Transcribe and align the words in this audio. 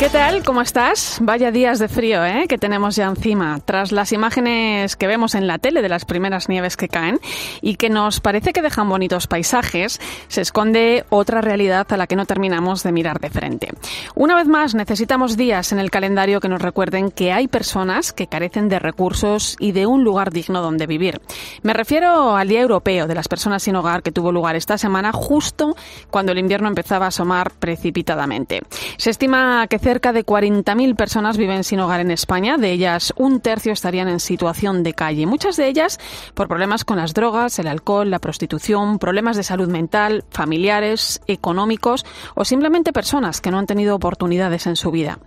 ¿Qué 0.00 0.08
tal? 0.08 0.42
¿Cómo 0.44 0.62
estás? 0.62 1.18
Vaya 1.20 1.50
días 1.50 1.78
de 1.78 1.86
frío, 1.86 2.24
¿eh? 2.24 2.46
Que 2.48 2.56
tenemos 2.56 2.96
ya 2.96 3.04
encima. 3.04 3.60
Tras 3.62 3.92
las 3.92 4.12
imágenes 4.12 4.96
que 4.96 5.06
vemos 5.06 5.34
en 5.34 5.46
la 5.46 5.58
tele 5.58 5.82
de 5.82 5.90
las 5.90 6.06
primeras 6.06 6.48
nieves 6.48 6.78
que 6.78 6.88
caen 6.88 7.20
y 7.60 7.74
que 7.74 7.90
nos 7.90 8.20
parece 8.20 8.54
que 8.54 8.62
dejan 8.62 8.88
bonitos 8.88 9.26
paisajes, 9.26 10.00
se 10.28 10.40
esconde 10.40 11.04
otra 11.10 11.42
realidad 11.42 11.86
a 11.92 11.98
la 11.98 12.06
que 12.06 12.16
no 12.16 12.24
terminamos 12.24 12.82
de 12.82 12.92
mirar 12.92 13.20
de 13.20 13.28
frente. 13.28 13.74
Una 14.14 14.36
vez 14.36 14.48
más, 14.48 14.74
necesitamos 14.74 15.36
días 15.36 15.70
en 15.70 15.78
el 15.78 15.90
calendario 15.90 16.40
que 16.40 16.48
nos 16.48 16.62
recuerden 16.62 17.10
que 17.10 17.32
hay 17.32 17.46
personas 17.46 18.14
que 18.14 18.26
carecen 18.26 18.70
de 18.70 18.78
recursos 18.78 19.54
y 19.60 19.72
de 19.72 19.84
un 19.84 20.02
lugar 20.02 20.30
digno 20.30 20.62
donde 20.62 20.86
vivir. 20.86 21.20
Me 21.62 21.74
refiero 21.74 22.36
al 22.36 22.48
Día 22.48 22.62
Europeo 22.62 23.06
de 23.06 23.14
las 23.14 23.28
Personas 23.28 23.64
sin 23.64 23.76
Hogar 23.76 24.02
que 24.02 24.12
tuvo 24.12 24.32
lugar 24.32 24.56
esta 24.56 24.78
semana 24.78 25.12
justo 25.12 25.76
cuando 26.08 26.32
el 26.32 26.38
invierno 26.38 26.68
empezaba 26.68 27.04
a 27.04 27.08
asomar 27.08 27.50
precipitadamente. 27.50 28.62
Se 28.96 29.10
estima 29.10 29.66
que 29.68 29.89
cerca 29.90 30.12
de 30.12 30.24
40.000 30.24 30.94
personas 30.94 31.36
viven 31.36 31.64
sin 31.64 31.80
hogar 31.80 31.98
en 31.98 32.12
España, 32.12 32.56
de 32.56 32.70
ellas 32.70 33.12
un 33.16 33.40
tercio 33.40 33.72
estarían 33.72 34.06
en 34.06 34.20
situación 34.20 34.84
de 34.84 34.94
calle, 34.94 35.26
muchas 35.26 35.56
de 35.56 35.66
ellas 35.66 35.98
por 36.34 36.46
problemas 36.46 36.84
con 36.84 36.98
las 36.98 37.12
drogas, 37.12 37.58
el 37.58 37.66
alcohol, 37.66 38.08
la 38.08 38.20
prostitución, 38.20 39.00
problemas 39.00 39.36
de 39.36 39.42
salud 39.42 39.66
mental, 39.66 40.22
familiares, 40.30 41.20
económicos 41.26 42.06
o 42.36 42.44
simplemente 42.44 42.92
personas 42.92 43.40
que 43.40 43.50
no 43.50 43.58
han 43.58 43.66
tenido 43.66 43.96
oportunidades 43.96 44.68
en 44.68 44.76
su 44.76 44.92
vida. 44.92 45.18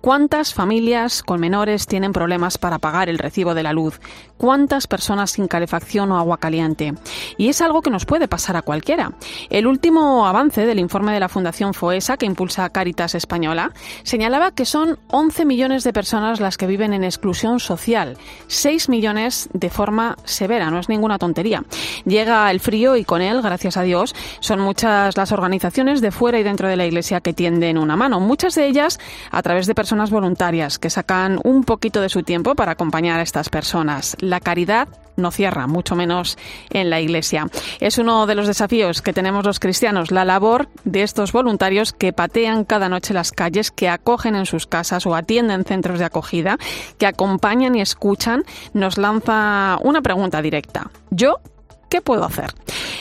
¿Cuántas 0.00 0.54
familias 0.54 1.22
con 1.22 1.40
menores 1.40 1.86
tienen 1.86 2.14
problemas 2.14 2.56
para 2.56 2.78
pagar 2.78 3.10
el 3.10 3.18
recibo 3.18 3.54
de 3.54 3.62
la 3.62 3.74
luz? 3.74 4.00
¿Cuántas 4.38 4.86
personas 4.86 5.32
sin 5.32 5.46
calefacción 5.46 6.10
o 6.10 6.16
agua 6.16 6.38
caliente? 6.38 6.94
Y 7.36 7.50
es 7.50 7.60
algo 7.60 7.82
que 7.82 7.90
nos 7.90 8.06
puede 8.06 8.26
pasar 8.26 8.56
a 8.56 8.62
cualquiera. 8.62 9.12
El 9.50 9.66
último 9.66 10.26
avance 10.26 10.64
del 10.64 10.78
informe 10.78 11.12
de 11.12 11.20
la 11.20 11.28
Fundación 11.28 11.74
FOESA, 11.74 12.16
que 12.16 12.24
impulsa 12.24 12.70
Caritas 12.70 13.14
Española, 13.14 13.72
señalaba 14.02 14.52
que 14.52 14.64
son 14.64 14.98
11 15.08 15.44
millones 15.44 15.84
de 15.84 15.92
personas 15.92 16.40
las 16.40 16.56
que 16.56 16.66
viven 16.66 16.94
en 16.94 17.04
exclusión 17.04 17.60
social, 17.60 18.16
6 18.46 18.88
millones 18.88 19.50
de 19.52 19.68
forma 19.68 20.16
severa, 20.24 20.70
no 20.70 20.78
es 20.78 20.88
ninguna 20.88 21.18
tontería. 21.18 21.62
Llega 22.06 22.50
el 22.50 22.60
frío 22.60 22.96
y 22.96 23.04
con 23.04 23.20
él, 23.20 23.42
gracias 23.42 23.76
a 23.76 23.82
Dios, 23.82 24.14
son 24.40 24.60
muchas 24.60 25.18
las 25.18 25.30
organizaciones 25.30 26.00
de 26.00 26.10
fuera 26.10 26.38
y 26.38 26.42
dentro 26.42 26.68
de 26.68 26.76
la 26.76 26.86
Iglesia 26.86 27.20
que 27.20 27.34
tienden 27.34 27.76
una 27.76 27.96
mano, 27.96 28.18
muchas 28.18 28.54
de 28.54 28.66
ellas 28.66 28.98
a 29.30 29.42
través 29.42 29.66
de 29.66 29.74
personas 29.74 29.89
personas 29.90 30.12
voluntarias 30.12 30.78
que 30.78 30.88
sacan 30.88 31.40
un 31.42 31.64
poquito 31.64 32.00
de 32.00 32.08
su 32.08 32.22
tiempo 32.22 32.54
para 32.54 32.70
acompañar 32.70 33.18
a 33.18 33.24
estas 33.24 33.48
personas. 33.48 34.16
La 34.20 34.38
caridad 34.38 34.86
no 35.16 35.32
cierra, 35.32 35.66
mucho 35.66 35.96
menos 35.96 36.38
en 36.70 36.90
la 36.90 37.00
Iglesia. 37.00 37.48
Es 37.80 37.98
uno 37.98 38.28
de 38.28 38.36
los 38.36 38.46
desafíos 38.46 39.02
que 39.02 39.12
tenemos 39.12 39.44
los 39.44 39.58
cristianos, 39.58 40.12
la 40.12 40.24
labor 40.24 40.68
de 40.84 41.02
estos 41.02 41.32
voluntarios 41.32 41.92
que 41.92 42.12
patean 42.12 42.64
cada 42.64 42.88
noche 42.88 43.12
las 43.12 43.32
calles, 43.32 43.72
que 43.72 43.88
acogen 43.88 44.36
en 44.36 44.46
sus 44.46 44.68
casas 44.68 45.06
o 45.06 45.16
atienden 45.16 45.64
centros 45.64 45.98
de 45.98 46.04
acogida, 46.04 46.56
que 46.96 47.06
acompañan 47.06 47.74
y 47.74 47.80
escuchan, 47.80 48.44
nos 48.72 48.96
lanza 48.96 49.76
una 49.82 50.02
pregunta 50.02 50.40
directa. 50.40 50.88
¿Yo 51.10 51.40
¿Qué 51.90 52.00
puedo 52.00 52.24
hacer? 52.24 52.54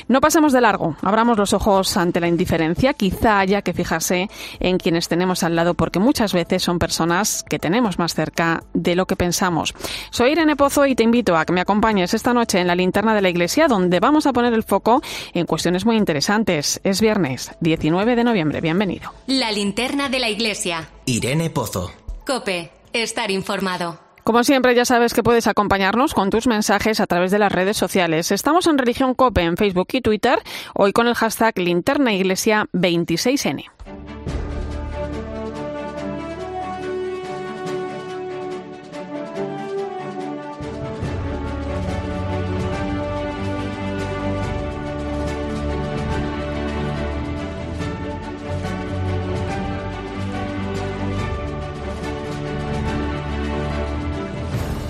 No 0.10 0.22
pasemos 0.22 0.54
de 0.54 0.60
largo, 0.60 0.96
abramos 1.04 1.38
los 1.38 1.54
ojos 1.54 1.96
ante 1.96 2.20
la 2.20 2.28
indiferencia, 2.28 2.96
quizá 2.96 3.38
haya 3.38 3.62
que 3.62 3.74
fijarse 3.74 4.28
en 4.60 4.80
quienes 4.80 5.08
tenemos 5.08 5.44
al 5.44 5.56
lado 5.56 5.76
porque 5.76 6.00
muchas 6.00 6.34
veces 6.34 6.64
son 6.64 6.80
personas 6.80 7.46
que 7.48 7.60
tenemos 7.60 8.00
más 8.00 8.16
cerca 8.16 8.64
de 8.74 8.96
lo 8.96 9.06
que 9.06 9.16
pensamos. 9.16 9.76
Soy 10.10 10.32
Irene 10.32 10.56
Pozo 10.56 10.88
y 10.88 10.96
te 10.96 11.04
invito 11.04 11.38
a 11.38 11.46
que 11.46 11.54
me 11.54 11.62
acompañes 11.62 12.16
esta 12.16 12.34
noche 12.34 12.60
en 12.60 12.66
la 12.66 12.74
linterna 12.74 13.14
de 13.14 13.22
la 13.22 13.30
iglesia 13.30 13.68
donde 13.68 14.00
vamos 14.00 14.26
a 14.26 14.34
poner 14.34 14.52
el 14.54 14.64
foco 14.64 15.04
en 15.36 15.46
cuestiones 15.46 15.86
muy 15.86 15.96
interesantes. 15.96 16.82
Es 16.84 17.02
viernes 17.02 17.52
19 17.60 18.16
de 18.16 18.24
noviembre, 18.24 18.62
bienvenido. 18.62 19.14
La 19.28 19.52
linterna 19.52 20.10
de 20.10 20.18
la 20.18 20.30
iglesia. 20.30 20.90
Irene 21.06 21.52
Pozo. 21.52 21.92
Cope, 22.26 22.72
estar 22.94 23.30
informado. 23.30 24.09
Como 24.30 24.44
siempre, 24.44 24.76
ya 24.76 24.86
sabes 24.86 25.16
que 25.16 25.24
puedes 25.24 25.48
acompañarnos 25.48 26.14
con 26.14 26.30
tus 26.30 26.46
mensajes 26.46 27.00
a 27.00 27.08
través 27.08 27.32
de 27.32 27.40
las 27.40 27.52
redes 27.52 27.78
sociales. 27.78 28.32
Estamos 28.32 28.68
en 28.68 28.78
Religión 28.78 29.16
Cope 29.16 29.42
en 29.42 29.58
Facebook 29.58 29.88
y 29.94 30.02
Twitter, 30.02 30.38
hoy 30.76 30.94
con 30.94 31.08
el 31.08 31.16
hashtag 31.16 31.58
Linterna 31.58 32.14
Iglesia 32.14 32.68
26N. 32.72 33.66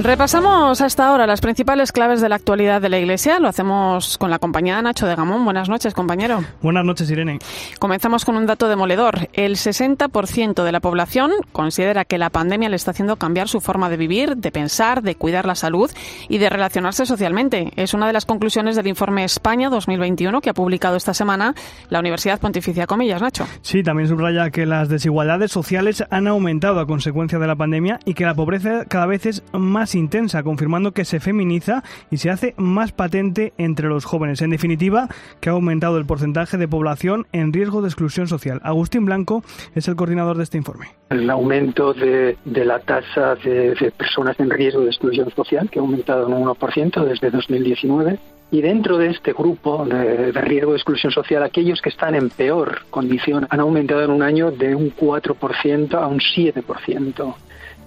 Repasamos 0.09 0.81
hasta 0.81 1.07
ahora 1.07 1.27
las 1.27 1.39
principales 1.39 1.91
claves 1.91 2.19
de 2.19 2.29
la 2.29 2.35
actualidad 2.35 2.81
de 2.81 2.89
la 2.89 2.97
Iglesia. 2.97 3.39
Lo 3.39 3.47
hacemos 3.47 4.17
con 4.17 4.31
la 4.31 4.39
compañía 4.39 4.77
de 4.77 4.81
Nacho 4.81 5.05
de 5.05 5.13
Gamón. 5.13 5.45
Buenas 5.45 5.69
noches, 5.69 5.93
compañero. 5.93 6.43
Buenas 6.63 6.83
noches, 6.83 7.11
Irene. 7.11 7.37
Comenzamos 7.77 8.25
con 8.25 8.35
un 8.35 8.47
dato 8.47 8.67
demoledor. 8.67 9.29
El 9.33 9.55
60% 9.55 10.63
de 10.63 10.71
la 10.71 10.79
población 10.79 11.29
considera 11.51 12.05
que 12.05 12.17
la 12.17 12.31
pandemia 12.31 12.69
le 12.69 12.75
está 12.75 12.89
haciendo 12.89 13.17
cambiar 13.17 13.49
su 13.49 13.61
forma 13.61 13.87
de 13.87 13.97
vivir, 13.97 14.35
de 14.35 14.51
pensar, 14.51 15.03
de 15.03 15.13
cuidar 15.13 15.45
la 15.45 15.53
salud 15.53 15.91
y 16.27 16.39
de 16.39 16.49
relacionarse 16.49 17.05
socialmente. 17.05 17.71
Es 17.75 17.93
una 17.93 18.07
de 18.07 18.13
las 18.13 18.25
conclusiones 18.25 18.75
del 18.75 18.87
informe 18.87 19.23
España 19.23 19.69
2021 19.69 20.41
que 20.41 20.49
ha 20.49 20.55
publicado 20.55 20.95
esta 20.95 21.13
semana 21.13 21.53
la 21.89 21.99
Universidad 21.99 22.39
Pontificia 22.39 22.87
Comillas, 22.87 23.21
Nacho. 23.21 23.45
Sí, 23.61 23.83
también 23.83 24.09
subraya 24.09 24.49
que 24.49 24.65
las 24.65 24.89
desigualdades 24.89 25.51
sociales 25.51 26.03
han 26.09 26.27
aumentado 26.27 26.79
a 26.79 26.87
consecuencia 26.87 27.37
de 27.37 27.45
la 27.45 27.55
pandemia 27.55 27.99
y 28.05 28.15
que 28.15 28.25
la 28.25 28.33
pobreza 28.33 28.85
cada 28.85 29.05
vez 29.05 29.27
es 29.27 29.43
más 29.53 29.98
intensa, 29.99 30.43
confirmando 30.43 30.91
que 30.91 31.05
se 31.05 31.19
feminiza 31.19 31.83
y 32.09 32.17
se 32.17 32.29
hace 32.29 32.53
más 32.57 32.91
patente 32.91 33.53
entre 33.57 33.87
los 33.87 34.05
jóvenes. 34.05 34.41
En 34.41 34.49
definitiva, 34.49 35.07
que 35.39 35.49
ha 35.49 35.53
aumentado 35.53 35.97
el 35.97 36.05
porcentaje 36.05 36.57
de 36.57 36.67
población 36.67 37.27
en 37.31 37.53
riesgo 37.53 37.81
de 37.81 37.87
exclusión 37.87 38.27
social. 38.27 38.59
Agustín 38.63 39.05
Blanco 39.05 39.43
es 39.75 39.87
el 39.87 39.95
coordinador 39.95 40.37
de 40.37 40.43
este 40.43 40.57
informe. 40.57 40.87
El 41.09 41.29
aumento 41.29 41.93
de, 41.93 42.37
la 42.45 42.79
tasa 42.79 43.35
de, 43.35 43.93
personas 43.97 44.39
en 44.39 44.49
riesgo 44.49 44.81
de 44.81 44.87
exclusión 44.87 45.29
social, 45.31 45.69
que 45.69 45.79
ha 45.79 45.81
aumentado 45.81 46.27
en 46.27 46.33
un 46.33 46.47
1% 46.47 47.05
desde 47.05 47.29
2019. 47.29 48.19
Y 48.51 48.61
dentro 48.61 48.97
de 48.97 49.11
este 49.11 49.31
grupo 49.33 49.85
de, 49.85 50.31
de, 50.31 50.41
riesgo 50.41 50.71
de 50.71 50.77
exclusión 50.77 51.11
social, 51.11 51.43
aquellos 51.43 51.81
que 51.81 51.89
están 51.89 52.15
en 52.15 52.29
peor 52.29 52.79
condición 52.89 53.45
han 53.49 53.59
aumentado 53.59 54.03
en 54.03 54.09
un 54.09 54.23
año 54.23 54.49
de 54.49 54.73
un 54.73 54.91
4% 54.95 55.93
a 55.93 56.07
un 56.07 56.19
7%. 56.19 57.35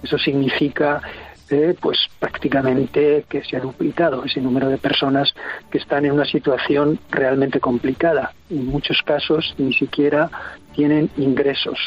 Eso 0.03 0.17
significa 0.17 1.01
pues 1.79 1.97
prácticamente 2.19 3.25
que 3.29 3.43
se 3.43 3.57
ha 3.57 3.59
duplicado 3.59 4.23
ese 4.25 4.41
número 4.41 4.69
de 4.69 4.77
personas 4.77 5.33
que 5.71 5.77
están 5.77 6.05
en 6.05 6.11
una 6.11 6.25
situación 6.25 6.99
realmente 7.09 7.59
complicada. 7.59 8.33
En 8.49 8.65
muchos 8.65 9.01
casos 9.03 9.53
ni 9.57 9.73
siquiera 9.73 10.29
tienen 10.73 11.09
ingresos. 11.17 11.77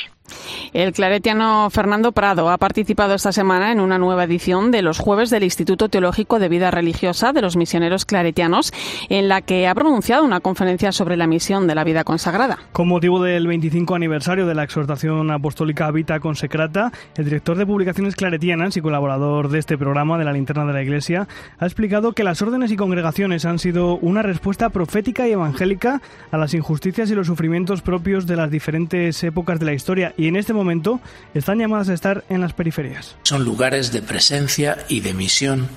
El 0.72 0.92
claretiano 0.92 1.70
Fernando 1.70 2.12
Prado 2.12 2.50
ha 2.50 2.58
participado 2.58 3.14
esta 3.14 3.32
semana 3.32 3.72
en 3.72 3.80
una 3.80 3.98
nueva 3.98 4.24
edición 4.24 4.70
de 4.70 4.82
los 4.82 4.98
Jueves 4.98 5.30
del 5.30 5.44
Instituto 5.44 5.88
Teológico 5.88 6.38
de 6.38 6.48
Vida 6.48 6.70
Religiosa 6.70 7.32
de 7.32 7.42
los 7.42 7.56
Misioneros 7.56 8.04
Claretianos, 8.04 8.72
en 9.08 9.28
la 9.28 9.42
que 9.42 9.66
ha 9.66 9.74
pronunciado 9.74 10.24
una 10.24 10.40
conferencia 10.40 10.92
sobre 10.92 11.16
la 11.16 11.26
misión 11.26 11.66
de 11.66 11.74
la 11.74 11.84
vida 11.84 12.04
consagrada. 12.04 12.58
Con 12.72 12.88
motivo 12.88 13.22
del 13.22 13.46
25 13.46 13.94
aniversario 13.94 14.46
de 14.46 14.54
la 14.54 14.64
exhortación 14.64 15.30
apostólica 15.30 15.90
Vita 15.90 16.20
Consecrata, 16.20 16.92
el 17.16 17.24
director 17.24 17.56
de 17.56 17.66
publicaciones 17.66 18.16
claretianas 18.16 18.76
y 18.76 18.80
colaborador 18.80 19.48
de 19.48 19.58
este 19.58 19.78
programa 19.78 20.18
de 20.18 20.24
la 20.24 20.32
Linterna 20.32 20.66
de 20.66 20.72
la 20.72 20.82
Iglesia 20.82 21.28
ha 21.58 21.64
explicado 21.64 22.12
que 22.12 22.24
las 22.24 22.42
órdenes 22.42 22.70
y 22.70 22.76
congregaciones 22.76 23.44
han 23.44 23.58
sido 23.58 23.96
una 23.96 24.22
respuesta 24.22 24.70
profética 24.70 25.28
y 25.28 25.32
evangélica 25.32 26.00
a 26.30 26.36
las 26.36 26.54
injusticias 26.54 27.10
y 27.10 27.14
los 27.14 27.26
sufrimientos 27.26 27.82
propios 27.82 28.26
de 28.26 28.36
las 28.36 28.50
diferentes 28.50 29.22
épocas 29.24 29.58
de 29.58 29.66
la 29.66 29.72
historia 29.72 30.14
y 30.16 30.28
en 30.28 30.36
este 30.36 30.52
momento 30.52 31.00
están 31.34 31.58
llamadas 31.58 31.88
a 31.88 31.94
estar 31.94 32.24
en 32.28 32.40
las 32.40 32.52
periferias. 32.52 33.16
Son 33.22 33.44
lugares 33.44 33.92
de 33.92 34.02
presencia 34.02 34.78
y 34.88 35.00
de 35.00 35.14
misión 35.14 35.68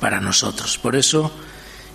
para 0.00 0.20
nosotros. 0.20 0.78
Por 0.78 0.96
eso, 0.96 1.32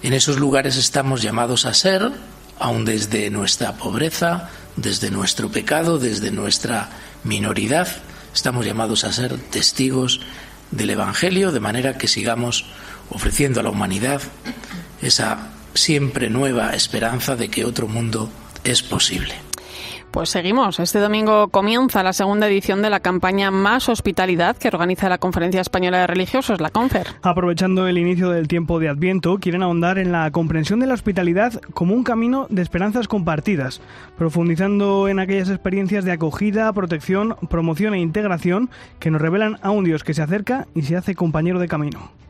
en 0.03 0.13
esos 0.13 0.39
lugares 0.39 0.77
estamos 0.77 1.21
llamados 1.21 1.65
a 1.65 1.74
ser, 1.74 2.12
aun 2.59 2.86
desde 2.86 3.30
nuestra 3.30 3.74
pobreza, 3.74 4.50
desde 4.75 5.12
nuestro 5.12 5.50
pecado, 5.50 6.00
desde 6.00 6.31
nuestra 6.31 6.89
minoridad, 7.24 7.88
estamos 8.33 8.65
llamados 8.65 9.04
a 9.04 9.13
ser 9.13 9.38
testigos 9.38 10.21
del 10.71 10.92
Evangelio, 10.92 11.51
de 11.51 11.59
manera 11.59 11.97
que 11.97 12.07
sigamos 12.07 12.65
ofreciendo 13.09 13.59
a 13.59 13.63
la 13.63 13.69
humanidad 13.69 14.21
esa 15.01 15.50
siempre 15.74 16.30
nueva 16.30 16.71
esperanza 16.71 17.36
de 17.36 17.50
que 17.50 17.65
otro 17.65 17.88
mundo 17.88 18.30
es 18.63 18.81
posible. 18.83 19.50
Pues 20.12 20.30
seguimos. 20.30 20.81
Este 20.81 21.00
domingo 21.00 21.48
comienza 21.48 22.04
la 22.04 22.12
segunda 22.12 22.48
edición 22.48 22.81
de 22.81 22.90
la 22.90 23.00
campaña 23.00 23.50
Más 23.50 23.88
Hospitalidad 23.88 24.58
que 24.58 24.68
organiza 24.68 25.08
la 25.08 25.19
Conferencia 25.19 25.62
Española 25.62 26.00
de 26.00 26.08
Religiosos, 26.08 26.60
la 26.60 26.69
CONFER. 26.69 27.08
Aprovechando 27.22 27.88
el 27.88 27.98
inicio 27.98 28.30
del 28.30 28.50
tiempo 28.50 28.80
de 28.80 28.90
Adviento, 28.90 29.38
quieren 29.38 29.63
ahondar 29.63 29.98
en 29.98 30.12
la 30.12 30.30
comprensión 30.31 30.81
de 30.81 30.88
la 30.88 30.96
hospitalidad 30.96 31.62
como 31.74 31.96
un 31.96 32.04
camino 32.04 32.46
de 32.50 32.62
esperanzas 32.62 33.08
compartidas, 33.08 33.80
profundizando 34.18 35.08
en 35.08 35.19
aquellas 35.19 35.50
experiencias 35.50 36.04
de 36.04 36.12
acogida, 36.12 36.74
protección, 36.74 37.38
promoción 37.50 37.94
e 37.94 38.02
integración 38.02 38.69
que 39.00 39.12
nos 39.12 39.22
revelan 39.22 39.60
a 39.62 39.72
un 39.72 39.86
Dios 39.86 40.04
que 40.04 40.14
se 40.14 40.22
acerca 40.22 40.68
y 40.75 40.81
se 40.81 40.98
hace 40.98 41.16
compañero 41.16 41.60
de 41.60 41.69
camino. 41.69 42.20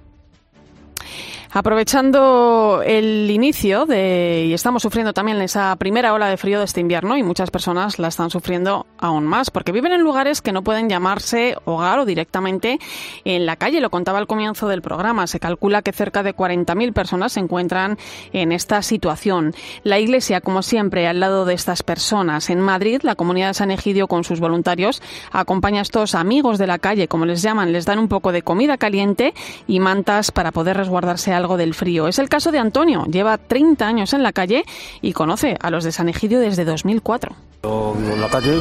Aprovechando 1.54 2.82
el 2.86 3.30
inicio 3.30 3.86
de, 3.86 4.46
y 4.48 4.54
estamos 4.54 4.84
sufriendo 4.84 5.12
también 5.12 5.42
esa 5.42 5.76
primera 5.76 6.14
ola 6.14 6.30
de 6.30 6.38
frío 6.38 6.60
de 6.60 6.66
este 6.66 6.80
invierno 6.80 7.18
y 7.18 7.24
muchas 7.24 7.52
personas 7.52 8.00
la 8.00 8.08
están 8.08 8.30
sufriendo 8.30 8.88
aún 8.98 9.26
más 9.26 9.52
porque 9.52 9.74
viven 9.74 9.92
en 9.92 10.00
lugares 10.00 10.42
que 10.42 10.54
no 10.54 10.64
pueden 10.64 10.88
llamarse 10.88 11.58
hogar 11.66 12.00
o 12.00 12.06
directamente 12.06 12.80
en 13.26 13.46
la 13.46 13.58
calle. 13.58 13.82
Lo 13.82 13.90
contaba 13.90 14.18
al 14.18 14.28
comienzo 14.28 14.70
del 14.70 14.82
programa. 14.82 15.28
Se 15.28 15.42
calcula 15.42 15.82
que 15.82 15.92
cerca 15.92 16.24
de 16.24 16.34
40.000 16.34 16.94
personas 16.94 17.34
se 17.34 17.42
encuentran 17.42 17.98
en 18.32 18.54
esta 18.54 18.82
situación. 18.82 19.54
La 19.84 20.00
Iglesia, 20.00 20.40
como 20.40 20.62
siempre, 20.62 21.06
al 21.06 21.20
lado 21.20 21.44
de 21.44 21.54
estas 21.54 21.84
personas. 21.84 22.50
En 22.50 22.62
Madrid, 22.62 23.02
la 23.04 23.16
comunidad 23.16 23.50
de 23.50 23.56
San 23.56 23.72
Egidio 23.72 24.08
con 24.08 24.24
sus 24.24 24.40
voluntarios 24.40 25.02
acompaña 25.34 25.80
a 25.80 25.82
estos 25.82 26.16
amigos 26.16 26.60
de 26.60 26.68
la 26.68 26.80
calle, 26.80 27.10
como 27.10 27.26
les 27.26 27.42
llaman. 27.42 27.74
Les 27.74 27.86
dan 27.86 28.00
un 28.00 28.08
poco 28.08 28.32
de 28.32 28.42
comida 28.42 28.78
caliente 28.78 29.34
y 29.68 29.82
mantas 29.82 30.32
para 30.32 30.54
poder 30.54 30.78
resguardarse 30.78 31.41
algo 31.42 31.58
del 31.58 31.74
frío. 31.74 32.08
Es 32.08 32.20
el 32.20 32.30
caso 32.30 32.52
de 32.52 32.60
Antonio. 32.60 33.06
Lleva 33.06 33.38
30 33.38 33.86
años 33.86 34.14
en 34.14 34.24
la 34.24 34.32
calle 34.32 34.64
y 35.02 35.14
conoce 35.14 35.58
a 35.60 35.70
los 35.70 35.84
de 35.84 35.92
San 35.92 36.08
Egidio 36.08 36.40
desde 36.40 36.64
2004. 36.64 37.36
Yo 37.64 37.94
vivo 37.98 38.14
en 38.14 38.22
la 38.22 38.30
calle 38.30 38.60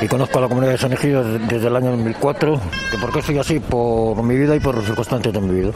y 0.00 0.08
conozco 0.08 0.38
a 0.38 0.42
la 0.42 0.48
comunidad 0.48 0.72
de 0.72 0.78
San 0.78 0.92
Egidio 0.92 1.22
desde 1.22 1.66
el 1.66 1.76
año 1.76 1.90
2004. 1.90 2.60
¿Que 2.90 2.98
¿Por 2.98 3.12
qué 3.12 3.22
soy 3.22 3.38
así? 3.38 3.60
Por 3.60 4.22
mi 4.22 4.36
vida 4.36 4.56
y 4.56 4.60
por 4.60 4.74
los 4.74 4.84
circunstancias 4.84 5.34
de 5.34 5.40
mi 5.40 5.60
vida. 5.60 5.72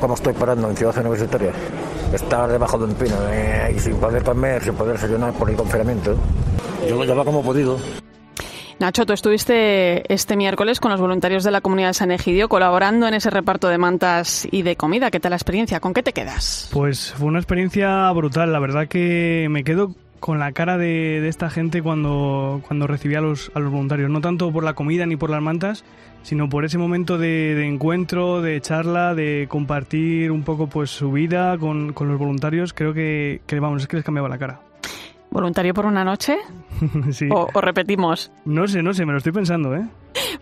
¿Cómo 0.00 0.14
estoy 0.14 0.32
parando 0.32 0.68
en 0.68 0.76
Ciudad 0.76 0.98
Universitaria? 0.98 1.52
Estar 2.12 2.50
debajo 2.50 2.76
de 2.76 2.84
un 2.84 2.94
pino 2.94 3.14
eh, 3.30 3.72
y 3.76 3.78
sin 3.78 3.94
poder 3.96 4.24
comer, 4.24 4.62
sin 4.62 4.74
poder 4.74 4.94
desayunar 4.94 5.32
por 5.32 5.48
el 5.48 5.56
confinamiento. 5.56 6.16
Yo 6.88 6.96
lo 6.96 7.04
llevo 7.04 7.24
como 7.24 7.40
he 7.40 7.44
podido. 7.44 8.01
Nacho, 8.82 9.06
tú 9.06 9.12
estuviste 9.12 10.12
este 10.12 10.36
miércoles 10.36 10.80
con 10.80 10.90
los 10.90 11.00
voluntarios 11.00 11.44
de 11.44 11.52
la 11.52 11.60
comunidad 11.60 11.90
de 11.90 11.94
San 11.94 12.10
Egidio 12.10 12.48
colaborando 12.48 13.06
en 13.06 13.14
ese 13.14 13.30
reparto 13.30 13.68
de 13.68 13.78
mantas 13.78 14.48
y 14.50 14.62
de 14.62 14.74
comida. 14.74 15.12
¿Qué 15.12 15.20
tal 15.20 15.30
la 15.30 15.36
experiencia? 15.36 15.78
¿Con 15.78 15.94
qué 15.94 16.02
te 16.02 16.12
quedas? 16.12 16.68
Pues 16.72 17.12
fue 17.12 17.28
una 17.28 17.38
experiencia 17.38 18.10
brutal. 18.10 18.52
La 18.52 18.58
verdad 18.58 18.88
que 18.88 19.46
me 19.50 19.62
quedo 19.62 19.94
con 20.18 20.40
la 20.40 20.50
cara 20.50 20.78
de, 20.78 21.28
esta 21.28 21.48
gente 21.48 21.80
cuando, 21.80 22.60
cuando 22.66 22.88
recibía 22.88 23.18
a 23.18 23.20
los, 23.20 23.52
voluntarios. 23.54 24.10
No 24.10 24.20
tanto 24.20 24.50
por 24.50 24.64
la 24.64 24.74
comida 24.74 25.06
ni 25.06 25.14
por 25.14 25.30
las 25.30 25.42
mantas, 25.42 25.84
sino 26.24 26.48
por 26.48 26.64
ese 26.64 26.76
momento 26.76 27.18
de, 27.18 27.64
encuentro, 27.64 28.42
de 28.42 28.60
charla, 28.62 29.14
de 29.14 29.46
compartir 29.48 30.32
un 30.32 30.42
poco 30.42 30.66
pues 30.66 30.90
su 30.90 31.12
vida 31.12 31.56
con, 31.56 31.94
los 31.96 32.18
voluntarios. 32.18 32.72
Creo 32.72 32.92
que, 32.92 33.40
vamos, 33.60 33.82
es 33.82 33.86
que 33.86 33.94
les 33.94 34.04
cambiaba 34.04 34.28
la 34.28 34.38
cara. 34.38 34.60
¿Voluntario 35.32 35.72
por 35.72 35.86
una 35.86 36.04
noche? 36.04 36.36
sí. 37.10 37.26
¿O, 37.32 37.48
¿O, 37.54 37.60
repetimos? 37.62 38.30
No 38.44 38.68
sé, 38.68 38.82
no 38.82 38.92
sé, 38.92 39.06
me 39.06 39.12
lo 39.12 39.18
estoy 39.18 39.32
pensando, 39.32 39.74
¿eh? 39.74 39.88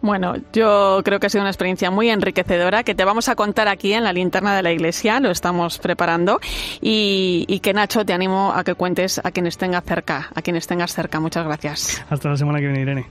Bueno, 0.00 0.34
yo 0.52 1.00
creo 1.04 1.20
que 1.20 1.26
ha 1.26 1.30
sido 1.30 1.42
una 1.42 1.50
experiencia 1.50 1.90
muy 1.90 2.10
enriquecedora 2.10 2.82
que 2.82 2.94
te 2.94 3.04
vamos 3.04 3.28
a 3.28 3.36
contar 3.36 3.68
aquí 3.68 3.92
en 3.92 4.04
la 4.04 4.12
linterna 4.12 4.56
de 4.56 4.62
la 4.62 4.72
iglesia, 4.72 5.20
lo 5.20 5.30
estamos 5.30 5.78
preparando 5.78 6.40
y, 6.80 7.44
y, 7.48 7.60
que 7.60 7.72
Nacho 7.72 8.04
te 8.04 8.12
animo 8.12 8.52
a 8.54 8.64
que 8.64 8.74
cuentes 8.74 9.20
a 9.22 9.30
quienes 9.30 9.58
tengas 9.58 9.84
cerca, 9.84 10.30
a 10.34 10.42
quienes 10.42 10.66
tengas 10.66 10.94
cerca. 10.94 11.20
Muchas 11.20 11.44
gracias. 11.44 12.04
Hasta 12.08 12.30
la 12.30 12.36
semana 12.36 12.58
que 12.58 12.66
viene, 12.66 12.80
Irene. 12.80 13.06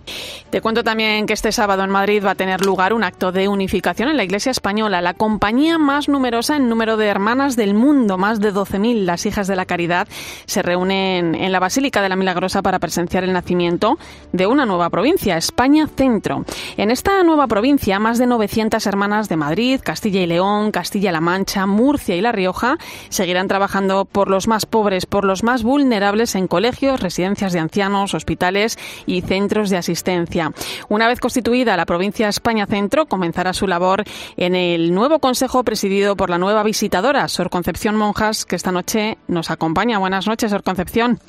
Te 0.49 0.61
cuento 0.61 0.83
también 0.83 1.25
que 1.25 1.33
este 1.33 1.51
sábado 1.51 1.83
en 1.83 1.89
Madrid 1.89 2.23
va 2.25 2.31
a 2.31 2.35
tener 2.35 2.65
lugar 2.65 2.93
un 2.93 3.03
acto 3.03 3.31
de 3.31 3.47
unificación 3.47 4.09
en 4.09 4.17
la 4.17 4.23
iglesia 4.23 4.51
española, 4.51 5.01
la 5.01 5.13
compañía 5.13 5.77
más 5.77 6.09
numerosa 6.09 6.55
en 6.55 6.69
número 6.69 6.97
de 6.97 7.07
hermanas 7.07 7.55
del 7.55 7.73
mundo, 7.73 8.17
más 8.17 8.39
de 8.39 8.53
12.000, 8.53 9.03
las 9.03 9.25
hijas 9.25 9.47
de 9.47 9.55
la 9.55 9.65
caridad, 9.65 10.07
se 10.45 10.61
reúnen 10.61 11.35
en 11.35 11.51
la 11.51 11.59
Basílica 11.59 12.01
de 12.01 12.09
la 12.09 12.15
Milagrosa 12.15 12.61
para 12.61 12.79
presenciar 12.79 13.23
el 13.23 13.33
nacimiento 13.33 13.97
de 14.31 14.47
una 14.47 14.65
nueva 14.65 14.89
provincia, 14.89 15.37
España 15.37 15.87
Centro. 15.87 16.45
En 16.77 16.91
esta 16.91 17.23
nueva 17.23 17.47
provincia, 17.47 17.99
más 17.99 18.17
de 18.17 18.25
900 18.25 18.85
hermanas 18.85 19.29
de 19.29 19.35
Madrid, 19.35 19.81
Castilla 19.83 20.21
y 20.21 20.27
León, 20.27 20.71
Castilla-La 20.71 21.21
Mancha, 21.21 21.65
Murcia 21.65 22.15
y 22.15 22.21
La 22.21 22.31
Rioja 22.31 22.77
seguirán 23.09 23.47
trabajando 23.47 24.05
por 24.05 24.29
los 24.29 24.47
más 24.47 24.65
pobres, 24.65 25.05
por 25.05 25.25
los 25.25 25.43
más 25.43 25.63
vulnerables 25.63 26.35
en 26.35 26.47
colegios, 26.47 27.01
residencias 27.01 27.53
de 27.53 27.59
ancianos, 27.59 28.13
hospitales 28.13 28.77
y 29.05 29.21
centros 29.21 29.69
de 29.69 29.77
asistencia. 29.77 30.51
Una 30.87 31.07
vez 31.07 31.19
constituida 31.19 31.77
la 31.77 31.85
provincia 31.85 32.29
España 32.29 32.65
Centro, 32.65 33.07
comenzará 33.07 33.53
su 33.53 33.67
labor 33.67 34.03
en 34.37 34.55
el 34.55 34.93
nuevo 34.93 35.19
consejo 35.19 35.63
presidido 35.63 36.15
por 36.15 36.29
la 36.29 36.37
nueva 36.37 36.63
visitadora, 36.63 37.27
Sor 37.27 37.49
Concepción 37.49 37.95
Monjas, 37.95 38.45
que 38.45 38.55
esta 38.55 38.71
noche 38.71 39.17
nos 39.27 39.51
acompaña. 39.51 39.97
Buenas 39.97 40.27
noches, 40.27 40.51
Sor 40.51 40.63
Concepción. 40.63 41.19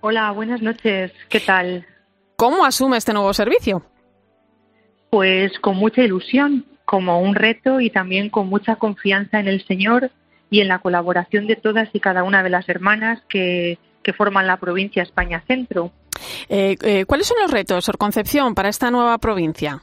Hola, 0.00 0.30
buenas 0.30 0.62
noches. 0.62 1.12
¿Qué 1.28 1.40
tal? 1.40 1.86
¿Cómo 2.36 2.64
asume 2.64 2.96
este 2.96 3.12
nuevo 3.12 3.34
servicio? 3.34 3.82
Pues 5.10 5.58
con 5.58 5.76
mucha 5.76 6.02
ilusión, 6.02 6.64
como 6.84 7.20
un 7.20 7.34
reto 7.34 7.80
y 7.80 7.90
también 7.90 8.30
con 8.30 8.48
mucha 8.48 8.76
confianza 8.76 9.40
en 9.40 9.48
el 9.48 9.64
Señor 9.66 10.10
y 10.50 10.60
en 10.60 10.68
la 10.68 10.78
colaboración 10.78 11.46
de 11.46 11.56
todas 11.56 11.88
y 11.92 12.00
cada 12.00 12.24
una 12.24 12.42
de 12.42 12.50
las 12.50 12.68
hermanas 12.68 13.22
que, 13.28 13.78
que 14.02 14.12
forman 14.12 14.46
la 14.46 14.56
provincia 14.58 15.02
España 15.02 15.42
Centro. 15.46 15.92
Eh, 16.48 16.76
eh, 16.82 17.04
¿Cuáles 17.06 17.26
son 17.26 17.38
los 17.40 17.50
retos, 17.50 17.84
Sor 17.84 17.98
Concepción, 17.98 18.54
para 18.54 18.68
esta 18.68 18.90
nueva 18.90 19.18
provincia? 19.18 19.82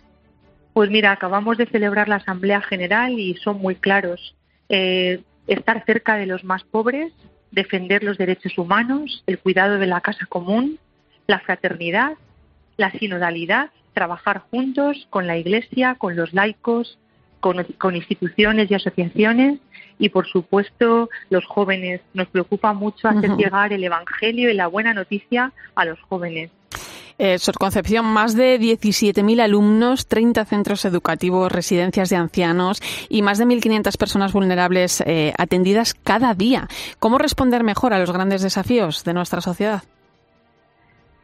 Pues 0.74 0.90
mira, 0.90 1.12
acabamos 1.12 1.58
de 1.58 1.66
celebrar 1.66 2.08
la 2.08 2.18
Asamblea 2.18 2.62
General 2.62 3.12
y 3.18 3.36
son 3.36 3.58
muy 3.58 3.76
claros. 3.76 4.36
Eh, 4.70 5.24
estar 5.48 5.84
cerca 5.86 6.18
de 6.18 6.26
los 6.26 6.44
más 6.44 6.64
pobres, 6.64 7.14
defender 7.52 8.04
los 8.04 8.18
derechos 8.18 8.58
humanos, 8.58 9.24
el 9.28 9.40
cuidado 9.40 9.80
de 9.80 9.88
la 9.88 10.02
casa 10.02 10.26
común, 10.28 10.78
la 11.26 11.40
fraternidad, 11.40 12.14
la 12.76 12.92
sinodalidad 12.92 13.72
trabajar 13.98 14.44
juntos 14.52 15.08
con 15.10 15.26
la 15.26 15.40
Iglesia, 15.40 15.96
con 15.98 16.16
los 16.16 16.32
laicos, 16.32 17.00
con, 17.40 17.66
con, 17.80 17.96
instituciones 17.96 18.70
y 18.70 18.76
asociaciones 18.76 19.60
y, 19.98 20.10
por 20.10 20.28
supuesto, 20.28 21.10
los 21.32 21.44
jóvenes. 21.48 22.02
Nos 22.14 22.28
preocupa 22.28 22.74
mucho 22.74 23.08
hacer 23.08 23.32
uh 23.32 23.34
-huh. 23.34 23.44
llegar 23.44 23.74
el 23.74 23.84
Evangelio 23.84 24.52
y 24.52 24.54
la 24.54 24.68
buena 24.68 24.94
noticia 24.94 25.52
a 25.74 25.86
los 25.86 26.00
jóvenes. 26.02 26.52
Eh, 27.18 27.40
Sor 27.40 27.58
Concepción, 27.58 28.06
más 28.06 28.36
de 28.36 28.60
17.000 28.60 29.42
alumnos, 29.42 30.06
30 30.06 30.46
centros 30.46 30.86
educativos, 30.86 31.52
residencias 31.52 32.12
de 32.12 32.18
ancianos 32.18 32.80
y 33.10 33.24
más 33.24 33.40
de 33.40 33.46
1.500 33.46 33.98
personas 33.98 34.32
vulnerables 34.32 35.02
eh, 35.02 35.34
atendidas 35.40 35.96
cada 35.96 36.36
día. 36.36 36.68
¿Cómo 37.00 37.18
responder 37.18 37.64
mejor 37.64 37.96
a 37.96 38.00
los 38.00 38.12
grandes 38.12 38.44
desafíos 38.44 39.04
de 39.04 39.14
nuestra 39.16 39.42
sociedad? 39.42 39.82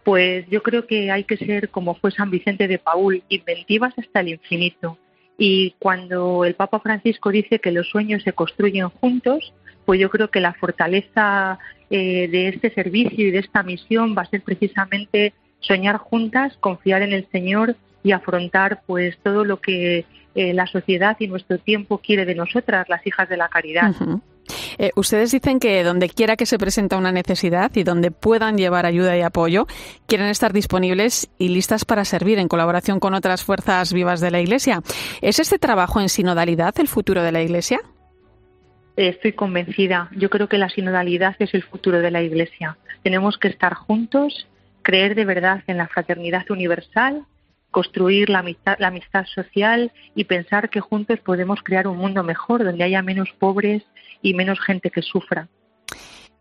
Pues 0.03 0.45
yo 0.49 0.61
creo 0.61 0.85
que 0.85 1.11
hay 1.11 1.23
que 1.23 1.37
ser, 1.37 1.69
como 1.69 1.95
fue 1.95 2.11
San 2.11 2.29
Vicente 2.29 2.67
de 2.67 2.79
Paul, 2.79 3.23
inventivas 3.29 3.93
hasta 3.97 4.19
el 4.19 4.29
infinito. 4.29 4.97
Y 5.37 5.75
cuando 5.79 6.45
el 6.45 6.55
Papa 6.55 6.79
Francisco 6.79 7.31
dice 7.31 7.59
que 7.59 7.71
los 7.71 7.89
sueños 7.89 8.23
se 8.23 8.33
construyen 8.33 8.89
juntos, 8.89 9.53
pues 9.85 9.99
yo 9.99 10.09
creo 10.09 10.29
que 10.29 10.39
la 10.39 10.53
fortaleza 10.53 11.59
eh, 11.89 12.27
de 12.27 12.49
este 12.49 12.73
servicio 12.73 13.27
y 13.27 13.31
de 13.31 13.39
esta 13.39 13.63
misión 13.63 14.15
va 14.17 14.23
a 14.23 14.29
ser 14.29 14.41
precisamente 14.41 15.33
soñar 15.59 15.97
juntas, 15.97 16.55
confiar 16.59 17.01
en 17.01 17.13
el 17.13 17.27
Señor 17.31 17.75
y 18.03 18.11
afrontar 18.11 18.81
pues 18.85 19.17
todo 19.23 19.45
lo 19.45 19.61
que 19.61 20.05
eh, 20.35 20.53
la 20.53 20.67
sociedad 20.67 21.15
y 21.19 21.27
nuestro 21.27 21.57
tiempo 21.57 21.99
quiere 21.99 22.25
de 22.25 22.35
nosotras, 22.35 22.89
las 22.89 23.05
hijas 23.07 23.29
de 23.29 23.37
la 23.37 23.49
caridad. 23.49 23.93
Eh, 24.77 24.91
ustedes 24.95 25.31
dicen 25.31 25.59
que 25.59 25.83
donde 25.83 26.09
quiera 26.09 26.35
que 26.35 26.45
se 26.45 26.57
presenta 26.57 26.97
una 26.97 27.11
necesidad 27.11 27.71
y 27.75 27.83
donde 27.83 28.11
puedan 28.11 28.57
llevar 28.57 28.85
ayuda 28.85 29.17
y 29.17 29.21
apoyo, 29.21 29.67
quieren 30.07 30.27
estar 30.27 30.53
disponibles 30.53 31.29
y 31.37 31.49
listas 31.49 31.85
para 31.85 32.05
servir 32.05 32.39
en 32.39 32.47
colaboración 32.47 32.99
con 32.99 33.13
otras 33.13 33.43
fuerzas 33.43 33.93
vivas 33.93 34.21
de 34.21 34.31
la 34.31 34.41
Iglesia. 34.41 34.81
¿Es 35.21 35.39
este 35.39 35.59
trabajo 35.59 36.01
en 36.01 36.09
sinodalidad 36.09 36.73
el 36.79 36.87
futuro 36.87 37.23
de 37.23 37.31
la 37.31 37.41
Iglesia? 37.41 37.79
Estoy 38.95 39.33
convencida. 39.33 40.09
Yo 40.15 40.29
creo 40.29 40.47
que 40.47 40.57
la 40.57 40.69
sinodalidad 40.69 41.35
es 41.39 41.53
el 41.53 41.63
futuro 41.63 41.99
de 41.99 42.11
la 42.11 42.21
Iglesia. 42.21 42.77
Tenemos 43.01 43.37
que 43.37 43.47
estar 43.47 43.73
juntos, 43.73 44.47
creer 44.83 45.15
de 45.15 45.25
verdad 45.25 45.63
en 45.67 45.77
la 45.77 45.87
fraternidad 45.87 46.49
universal, 46.51 47.25
construir 47.71 48.29
la 48.29 48.39
amistad, 48.39 48.77
la 48.79 48.87
amistad 48.89 49.25
social 49.25 49.91
y 50.15 50.25
pensar 50.25 50.69
que 50.69 50.79
juntos 50.79 51.19
podemos 51.19 51.61
crear 51.63 51.87
un 51.87 51.97
mundo 51.97 52.23
mejor 52.23 52.63
donde 52.63 52.83
haya 52.83 53.01
menos 53.01 53.29
pobres 53.39 53.83
y 54.23 54.33
menos 54.33 54.59
gente 54.59 54.89
que 54.89 55.03
sufra. 55.03 55.47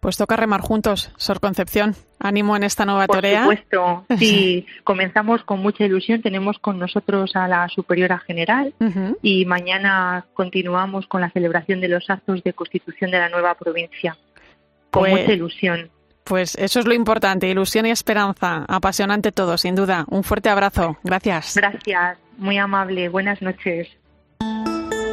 Pues 0.01 0.17
toca 0.17 0.35
remar 0.35 0.63
juntos, 0.63 1.13
Sor 1.17 1.39
Concepción. 1.39 1.95
Ánimo 2.19 2.57
en 2.57 2.65
esta 2.65 2.85
nueva 2.85 3.07
Por 3.07 3.17
torea. 3.19 3.43
supuesto, 3.43 4.05
sí, 4.19 4.67
comenzamos 4.83 5.45
con 5.45 5.61
mucha 5.61 5.85
ilusión. 5.85 6.23
Tenemos 6.23 6.59
con 6.59 6.79
nosotros 6.79 7.37
a 7.37 7.47
la 7.47 7.69
superiora 7.69 8.19
general 8.19 8.75
y 9.23 9.45
mañana 9.45 10.25
continuamos 10.35 11.07
con 11.07 11.21
la 11.21 11.31
celebración 11.31 11.81
de 11.81 11.89
los 11.89 12.09
actos 12.11 12.43
de 12.43 12.53
constitución 12.53 13.11
de 13.13 13.19
la 13.19 13.29
nueva 13.29 13.55
provincia. 13.55 14.17
Con 14.91 15.03
Pues- 15.03 15.21
mucha 15.21 15.33
ilusión. 15.35 15.91
Pues 16.25 16.55
eso 16.55 16.79
es 16.79 16.87
lo 16.87 16.95
importante, 16.95 17.49
ilusión 17.49 17.85
y 17.87 17.91
esperanza. 17.91 18.65
Apasionante 18.69 19.33
todo, 19.33 19.59
sin 19.59 19.75
duda. 19.75 20.05
Un 20.09 20.23
fuerte 20.23 20.49
abrazo. 20.49 20.97
Gracias. 21.03 21.57
Gracias, 21.57 22.17
muy 22.39 22.59
amable. 22.59 23.09
Buenas 23.09 23.43
noches. 23.43 23.89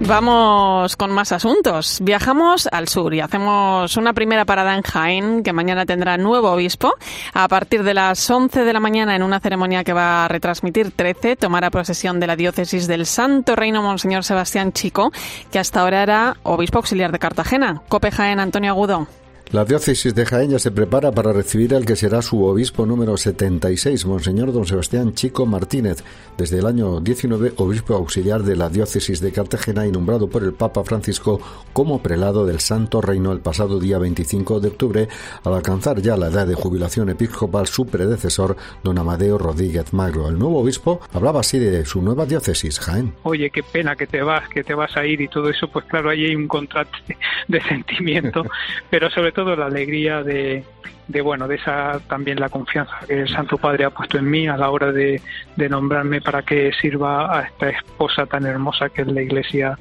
Vamos 0.00 0.96
con 0.96 1.10
más 1.10 1.32
asuntos. 1.32 1.98
Viajamos 2.00 2.68
al 2.70 2.88
sur 2.88 3.12
y 3.14 3.20
hacemos 3.20 3.96
una 3.96 4.12
primera 4.12 4.44
parada 4.44 4.76
en 4.76 4.82
Jaén, 4.82 5.42
que 5.42 5.52
mañana 5.52 5.84
tendrá 5.86 6.16
nuevo 6.16 6.52
obispo. 6.52 6.94
A 7.34 7.48
partir 7.48 7.82
de 7.82 7.94
las 7.94 8.30
11 8.30 8.64
de 8.64 8.72
la 8.72 8.78
mañana, 8.78 9.16
en 9.16 9.24
una 9.24 9.40
ceremonia 9.40 9.82
que 9.82 9.92
va 9.92 10.24
a 10.24 10.28
retransmitir 10.28 10.92
13, 10.92 11.36
tomará 11.36 11.70
posesión 11.70 12.20
de 12.20 12.28
la 12.28 12.36
diócesis 12.36 12.86
del 12.86 13.06
Santo 13.06 13.56
Reino 13.56 13.82
Monseñor 13.82 14.22
Sebastián 14.22 14.72
Chico, 14.72 15.10
que 15.50 15.58
hasta 15.58 15.80
ahora 15.80 16.02
era 16.04 16.36
obispo 16.44 16.78
auxiliar 16.78 17.10
de 17.10 17.18
Cartagena. 17.18 17.82
Cope 17.88 18.12
Jaén, 18.12 18.38
Antonio 18.38 18.70
Agudo. 18.70 19.08
La 19.50 19.64
diócesis 19.64 20.14
de 20.14 20.26
Jaén 20.26 20.50
ya 20.50 20.58
se 20.58 20.70
prepara 20.70 21.10
para 21.10 21.32
recibir 21.32 21.74
al 21.74 21.86
que 21.86 21.96
será 21.96 22.20
su 22.20 22.44
obispo 22.44 22.84
número 22.84 23.16
76, 23.16 24.04
Monseñor 24.04 24.52
don 24.52 24.66
Sebastián 24.66 25.14
Chico 25.14 25.46
Martínez, 25.46 26.04
desde 26.36 26.58
el 26.58 26.66
año 26.66 27.00
19 27.00 27.54
obispo 27.56 27.94
auxiliar 27.94 28.42
de 28.42 28.56
la 28.56 28.68
diócesis 28.68 29.22
de 29.22 29.32
Cartagena 29.32 29.86
y 29.86 29.90
nombrado 29.90 30.28
por 30.28 30.44
el 30.44 30.52
Papa 30.52 30.84
Francisco 30.84 31.40
como 31.72 32.02
prelado 32.02 32.44
del 32.44 32.60
Santo 32.60 33.00
Reino 33.00 33.32
el 33.32 33.40
pasado 33.40 33.80
día 33.80 33.98
25 33.98 34.60
de 34.60 34.68
octubre, 34.68 35.08
al 35.42 35.54
alcanzar 35.54 36.02
ya 36.02 36.18
la 36.18 36.26
edad 36.26 36.46
de 36.46 36.54
jubilación 36.54 37.08
episcopal 37.08 37.66
su 37.68 37.86
predecesor, 37.86 38.54
don 38.84 38.98
Amadeo 38.98 39.38
Rodríguez 39.38 39.94
Magro. 39.94 40.28
El 40.28 40.38
nuevo 40.38 40.60
obispo 40.60 41.00
hablaba 41.14 41.40
así 41.40 41.58
de 41.58 41.86
su 41.86 42.02
nueva 42.02 42.26
diócesis, 42.26 42.78
Jaén. 42.80 43.14
oye, 43.22 43.48
qué 43.48 43.62
pena 43.62 43.96
que 43.96 44.06
te 44.06 44.20
vas, 44.20 44.46
que 44.50 44.62
te 44.62 44.74
vas 44.74 44.94
a 44.94 45.06
ir 45.06 45.22
y 45.22 45.28
todo 45.28 45.48
eso, 45.48 45.68
pues 45.68 45.86
claro, 45.86 46.10
ahí 46.10 46.26
hay 46.26 46.36
un 46.36 46.48
contraste 46.48 47.16
de 47.48 47.62
sentimiento, 47.62 48.44
pero 48.90 49.08
sobre 49.08 49.32
todo 49.32 49.37
la 49.44 49.66
alegría 49.66 50.22
de, 50.22 50.64
de 51.08 51.20
bueno, 51.20 51.48
de 51.48 51.56
esa 51.56 52.00
también 52.08 52.38
la 52.38 52.48
confianza 52.48 52.92
que 53.06 53.22
el 53.22 53.28
Santo 53.28 53.56
Padre 53.56 53.84
ha 53.84 53.90
puesto 53.90 54.18
en 54.18 54.30
mí 54.30 54.46
a 54.46 54.56
la 54.56 54.70
hora 54.70 54.92
de, 54.92 55.20
de 55.56 55.68
nombrarme 55.68 56.20
para 56.20 56.42
que 56.42 56.70
sirva 56.80 57.38
a 57.38 57.42
esta 57.42 57.70
esposa 57.70 58.26
tan 58.26 58.46
hermosa 58.46 58.88
que 58.88 59.02
es 59.02 59.08
la 59.08 59.22
Iglesia 59.22 59.78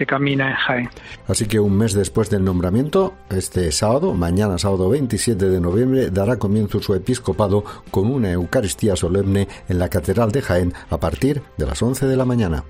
que 0.00 0.06
camina 0.06 0.48
en 0.48 0.56
Jaén. 0.56 0.90
Así 1.28 1.46
que 1.46 1.60
un 1.60 1.76
mes 1.76 1.92
después 1.92 2.30
del 2.30 2.42
nombramiento, 2.42 3.12
este 3.28 3.70
sábado, 3.70 4.14
mañana 4.14 4.56
sábado 4.56 4.88
27 4.88 5.50
de 5.50 5.60
noviembre, 5.60 6.10
dará 6.10 6.38
comienzo 6.38 6.80
su 6.80 6.94
episcopado 6.94 7.64
con 7.90 8.10
una 8.10 8.32
Eucaristía 8.32 8.96
solemne 8.96 9.46
en 9.68 9.78
la 9.78 9.90
Catedral 9.90 10.32
de 10.32 10.40
Jaén 10.40 10.72
a 10.88 10.98
partir 10.98 11.42
de 11.58 11.66
las 11.66 11.82
11 11.82 12.06
de 12.06 12.16
la 12.16 12.24
mañana. 12.24 12.64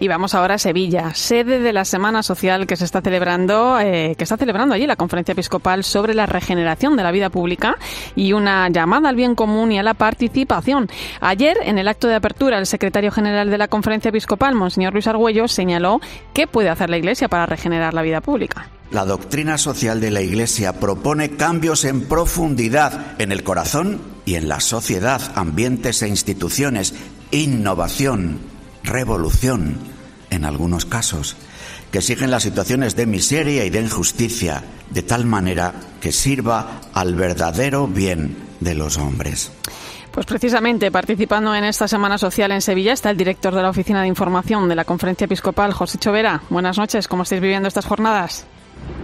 Y 0.00 0.08
vamos 0.08 0.34
ahora 0.34 0.54
a 0.54 0.58
Sevilla, 0.58 1.14
sede 1.14 1.60
de 1.60 1.72
la 1.72 1.84
Semana 1.84 2.22
Social 2.22 2.66
que 2.66 2.76
se 2.76 2.84
está 2.84 3.00
celebrando, 3.00 3.78
eh, 3.78 4.14
que 4.18 4.24
está 4.24 4.36
celebrando 4.36 4.74
allí 4.74 4.86
la 4.86 4.96
Conferencia 4.96 5.32
Episcopal 5.32 5.84
sobre 5.84 6.14
la 6.14 6.26
regeneración 6.26 6.96
de 6.96 7.04
la 7.04 7.12
vida 7.12 7.30
pública 7.30 7.76
y 8.16 8.32
una 8.32 8.68
llamada 8.68 9.08
al 9.08 9.16
bien 9.16 9.34
común 9.34 9.70
y 9.72 9.78
a 9.78 9.82
la 9.82 9.94
participación. 9.94 10.88
Ayer, 11.20 11.56
en 11.62 11.78
el 11.78 11.88
acto 11.88 12.08
de 12.08 12.16
apertura, 12.16 12.58
el 12.58 12.66
secretario 12.66 13.12
general 13.12 13.50
de 13.50 13.58
la 13.58 13.68
Conferencia 13.68 14.08
Episcopal, 14.08 14.54
Monseñor 14.54 14.92
Luis 14.92 15.06
Argüello, 15.06 15.46
señaló 15.48 16.00
qué 16.32 16.46
puede 16.46 16.70
hacer 16.70 16.90
la 16.90 16.98
Iglesia 16.98 17.28
para 17.28 17.46
regenerar 17.46 17.94
la 17.94 18.02
vida 18.02 18.20
pública. 18.20 18.68
La 18.90 19.04
doctrina 19.04 19.58
social 19.58 20.00
de 20.00 20.10
la 20.10 20.20
Iglesia 20.20 20.74
propone 20.74 21.30
cambios 21.30 21.84
en 21.84 22.02
profundidad 22.02 23.14
en 23.18 23.32
el 23.32 23.42
corazón 23.42 24.00
y 24.24 24.34
en 24.34 24.48
la 24.48 24.60
sociedad, 24.60 25.20
ambientes 25.34 26.02
e 26.02 26.08
instituciones, 26.08 26.94
innovación, 27.30 28.53
revolución, 28.84 29.78
en 30.30 30.44
algunos 30.44 30.84
casos, 30.84 31.36
que 31.90 31.98
exigen 31.98 32.30
las 32.30 32.42
situaciones 32.42 32.94
de 32.96 33.06
miseria 33.06 33.64
y 33.64 33.70
de 33.70 33.80
injusticia, 33.80 34.62
de 34.90 35.02
tal 35.02 35.24
manera 35.24 35.74
que 36.00 36.12
sirva 36.12 36.80
al 36.92 37.14
verdadero 37.14 37.88
bien 37.88 38.36
de 38.60 38.74
los 38.74 38.98
hombres. 38.98 39.50
Pues 40.12 40.26
precisamente 40.26 40.92
participando 40.92 41.54
en 41.56 41.64
esta 41.64 41.88
Semana 41.88 42.18
Social 42.18 42.52
en 42.52 42.60
Sevilla 42.60 42.92
está 42.92 43.10
el 43.10 43.16
director 43.16 43.52
de 43.52 43.62
la 43.62 43.70
Oficina 43.70 44.02
de 44.02 44.06
Información 44.06 44.68
de 44.68 44.76
la 44.76 44.84
Conferencia 44.84 45.24
Episcopal, 45.24 45.72
José 45.72 45.98
Chovera. 45.98 46.42
Buenas 46.50 46.78
noches, 46.78 47.08
¿cómo 47.08 47.24
estáis 47.24 47.40
viviendo 47.40 47.66
estas 47.66 47.86
jornadas? 47.86 48.46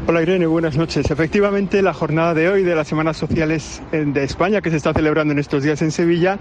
Hola 0.06 0.22
Irene, 0.22 0.46
buenas 0.46 0.76
noches. 0.76 1.10
Efectivamente, 1.10 1.82
la 1.82 1.92
jornada 1.92 2.34
de 2.34 2.48
hoy 2.48 2.64
de 2.64 2.74
las 2.74 2.88
Semanas 2.88 3.16
Sociales 3.16 3.80
de 3.92 4.24
España, 4.24 4.60
que 4.60 4.70
se 4.70 4.76
está 4.76 4.92
celebrando 4.92 5.32
en 5.32 5.38
estos 5.38 5.62
días 5.62 5.82
en 5.82 5.92
Sevilla, 5.92 6.38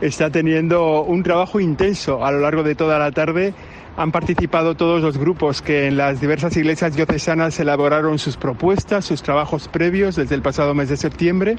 está 0.00 0.30
teniendo 0.30 1.02
un 1.02 1.22
trabajo 1.22 1.60
intenso 1.60 2.24
a 2.24 2.32
lo 2.32 2.40
largo 2.40 2.62
de 2.62 2.74
toda 2.74 2.98
la 2.98 3.12
tarde. 3.12 3.54
Han 3.96 4.10
participado 4.10 4.74
todos 4.74 5.02
los 5.02 5.18
grupos 5.18 5.62
que 5.62 5.86
en 5.86 5.98
las 5.98 6.20
diversas 6.20 6.56
iglesias 6.56 6.96
diocesanas 6.96 7.60
elaboraron 7.60 8.18
sus 8.18 8.36
propuestas, 8.36 9.04
sus 9.04 9.22
trabajos 9.22 9.68
previos 9.68 10.16
desde 10.16 10.34
el 10.34 10.42
pasado 10.42 10.74
mes 10.74 10.88
de 10.88 10.96
septiembre 10.96 11.58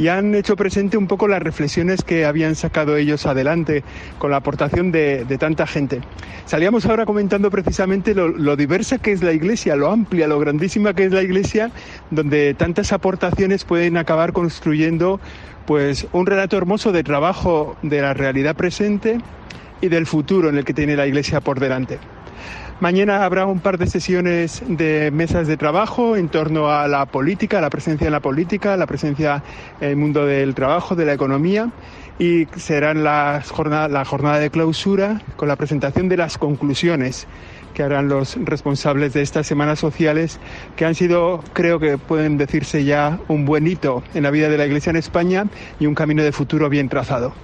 y 0.00 0.08
han 0.08 0.34
hecho 0.34 0.56
presente 0.56 0.96
un 0.96 1.06
poco 1.06 1.28
las 1.28 1.42
reflexiones 1.42 2.02
que 2.02 2.24
habían 2.24 2.54
sacado 2.54 2.96
ellos 2.96 3.26
adelante 3.26 3.84
con 4.18 4.30
la 4.30 4.38
aportación 4.38 4.90
de, 4.90 5.26
tanta 5.38 5.66
gente. 5.66 6.00
Salíamos 6.46 6.86
ahora 6.86 7.04
comentando 7.04 7.50
precisamente 7.50 8.14
lo, 8.14 8.28
lo, 8.28 8.56
diversa 8.56 8.96
que 8.96 9.12
es 9.12 9.22
la 9.22 9.32
Iglesia, 9.32 9.76
lo 9.76 9.90
amplia, 9.90 10.26
lo 10.26 10.40
grandísima 10.40 10.94
que 10.94 11.04
es 11.04 11.12
la 11.12 11.22
Iglesia, 11.22 11.70
donde 12.10 12.54
tantas 12.54 12.94
aportaciones 12.94 13.66
pueden 13.66 13.98
acabar 13.98 14.32
construyendo 14.32 15.20
pues 15.66 16.06
un 16.12 16.24
relato 16.24 16.56
hermoso 16.56 16.92
de 16.92 17.04
trabajo 17.04 17.76
de 17.82 18.00
la 18.00 18.14
realidad 18.14 18.56
presente 18.56 19.18
y 19.82 19.88
del 19.88 20.06
futuro 20.06 20.48
en 20.48 20.56
el 20.56 20.64
que 20.64 20.72
tiene 20.72 20.96
la 20.96 21.06
Iglesia 21.06 21.42
por 21.42 21.60
delante. 21.60 21.98
Mañana 22.80 23.26
habrá 23.26 23.44
un 23.44 23.60
par 23.60 23.76
de 23.76 23.86
sesiones 23.86 24.62
de 24.66 25.10
mesas 25.10 25.46
de 25.46 25.58
trabajo 25.58 26.16
en 26.16 26.30
torno 26.30 26.70
a 26.70 26.88
la 26.88 27.04
política, 27.04 27.60
la 27.60 27.68
presencia 27.68 28.06
en 28.06 28.12
la 28.12 28.20
política, 28.20 28.74
la 28.78 28.86
presencia 28.86 29.42
en 29.82 29.90
el 29.90 29.96
mundo 29.96 30.24
del 30.24 30.54
trabajo, 30.54 30.96
de 30.96 31.04
la 31.04 31.12
economía 31.12 31.68
y 32.18 32.46
serán 32.56 33.04
las 33.04 33.50
jornada, 33.50 33.86
la 33.88 34.06
jornada 34.06 34.38
de 34.38 34.48
clausura 34.48 35.20
con 35.36 35.46
la 35.48 35.56
presentación 35.56 36.08
de 36.08 36.16
las 36.16 36.38
conclusiones 36.38 37.26
que 37.74 37.82
harán 37.82 38.08
los 38.08 38.38
responsables 38.46 39.12
de 39.12 39.20
estas 39.20 39.46
semanas 39.46 39.78
sociales 39.78 40.40
que 40.76 40.86
han 40.86 40.94
sido, 40.94 41.44
creo 41.52 41.80
que 41.80 41.98
pueden 41.98 42.38
decirse 42.38 42.84
ya, 42.84 43.18
un 43.28 43.44
buen 43.44 43.66
hito 43.66 44.02
en 44.14 44.22
la 44.22 44.30
vida 44.30 44.48
de 44.48 44.56
la 44.56 44.64
Iglesia 44.64 44.88
en 44.88 44.96
España 44.96 45.44
y 45.78 45.84
un 45.84 45.94
camino 45.94 46.22
de 46.22 46.32
futuro 46.32 46.70
bien 46.70 46.88
trazado. 46.88 47.34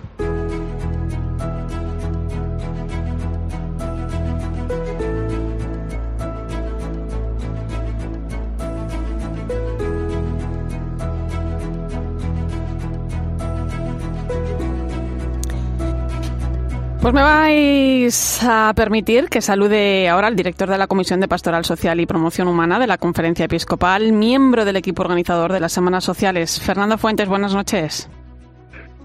Pues 17.06 17.14
me 17.14 17.22
vais 17.22 18.42
a 18.42 18.72
permitir 18.74 19.28
que 19.28 19.40
salude 19.40 20.08
ahora 20.08 20.26
al 20.26 20.34
director 20.34 20.68
de 20.68 20.76
la 20.76 20.88
Comisión 20.88 21.20
de 21.20 21.28
Pastoral 21.28 21.64
Social 21.64 22.00
y 22.00 22.06
Promoción 22.06 22.48
Humana 22.48 22.80
de 22.80 22.88
la 22.88 22.98
Conferencia 22.98 23.44
Episcopal, 23.44 24.12
miembro 24.12 24.64
del 24.64 24.74
equipo 24.74 25.02
organizador 25.02 25.52
de 25.52 25.60
las 25.60 25.70
Semanas 25.70 26.02
Sociales. 26.02 26.60
Fernando 26.60 26.98
Fuentes, 26.98 27.28
buenas 27.28 27.54
noches. 27.54 28.08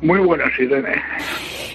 Muy 0.02 0.20
buenas, 0.20 0.52
Irene. 0.60 1.02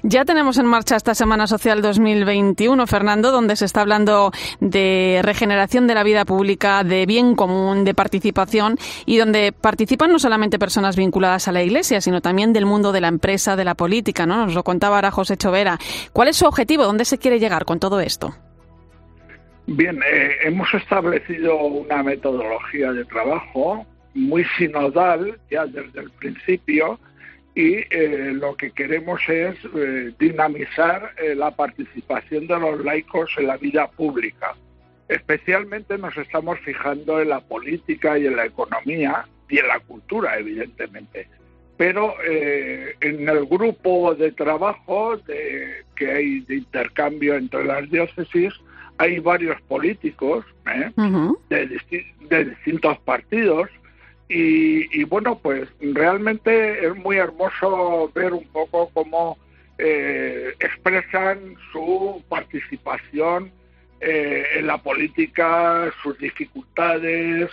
Ya 0.02 0.25
tenemos 0.25 0.59
en 0.59 0.66
marcha 0.66 0.97
esta 0.97 1.14
Semana 1.14 1.47
Social 1.47 1.80
2021, 1.80 2.87
Fernando, 2.87 3.33
donde 3.33 3.56
se 3.56 3.64
está 3.64 3.80
hablando 3.80 4.30
de 4.61 5.21
regeneración 5.23 5.87
de 5.87 5.95
la 5.95 6.04
vida 6.04 6.25
pública, 6.25 6.85
de 6.85 7.06
bien 7.06 7.35
común, 7.35 7.85
de 7.85 7.95
participación 7.95 8.76
y 9.04 9.16
donde 9.16 9.52
participan 9.52 10.12
no 10.12 10.18
solamente 10.18 10.59
personas 10.59 10.97
vinculadas 10.97 11.49
a 11.49 11.52
la 11.52 11.62
Iglesia, 11.62 12.00
sino 12.00 12.21
también 12.21 12.52
del 12.52 12.66
mundo 12.66 12.92
de 12.92 13.00
la 13.00 13.09
empresa, 13.09 13.56
de 13.56 13.64
la 13.64 13.75
política, 13.75 14.26
¿no? 14.26 14.45
Nos 14.45 14.54
lo 14.54 14.62
contaba 14.64 14.97
ahora 14.97 15.11
José 15.11 15.37
Chovera. 15.37 15.78
¿Cuál 16.12 16.28
es 16.28 16.37
su 16.37 16.47
objetivo? 16.47 16.85
¿Dónde 16.85 17.04
se 17.04 17.18
quiere 17.18 17.38
llegar 17.38 17.64
con 17.64 17.80
todo 17.80 18.00
esto? 18.00 18.35
Bien, 19.66 19.97
eh, 19.97 20.30
hemos 20.45 20.73
establecido 20.75 21.56
una 21.64 22.02
metodología 22.02 22.92
de 22.92 23.04
trabajo 23.06 23.85
muy 24.14 24.45
sinodal 24.56 25.38
ya 25.50 25.66
desde 25.66 26.00
el 26.00 26.11
principio 26.11 27.00
y 27.56 27.76
eh, 27.88 28.32
lo 28.34 28.54
que 28.54 28.70
queremos 28.70 29.20
es 29.28 29.56
eh, 29.75 30.12
dinamizar 30.18 31.14
eh, 31.16 31.34
la 31.34 31.50
participación 31.50 32.46
de 32.46 32.60
los 32.60 32.84
laicos 32.84 33.30
en 33.38 33.46
la 33.46 33.56
vida 33.56 33.90
pública. 33.90 34.54
Especialmente 35.08 35.96
nos 35.96 36.14
estamos 36.18 36.58
fijando 36.60 37.18
en 37.18 37.30
la 37.30 37.40
política 37.40 38.18
y 38.18 38.26
en 38.26 38.36
la 38.36 38.44
economía, 38.44 39.26
y 39.48 39.58
en 39.58 39.68
la 39.68 39.80
cultura, 39.80 40.38
evidentemente. 40.38 41.28
Pero 41.78 42.14
eh, 42.28 42.94
en 43.00 43.26
el 43.26 43.46
grupo 43.46 44.14
de 44.14 44.32
trabajo 44.32 45.16
de, 45.16 45.84
que 45.94 46.10
hay 46.10 46.40
de 46.40 46.56
intercambio 46.56 47.36
entre 47.36 47.64
las 47.64 47.88
diócesis, 47.90 48.52
hay 48.98 49.18
varios 49.18 49.60
políticos 49.62 50.44
¿eh? 50.66 50.90
de, 51.48 52.44
distintos 52.44 52.98
partidos 52.98 53.70
y, 54.28 55.04
bueno, 55.04 55.38
pues 55.38 55.68
realmente 55.80 56.85
es 56.85 56.97
muy 56.97 57.16
hermoso 57.16 58.11
ver 58.14 58.33
un 58.33 58.47
poco 58.49 58.90
cómo 58.92 59.38
eh, 59.78 60.54
expresan 60.59 61.54
su 61.71 62.23
participación 62.28 63.52
eh, 64.00 64.45
en 64.56 64.66
la 64.66 64.78
política, 64.78 65.92
sus 66.02 66.18
dificultades, 66.18 67.50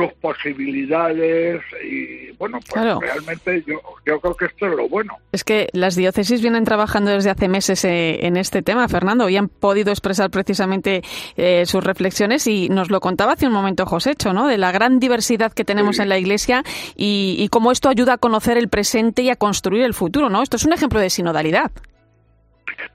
sus 0.00 0.12
posibilidades 0.14 1.62
y 1.84 2.32
bueno, 2.32 2.58
pues 2.68 3.00
realmente 3.00 3.62
yo, 3.66 3.80
yo 4.06 4.20
creo 4.20 4.34
que 4.34 4.46
esto 4.46 4.66
es 4.66 4.74
lo 4.74 4.88
bueno. 4.88 5.18
Es 5.32 5.44
que 5.44 5.68
las 5.72 5.96
diócesis 5.96 6.40
vienen 6.40 6.64
trabajando 6.64 7.10
desde 7.10 7.30
hace 7.30 7.48
meses 7.48 7.84
eh, 7.84 8.26
en 8.26 8.36
este 8.36 8.62
tema, 8.62 8.88
Fernando, 8.88 9.28
y 9.28 9.36
han 9.36 9.48
podido 9.48 9.90
expresar 9.90 10.30
precisamente 10.30 11.02
eh, 11.36 11.66
sus 11.66 11.84
reflexiones 11.84 12.46
y 12.46 12.68
nos 12.68 12.90
lo 12.90 13.00
contaba 13.00 13.32
hace 13.32 13.46
un 13.46 13.52
momento 13.52 13.86
Josécho, 13.86 14.32
¿no? 14.32 14.48
De 14.48 14.58
la 14.58 14.72
gran 14.72 14.98
diversidad 15.00 15.52
que 15.52 15.64
tenemos 15.64 15.98
en 15.98 16.08
la 16.08 16.18
Iglesia 16.18 16.62
y, 16.96 17.36
y 17.38 17.48
cómo 17.48 17.72
esto 17.72 17.88
ayuda 17.88 18.14
a 18.14 18.18
conocer 18.18 18.56
el 18.56 18.68
presente 18.68 19.22
y 19.22 19.30
a 19.30 19.36
construir 19.36 19.82
el 19.84 19.94
futuro, 19.94 20.30
¿no? 20.30 20.42
Esto 20.42 20.56
es 20.56 20.64
un 20.64 20.72
ejemplo 20.72 21.00
de 21.00 21.10
sinodalidad. 21.10 21.70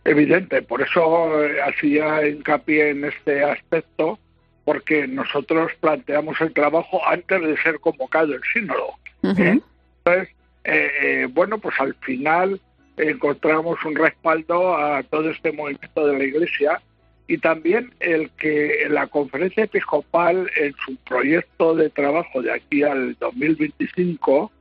Evidente, 0.03 0.61
por 0.61 0.81
eso 0.81 1.43
eh, 1.43 1.57
hacía 1.61 2.27
hincapié 2.27 2.91
en 2.91 3.05
este 3.05 3.43
aspecto 3.43 4.19
porque 4.65 5.07
nosotros 5.07 5.71
planteamos 5.79 6.41
el 6.41 6.51
trabajo 6.51 6.99
antes 7.07 7.41
de 7.41 7.55
ser 7.61 7.79
convocado 7.79 8.33
el 8.33 8.41
sínodo. 8.51 8.95
¿eh? 9.23 9.59
Entonces, 10.03 10.35
eh, 10.63 10.91
eh, 11.01 11.27
bueno, 11.31 11.59
pues 11.59 11.75
al 11.79 11.93
final 12.01 12.59
encontramos 12.97 13.77
un 13.85 13.95
respaldo 13.95 14.75
a 14.75 15.03
todo 15.03 15.29
este 15.29 15.51
movimiento 15.51 16.07
de 16.07 16.17
la 16.17 16.23
Iglesia 16.23 16.81
y 17.27 17.37
también 17.37 17.93
el 17.99 18.31
que 18.31 18.87
la 18.89 19.07
conferencia 19.07 19.65
episcopal 19.65 20.49
en 20.57 20.73
su 20.83 20.95
proyecto 20.97 21.75
de 21.75 21.89
trabajo 21.89 22.41
de 22.41 22.51
aquí 22.51 22.83
al 22.83 23.15
2025 23.19 24.51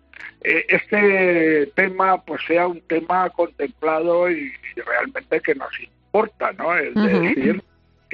este 0.44 1.66
tema 1.75 2.23
pues 2.23 2.42
sea 2.46 2.66
un 2.66 2.80
tema 2.82 3.30
contemplado 3.30 4.30
y, 4.30 4.52
realmente 4.76 5.40
que 5.40 5.54
nos 5.54 5.70
importa, 5.80 6.52
¿no? 6.52 6.76
Es 6.76 6.94
decir, 6.94 7.62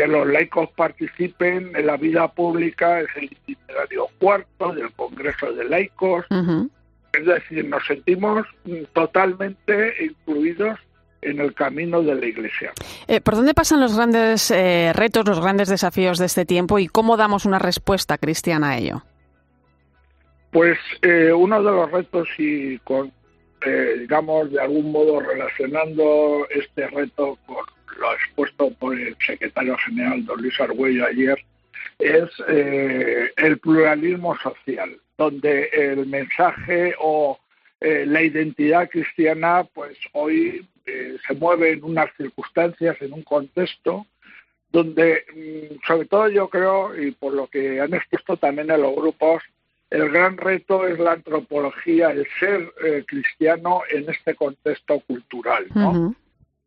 que 0.01 0.07
los 0.07 0.27
laicos 0.27 0.71
participen 0.71 1.77
en 1.77 1.87
la 1.87 1.99
vida 1.99 2.27
pública 2.29 3.01
es 3.01 3.09
el 3.17 3.25
itinerario 3.25 4.07
cuarto 4.19 4.73
del 4.73 4.91
Congreso 4.93 5.53
de 5.53 5.65
Laicos. 5.65 6.25
Es 7.13 7.27
decir, 7.27 7.67
nos 7.67 7.85
sentimos 7.87 8.47
totalmente 8.95 9.93
incluidos 10.03 10.79
en 11.21 11.39
el 11.39 11.53
camino 11.53 12.01
de 12.01 12.15
la 12.15 12.25
Iglesia. 12.25 12.73
Eh, 13.09 13.21
¿Por 13.21 13.35
dónde 13.35 13.53
pasan 13.53 13.81
los 13.81 13.95
grandes 13.95 14.51
eh, 14.51 14.93
retos, 14.95 15.29
los 15.29 15.39
grandes 15.39 15.69
desafíos 15.69 16.19
de 16.19 16.25
este 16.25 16.47
tiempo 16.47 16.79
y 16.79 16.87
cómo 16.87 17.19
damos 17.19 17.45
una 17.45 17.59
respuesta 17.59 18.17
cristiana 18.17 18.71
a 18.71 18.79
ello? 18.79 19.03
Pues 20.51 20.79
eh, 21.03 21.31
uno 21.31 21.63
de 21.63 21.73
los 21.73 21.91
retos 21.91 22.27
y 22.39 22.79
con, 22.79 23.13
digamos, 23.99 24.51
de 24.51 24.63
algún 24.63 24.93
modo 24.93 25.21
relacionando 25.21 26.47
este 26.49 26.87
reto 26.87 27.37
con 27.45 27.67
lo 27.99 28.15
expuesto 28.15 28.71
por 28.75 28.99
el 28.99 29.17
secretario 29.25 29.77
general 29.79 30.25
don 30.25 30.41
Luis 30.43 30.59
Argüello 30.61 31.07
ayer, 31.07 31.39
es 31.99 32.31
eh, 32.49 33.31
el 33.37 33.59
pluralismo 33.59 34.37
social, 34.39 34.97
donde 35.19 35.69
el 35.73 36.07
mensaje 36.07 36.95
o 36.99 37.39
eh, 37.81 38.05
la 38.07 38.23
identidad 38.23 38.89
cristiana, 38.89 39.65
pues 39.75 39.97
hoy 40.13 40.67
eh, 40.87 41.17
se 41.27 41.35
mueve 41.35 41.73
en 41.73 41.85
unas 41.85 42.11
circunstancias, 42.17 42.97
en 43.01 43.13
un 43.13 43.23
contexto, 43.23 44.07
donde, 44.71 45.25
mm, 45.35 45.87
sobre 45.87 46.07
todo 46.07 46.29
yo 46.29 46.49
creo, 46.49 46.99
y 46.99 47.11
por 47.13 47.35
lo 47.35 47.49
que 47.49 47.81
han 47.81 47.95
expuesto 47.95 48.37
también 48.37 48.71
en 48.71 48.83
los 48.83 48.95
grupos, 48.95 49.43
el 49.91 50.09
gran 50.11 50.37
reto 50.37 50.87
es 50.87 50.99
la 51.01 51.13
antropología, 51.13 52.13
el 52.13 52.25
ser 52.39 52.73
cristiano 53.09 53.83
en 53.91 54.09
este 54.09 54.37
contexto 54.37 55.01
cultural, 55.01 55.67
¿no? 55.75 56.15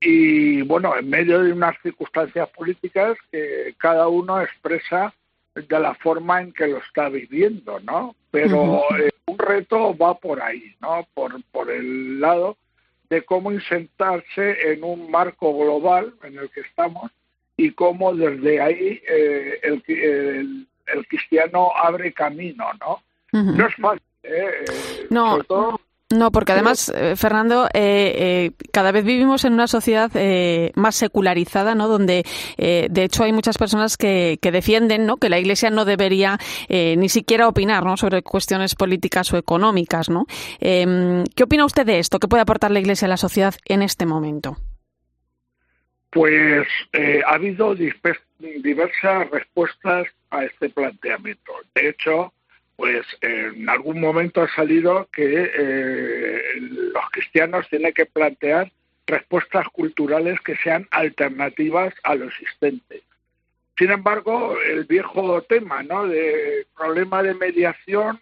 Y 0.05 0.61
bueno, 0.63 0.97
en 0.97 1.09
medio 1.09 1.41
de 1.41 1.53
unas 1.53 1.75
circunstancias 1.81 2.49
políticas 2.49 3.17
que 3.31 3.73
cada 3.77 4.07
uno 4.07 4.41
expresa 4.41 5.13
de 5.55 5.79
la 5.79 5.93
forma 5.95 6.41
en 6.41 6.51
que 6.51 6.67
lo 6.67 6.77
está 6.77 7.09
viviendo, 7.09 7.79
¿no? 7.79 8.15
Pero 8.31 8.83
eh, 8.97 9.11
un 9.25 9.37
reto 9.37 9.95
va 9.95 10.15
por 10.15 10.41
ahí, 10.41 10.75
¿no? 10.81 11.07
Por, 11.13 11.41
por 11.51 11.69
el 11.69 12.19
lado 12.19 12.57
de 13.09 13.23
cómo 13.23 13.51
insertarse 13.51 14.71
en 14.73 14.83
un 14.83 15.11
marco 15.11 15.55
global 15.57 16.13
en 16.23 16.37
el 16.37 16.49
que 16.49 16.61
estamos 16.61 17.11
y 17.55 17.71
cómo 17.71 18.15
desde 18.15 18.59
ahí 18.59 19.01
eh, 19.07 19.59
el, 19.61 19.83
el, 19.87 20.67
el, 20.87 21.07
cristiano 21.07 21.71
abre 21.75 22.11
camino, 22.11 22.65
¿no? 22.79 23.03
No 23.31 23.67
es 23.67 23.75
fácil, 23.75 24.01
¿eh? 24.23 24.65
eh 24.67 25.07
no. 25.09 25.39
No, 26.13 26.32
porque 26.32 26.52
además, 26.52 26.93
eh, 26.95 27.15
Fernando, 27.15 27.65
eh, 27.73 28.13
eh, 28.15 28.52
cada 28.71 28.91
vez 28.91 29.04
vivimos 29.04 29.45
en 29.45 29.54
una 29.54 29.67
sociedad 29.67 30.12
más 30.76 30.95
secularizada, 30.95 31.76
¿no? 31.76 31.88
Donde, 31.88 32.23
de 32.58 33.04
hecho, 33.04 33.23
hay 33.23 33.34
muchas 33.34 33.58
personas 33.58 33.97
que, 33.97 34.38
defienden, 34.41 35.06
¿no? 35.06 35.17
Que 35.17 35.30
la 35.30 35.39
Iglesia 35.39 35.69
no 35.69 35.86
debería 35.86 36.38
ni 36.69 37.10
siquiera 37.10 37.47
opinar, 37.47 37.84
¿no? 37.84 37.97
Sobre 37.97 38.21
cuestiones 38.21 38.76
políticas 38.76 39.34
o 39.34 39.38
económicas, 39.38 40.10
¿no? 40.10 40.26
Em, 40.60 41.23
¿Qué 41.36 41.43
opina 41.43 41.65
usted 41.65 41.86
de 41.86 41.99
esto? 41.99 42.19
¿Qué 42.19 42.28
puede 42.28 42.41
aportar 42.41 42.71
la 42.71 42.80
Iglesia 42.80 43.08
a 43.08 43.10
la 43.10 43.17
sociedad 43.17 43.56
en 43.65 43.82
este 43.82 44.06
momento? 44.06 44.58
Pues 46.12 46.67
ha 47.26 47.34
habido 47.34 47.76
diversas 47.76 49.30
respuestas 49.32 50.08
a 50.30 50.43
este 50.43 50.69
planteamiento. 50.69 51.52
De 51.73 51.89
hecho, 51.89 52.34
pues 52.75 53.05
en 53.21 53.69
algún 53.69 53.99
momento 53.99 54.41
ha 54.41 54.49
salido 54.49 55.07
que 55.12 55.51
eh, 55.55 56.41
los 56.59 57.09
cristianos 57.12 57.67
tienen 57.69 57.93
que 57.93 58.05
plantear 58.05 58.71
respuestas 59.05 59.67
culturales 59.69 60.39
que 60.41 60.55
sean 60.57 60.88
alternativas 60.91 61.93
a 62.03 62.15
lo 62.15 62.25
existente. 62.25 63.03
Sin 63.77 63.91
embargo, 63.91 64.55
el 64.62 64.86
viejo 64.86 65.41
tema, 65.43 65.83
¿no? 65.83 66.07
De 66.07 66.67
problema 66.75 67.23
de 67.23 67.33
mediación, 67.33 68.19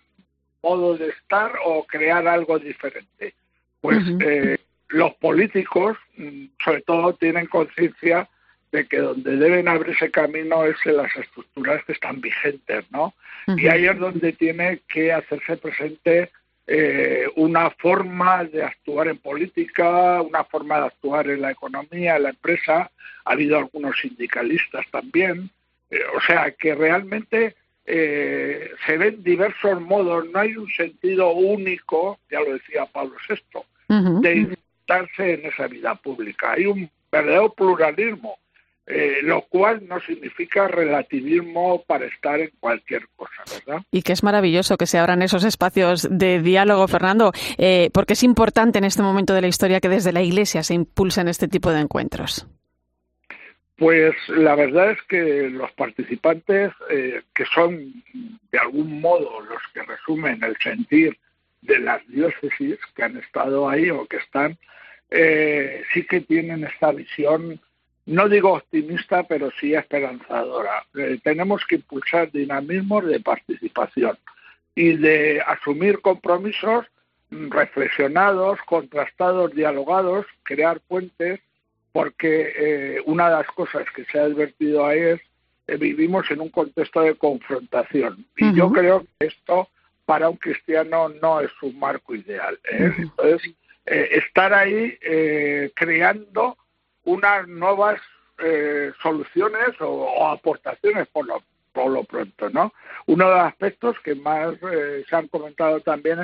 modo 0.63 0.97
de 0.97 1.09
estar 1.09 1.53
o 1.65 1.85
crear 1.85 2.27
algo 2.27 2.57
diferente. 2.59 3.33
Pues 3.81 3.99
eh, 4.21 4.57
los 4.89 5.13
políticos, 5.15 5.97
mm, 6.17 6.45
sobre 6.63 6.81
todo, 6.81 7.13
tienen 7.13 7.47
conciencia 7.47 8.29
de 8.71 8.85
que 8.85 8.99
donde 8.99 9.35
deben 9.37 9.67
abrirse 9.67 10.09
camino 10.11 10.65
es 10.65 10.77
en 10.85 10.97
las 10.97 11.15
estructuras 11.15 11.83
que 11.85 11.91
están 11.91 12.21
vigentes, 12.21 12.85
¿no? 12.91 13.13
Y 13.57 13.67
ahí 13.67 13.85
es 13.85 13.97
donde 13.97 14.33
tiene 14.33 14.81
que 14.87 15.11
hacerse 15.11 15.57
presente 15.57 16.31
eh, 16.67 17.27
una 17.35 17.69
forma 17.71 18.45
de 18.45 18.63
actuar 18.63 19.07
en 19.09 19.17
política, 19.17 20.21
una 20.21 20.43
forma 20.45 20.79
de 20.79 20.85
actuar 20.85 21.29
en 21.29 21.41
la 21.41 21.51
economía, 21.51 22.15
en 22.15 22.23
la 22.23 22.29
empresa. 22.29 22.91
Ha 23.25 23.31
habido 23.31 23.57
algunos 23.57 23.99
sindicalistas 23.99 24.85
también. 24.89 25.49
Eh, 25.89 25.99
o 26.15 26.21
sea, 26.21 26.51
que 26.51 26.73
realmente 26.75 27.55
eh, 27.85 28.71
se 28.85 28.97
ven 28.97 29.21
diversos 29.23 29.81
modos. 29.81 30.29
No 30.29 30.39
hay 30.39 30.55
un 30.55 30.69
sentido 30.69 31.31
único, 31.31 32.19
ya 32.29 32.39
lo 32.39 32.53
decía 32.53 32.85
Pablo 32.85 33.15
VI, 33.27 34.21
de 34.21 34.35
insertarse 34.35 35.33
en 35.33 35.45
esa 35.47 35.67
vida 35.67 35.95
pública. 35.95 36.53
Hay 36.53 36.67
un 36.67 36.89
verdadero 37.11 37.53
pluralismo 37.53 38.37
eh, 38.87 39.19
lo 39.21 39.43
cual 39.43 39.87
no 39.87 39.99
significa 40.01 40.67
relativismo 40.67 41.83
para 41.83 42.05
estar 42.07 42.39
en 42.39 42.49
cualquier 42.59 43.07
cosa, 43.15 43.43
¿verdad? 43.53 43.83
Y 43.91 44.01
que 44.01 44.11
es 44.11 44.23
maravilloso 44.23 44.75
que 44.75 44.87
se 44.87 44.97
abran 44.97 45.21
esos 45.21 45.43
espacios 45.43 46.07
de 46.09 46.41
diálogo, 46.41 46.87
Fernando, 46.87 47.31
eh, 47.57 47.91
porque 47.93 48.13
es 48.13 48.23
importante 48.23 48.79
en 48.79 48.85
este 48.85 49.03
momento 49.03 49.33
de 49.33 49.41
la 49.41 49.47
historia 49.47 49.79
que 49.79 49.87
desde 49.87 50.11
la 50.11 50.23
Iglesia 50.23 50.63
se 50.63 50.73
impulsen 50.73 51.27
este 51.27 51.47
tipo 51.47 51.71
de 51.71 51.79
encuentros. 51.79 52.47
Pues 53.77 54.15
la 54.29 54.55
verdad 54.55 54.91
es 54.91 55.01
que 55.03 55.49
los 55.49 55.71
participantes, 55.73 56.71
eh, 56.89 57.21
que 57.35 57.45
son 57.45 58.03
de 58.51 58.59
algún 58.59 58.99
modo 58.99 59.41
los 59.41 59.61
que 59.73 59.83
resumen 59.83 60.43
el 60.43 60.57
sentir 60.57 61.17
de 61.61 61.79
las 61.79 62.05
diócesis 62.07 62.77
que 62.95 63.03
han 63.03 63.17
estado 63.17 63.69
ahí 63.69 63.91
o 63.91 64.07
que 64.07 64.17
están, 64.17 64.57
sí 65.93 66.05
que 66.05 66.21
tienen 66.21 66.63
esta 66.63 66.91
visión 66.91 67.59
no 68.05 68.29
digo 68.29 68.53
optimista, 68.53 69.23
pero 69.23 69.51
sí 69.59 69.73
esperanzadora. 69.73 70.85
Eh, 70.95 71.19
tenemos 71.23 71.65
que 71.65 71.75
impulsar 71.75 72.31
dinamismos 72.31 73.05
de 73.05 73.19
participación 73.19 74.17
y 74.75 74.97
de 74.97 75.41
asumir 75.45 76.01
compromisos 76.01 76.85
reflexionados, 77.29 78.59
contrastados, 78.65 79.53
dialogados, 79.53 80.25
crear 80.43 80.79
puentes, 80.81 81.39
porque 81.91 82.53
eh, 82.57 83.01
una 83.05 83.29
de 83.29 83.35
las 83.37 83.47
cosas 83.47 83.85
que 83.95 84.05
se 84.05 84.19
ha 84.19 84.23
advertido 84.23 84.85
ahí 84.85 84.99
es 84.99 85.21
que 85.67 85.77
vivimos 85.77 86.29
en 86.31 86.41
un 86.41 86.49
contexto 86.49 87.01
de 87.01 87.15
confrontación. 87.15 88.25
Y 88.37 88.53
yo 88.53 88.71
creo 88.71 89.05
que 89.19 89.27
esto 89.27 89.69
para 90.05 90.27
un 90.29 90.37
cristiano 90.37 91.09
no 91.21 91.39
es 91.39 91.51
un 91.61 91.79
marco 91.79 92.13
ideal. 92.15 92.59
¿eh? 92.69 92.93
Entonces, 92.97 93.53
eh, 93.85 94.09
estar 94.11 94.53
ahí 94.53 94.97
eh, 95.01 95.71
creando 95.75 96.57
unas 97.03 97.47
nuevas 97.47 97.99
soluciones 99.01 99.69
o, 99.79 100.27
aportaciones 100.27 101.07
por 101.09 101.27
lo, 101.27 101.43
por 101.73 101.91
lo 101.91 102.03
pronto, 102.03 102.49
¿no? 102.49 102.73
Uno 103.05 103.29
de 103.29 103.35
los 103.35 103.43
aspectos 103.43 103.99
que 104.03 104.15
más 104.15 104.55
se 104.59 105.15
han 105.15 105.27
comentado 105.27 105.79
también 105.81 106.19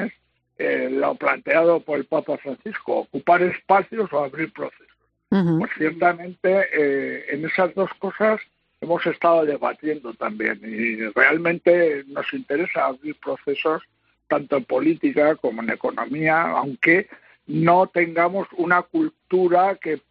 es 0.58 0.92
lo 0.92 1.14
planteado 1.14 1.80
por 1.80 2.00
el 2.00 2.06
Papa 2.06 2.38
Francisco, 2.38 3.00
ocupar 3.02 3.44
espacios 3.44 4.12
o 4.12 4.24
abrir 4.24 4.52
procesos. 4.52 4.88
Pues 5.30 5.72
ciertamente 5.78 7.32
en 7.34 7.46
esas 7.46 7.76
dos 7.76 7.92
cosas 8.00 8.42
hemos 8.82 9.06
estado 9.06 9.46
debatiendo 9.46 10.14
también 10.16 10.60
y 10.64 10.96
realmente 11.10 12.04
nos 12.08 12.34
interesa 12.34 12.86
abrir 12.86 13.16
procesos 13.20 13.84
tanto 14.28 14.58
en 14.58 14.66
política 14.66 15.36
como 15.36 15.62
en 15.62 15.70
economía, 15.70 16.42
aunque 16.42 17.08
no 17.46 17.88
tengamos 17.88 18.48
una 18.58 18.82
cultura 18.82 19.76
que 19.76 20.02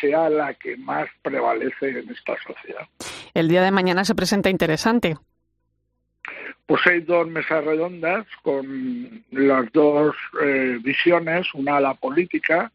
sea 0.00 0.28
la 0.28 0.54
que 0.54 0.76
más 0.76 1.08
prevalece 1.22 1.90
en 1.90 2.10
esta 2.10 2.36
sociedad. 2.46 2.86
El 3.34 3.48
día 3.48 3.62
de 3.62 3.70
mañana 3.70 4.04
se 4.04 4.14
presenta 4.14 4.50
interesante. 4.50 5.16
Pues 6.66 6.86
hay 6.86 7.00
dos 7.00 7.26
mesas 7.28 7.64
redondas 7.64 8.26
con 8.42 9.24
las 9.30 9.72
dos 9.72 10.14
eh, 10.42 10.78
visiones, 10.82 11.46
una 11.54 11.80
la 11.80 11.94
política 11.94 12.70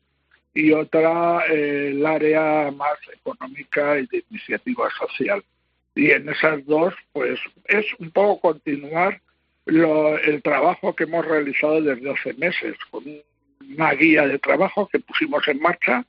y 0.54 0.72
otra 0.72 1.46
eh, 1.48 1.92
el 1.92 2.06
área 2.06 2.72
más 2.72 2.98
económica 3.14 4.00
y 4.00 4.08
de 4.08 4.24
iniciativa 4.30 4.90
social. 4.98 5.44
Y 5.96 6.10
en 6.12 6.28
esas 6.30 6.66
dos, 6.66 6.94
pues 7.12 7.40
es 7.66 7.86
un 8.00 8.10
poco 8.12 8.40
continuar 8.40 9.22
el 9.66 10.42
trabajo 10.44 10.94
que 10.96 11.04
hemos 11.04 11.26
realizado 11.26 11.82
desde 11.82 12.12
hace 12.12 12.34
meses, 12.34 12.76
con 12.90 13.04
una 13.70 13.92
guía 13.94 14.28
de 14.28 14.40
trabajo 14.40 14.90
que 14.92 15.00
pusimos 15.00 15.48
en 15.48 15.62
marcha 15.62 16.06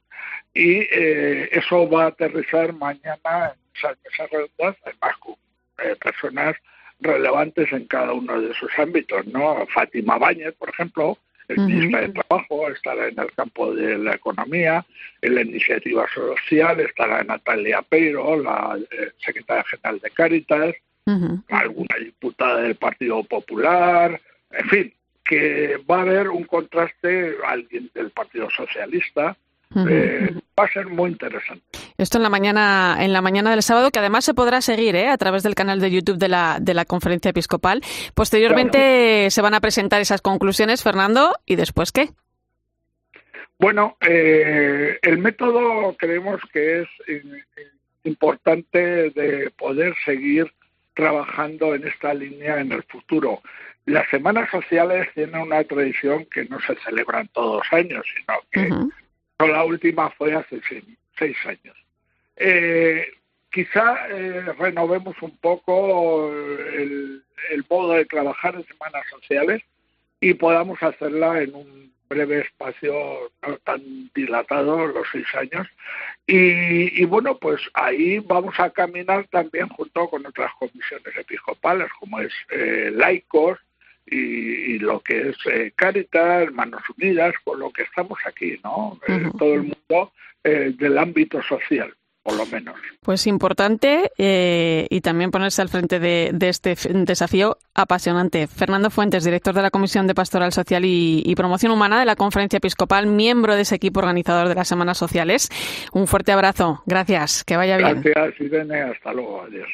y 0.55 0.87
eh, 0.91 1.49
eso 1.51 1.89
va 1.89 2.05
a 2.05 2.09
aterrizar 2.09 2.73
mañana 2.73 3.19
en 3.25 3.59
esas 3.75 3.99
mesas 4.05 4.31
redondas, 4.31 4.77
con 5.19 5.35
eh, 5.79 5.97
personas 5.97 6.57
relevantes 7.01 7.73
en 7.73 7.87
cada 7.87 8.13
uno 8.13 8.41
de 8.41 8.53
esos 8.53 8.71
ámbitos, 8.79 9.27
¿no? 9.27 9.67
Fátima 9.67 10.17
Báñez, 10.17 10.55
por 10.55 10.71
ejemplo, 10.71 11.19
el 11.49 11.59
ministro 11.59 12.01
de 12.01 12.09
Trabajo, 12.11 12.69
estará 12.69 13.09
en 13.09 13.19
el 13.19 13.33
campo 13.33 13.75
de 13.75 13.99
la 13.99 14.15
economía, 14.15 14.87
en 15.21 15.35
la 15.35 15.43
iniciativa 15.43 16.07
social, 16.15 16.81
estará 16.81 17.23
Natalia 17.25 17.83
Peiro, 17.83 18.41
la 18.41 18.79
eh, 18.93 19.11
secretaria 19.19 19.65
general 19.65 20.01
de 20.01 20.11
Cáritas, 20.11 20.75
alguna 21.51 21.97
diputada 21.99 22.63
del 22.63 22.77
Partido 22.77 23.23
Popular, 23.25 24.19
en 24.53 24.69
fin, 24.71 24.95
que 25.23 25.79
va 25.91 25.99
a 25.99 26.03
haber 26.03 26.31
un 26.31 26.45
contraste, 26.45 27.35
alguien 27.45 27.91
del 27.93 28.11
Partido 28.11 28.49
Socialista, 28.49 29.37
eh, 29.77 30.35
va 30.59 30.65
a 30.65 30.73
ser 30.73 30.87
muy 30.89 31.11
interesante. 31.11 31.65
Esto 31.99 32.19
en 32.19 32.23
la 32.23 32.29
mañana, 32.29 32.97
en 33.01 33.13
la 33.13 33.21
mañana 33.21 33.51
del 33.51 33.63
sábado, 33.63 33.91
que 33.91 33.99
además 33.99 34.25
se 34.25 34.35
podrá 34.35 34.61
seguir 34.61 34.97
¿eh? 34.97 35.09
a 35.09 35.17
través 35.19 35.43
del 35.43 35.55
canal 35.55 35.81
de 35.81 35.91
YouTube 35.91 36.19
de 36.19 36.29
la, 36.29 36.59
de 36.61 36.75
la 36.75 36.85
conferencia 36.85 37.31
episcopal. 37.31 37.83
Posteriormente 38.15 39.31
se 39.31 39.43
van 39.43 39.55
a 39.55 39.61
presentar 39.61 40.01
esas 40.01 40.21
conclusiones, 40.23 40.83
Fernando, 40.83 41.35
¿y 41.47 41.57
después 41.57 41.93
qué? 41.93 42.11
Bueno, 43.59 43.97
eh, 44.01 44.99
el 45.03 45.19
método 45.19 45.95
creemos 45.97 46.41
que 46.53 46.83
es 46.83 46.89
importante 48.05 49.11
de 49.11 49.51
poder 49.57 49.95
seguir 50.05 50.53
trabajando 50.95 51.75
en 51.75 51.87
esta 51.87 52.15
línea 52.15 52.61
en 52.61 52.73
el 52.73 52.83
futuro. 52.85 53.43
Las 53.87 54.09
semanas 54.09 54.51
sociales 54.51 55.09
tienen 55.15 55.41
una 55.41 55.63
tradición 55.65 56.27
que 56.27 56.45
no 56.47 56.59
se 56.61 56.75
celebran 56.77 57.29
todos 57.29 57.63
los 57.63 57.73
años, 57.73 58.07
sino 58.17 58.35
que 58.51 58.95
la 59.39 59.65
última 59.65 60.11
fue 60.11 60.35
hace 60.35 60.61
seis, 61.19 61.37
años. 61.47 61.77
Eh, 62.37 63.07
quizá 63.51 64.09
eh, 64.09 64.53
renovemos 64.59 65.21
un 65.23 65.37
poco 65.39 66.33
el, 66.33 67.23
el, 67.51 67.65
modo 67.69 67.95
de 67.95 68.05
trabajar 68.07 68.55
en 68.55 68.67
semanas 68.67 69.05
sociales 69.11 69.63
y 70.21 70.35
podamos 70.35 70.83
hacerla 70.83 71.43
en 71.43 71.55
un 71.55 71.95
breve 72.09 72.41
espacio 72.41 72.95
no 73.43 73.57
tan 73.59 74.11
dilatado, 74.15 74.87
los 74.87 75.07
seis 75.11 75.27
años. 75.35 75.67
Y, 76.27 77.05
bueno, 77.05 77.39
pues 77.39 77.61
ahí 77.75 78.19
vamos 78.21 78.55
a 78.59 78.71
caminar 78.71 79.27
también 79.29 79.69
junto 79.69 80.09
con 80.09 80.25
otras 80.27 80.53
comisiones 80.59 81.17
episcopales, 81.17 81.89
como 81.99 82.21
es 82.21 82.33
eh, 82.51 82.91
Laicos 82.95 83.59
y, 84.07 84.79
lo 84.79 85.01
que 85.01 85.31
es 85.31 85.37
eh, 85.47 85.73
Caritas, 85.75 86.53
Manos 86.53 86.83
Unidas, 86.97 87.35
con 87.45 87.59
lo 87.59 87.71
que 87.71 87.83
estamos 87.83 88.19
aquí, 88.27 88.59
¿no? 88.63 88.99
Eh, 89.09 89.31
todo 89.39 89.55
el 89.55 89.63
mundo 89.63 90.13
del 90.43 90.99
ámbito 90.99 91.43
social 91.43 91.95
por 92.25 92.37
lo 92.37 92.47
menos. 92.47 92.75
Pues 93.03 93.27
importante 93.27 94.11
eh, 94.17 94.87
y 94.89 95.03
también 95.03 95.31
ponerse 95.31 95.61
al 95.61 95.69
frente 95.69 96.01
de, 96.01 96.35
este 96.41 96.75
desafío 96.95 97.59
apasionante. 97.75 98.47
Fernando 98.47 98.91
Fuentes, 98.91 99.25
director 99.25 99.55
de 99.55 99.61
la 99.61 99.71
Comisión 99.71 100.07
de 100.07 100.15
Pastoral 100.15 100.51
Social 100.53 100.85
y, 100.87 101.35
Promoción 101.37 101.71
Humana 101.71 102.01
de 102.01 102.07
la 102.07 102.17
Conferencia 102.17 102.57
Episcopal, 102.57 103.07
miembro 103.07 103.55
de 103.55 103.63
ese 103.63 103.75
equipo 103.75 104.01
organizador 104.01 104.49
de 104.49 104.55
las 104.55 104.69
Semanas 104.69 104.97
Sociales. 104.97 105.51
Un 105.93 106.07
fuerte 106.07 106.33
abrazo. 106.33 106.83
Gracias. 106.87 107.45
Que 107.45 107.57
vaya 107.57 107.77
bien. 107.77 108.01
Gracias, 108.03 108.41
Irene. 108.41 108.81
Hasta 108.81 109.13
luego. 109.13 109.43
Adiós. 109.43 109.69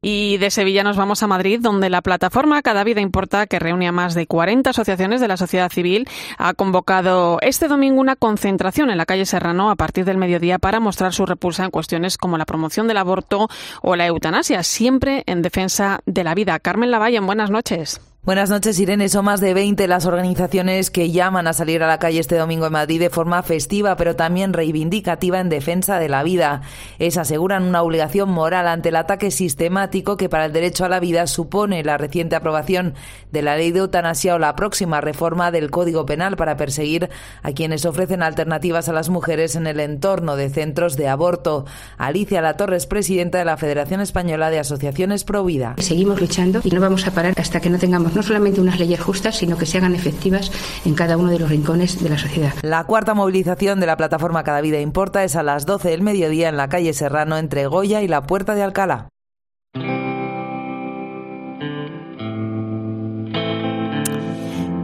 Y 0.00 0.36
de 0.36 0.50
Sevilla 0.50 0.84
nos 0.84 0.96
vamos 0.96 1.22
a 1.22 1.26
Madrid, 1.26 1.58
donde 1.60 1.90
la 1.90 2.02
plataforma 2.02 2.62
Cada 2.62 2.84
Vida 2.84 3.00
Importa, 3.00 3.46
que 3.46 3.58
reúne 3.58 3.88
a 3.88 3.92
más 3.92 4.14
de 4.14 4.28
40 4.28 4.70
asociaciones 4.70 5.20
de 5.20 5.26
la 5.26 5.36
sociedad 5.36 5.72
civil, 5.72 6.08
ha 6.38 6.54
convocado 6.54 7.38
este 7.40 7.66
domingo 7.66 8.00
una 8.00 8.14
concentración 8.14 8.90
en 8.90 8.98
la 8.98 9.06
calle 9.06 9.26
Serrano 9.26 9.70
a 9.70 9.76
partir 9.76 10.04
del 10.04 10.16
mediodía 10.16 10.60
para 10.60 10.78
mostrar 10.78 11.12
su 11.12 11.26
repulsa 11.26 11.64
en 11.64 11.70
cuestiones 11.70 12.16
como 12.16 12.38
la 12.38 12.46
promoción 12.46 12.86
del 12.86 12.98
aborto 12.98 13.48
o 13.82 13.96
la 13.96 14.06
eutanasia, 14.06 14.62
siempre 14.62 15.24
en 15.26 15.42
defensa 15.42 16.00
de 16.06 16.22
la 16.22 16.34
vida. 16.34 16.60
Carmen 16.60 16.92
Lavalle, 16.92 17.18
buenas 17.18 17.50
noches. 17.50 18.00
Buenas 18.24 18.50
noches, 18.50 18.78
Irene. 18.78 19.08
Son 19.08 19.24
más 19.24 19.40
de 19.40 19.54
20 19.54 19.88
las 19.88 20.04
organizaciones 20.04 20.90
que 20.90 21.10
llaman 21.10 21.46
a 21.46 21.54
salir 21.54 21.82
a 21.82 21.86
la 21.86 21.98
calle 21.98 22.20
este 22.20 22.36
domingo 22.36 22.66
en 22.66 22.72
Madrid 22.72 23.00
de 23.00 23.08
forma 23.08 23.42
festiva, 23.42 23.96
pero 23.96 24.16
también 24.16 24.52
reivindicativa 24.52 25.40
en 25.40 25.48
defensa 25.48 25.98
de 25.98 26.10
la 26.10 26.22
vida. 26.22 26.60
Es, 26.98 27.16
aseguran, 27.16 27.62
una 27.62 27.80
obligación 27.80 28.28
moral 28.28 28.68
ante 28.68 28.90
el 28.90 28.96
ataque 28.96 29.30
sistemático 29.30 30.18
que 30.18 30.28
para 30.28 30.44
el 30.44 30.52
derecho 30.52 30.84
a 30.84 30.90
la 30.90 31.00
vida 31.00 31.26
supone 31.26 31.82
la 31.82 31.96
reciente 31.96 32.36
aprobación 32.36 32.92
de 33.32 33.40
la 33.40 33.56
ley 33.56 33.72
de 33.72 33.78
eutanasia 33.78 34.34
o 34.34 34.38
la 34.38 34.54
próxima 34.56 35.00
reforma 35.00 35.50
del 35.50 35.70
Código 35.70 36.04
Penal 36.04 36.36
para 36.36 36.58
perseguir 36.58 37.08
a 37.42 37.52
quienes 37.52 37.86
ofrecen 37.86 38.22
alternativas 38.22 38.90
a 38.90 38.92
las 38.92 39.08
mujeres 39.08 39.56
en 39.56 39.66
el 39.66 39.80
entorno 39.80 40.36
de 40.36 40.50
centros 40.50 40.96
de 40.96 41.08
aborto. 41.08 41.64
Alicia 41.96 42.42
Latorre 42.42 42.78
presidenta 42.88 43.38
de 43.38 43.46
la 43.46 43.56
Federación 43.56 44.02
Española 44.02 44.50
de 44.50 44.58
Asociaciones 44.58 45.24
Pro 45.24 45.44
Vida. 45.44 45.76
Seguimos 45.78 46.20
luchando 46.20 46.60
y 46.62 46.70
no 46.70 46.80
vamos 46.80 47.06
a 47.06 47.10
parar 47.12 47.32
hasta 47.38 47.60
que 47.60 47.70
no 47.70 47.78
tengamos 47.78 48.07
no 48.14 48.22
solamente 48.22 48.60
unas 48.60 48.78
leyes 48.78 49.00
justas, 49.00 49.36
sino 49.36 49.56
que 49.56 49.66
se 49.66 49.78
hagan 49.78 49.94
efectivas 49.94 50.50
en 50.84 50.94
cada 50.94 51.16
uno 51.16 51.30
de 51.30 51.38
los 51.38 51.50
rincones 51.50 52.02
de 52.02 52.08
la 52.08 52.18
sociedad. 52.18 52.54
La 52.62 52.84
cuarta 52.84 53.14
movilización 53.14 53.80
de 53.80 53.86
la 53.86 53.96
plataforma 53.96 54.44
Cada 54.44 54.60
Vida 54.60 54.80
Importa 54.80 55.24
es 55.24 55.36
a 55.36 55.42
las 55.42 55.66
12 55.66 55.90
del 55.90 56.02
mediodía 56.02 56.48
en 56.48 56.56
la 56.56 56.68
calle 56.68 56.92
Serrano 56.92 57.38
entre 57.38 57.66
Goya 57.66 58.02
y 58.02 58.08
la 58.08 58.22
Puerta 58.22 58.54
de 58.54 58.62
Alcalá. 58.62 59.08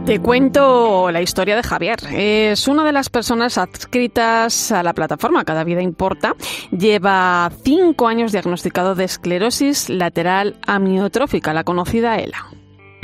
Te 0.05 0.19
cuento 0.19 1.09
la 1.11 1.23
historia 1.23 1.55
de 1.55 1.63
Javier. 1.63 1.97
Es 2.13 2.67
una 2.67 2.83
de 2.83 2.91
las 2.91 3.09
personas 3.09 3.57
adscritas 3.57 4.71
a 4.71 4.83
la 4.83 4.93
plataforma 4.93 5.43
Cada 5.43 5.63
Vida 5.63 5.81
Importa. 5.81 6.35
Lleva 6.69 7.51
cinco 7.63 8.07
años 8.07 8.31
diagnosticado 8.31 8.93
de 8.93 9.05
esclerosis 9.05 9.89
lateral 9.89 10.57
amiotrófica, 10.67 11.55
la 11.55 11.63
conocida 11.63 12.17
ELA. 12.17 12.54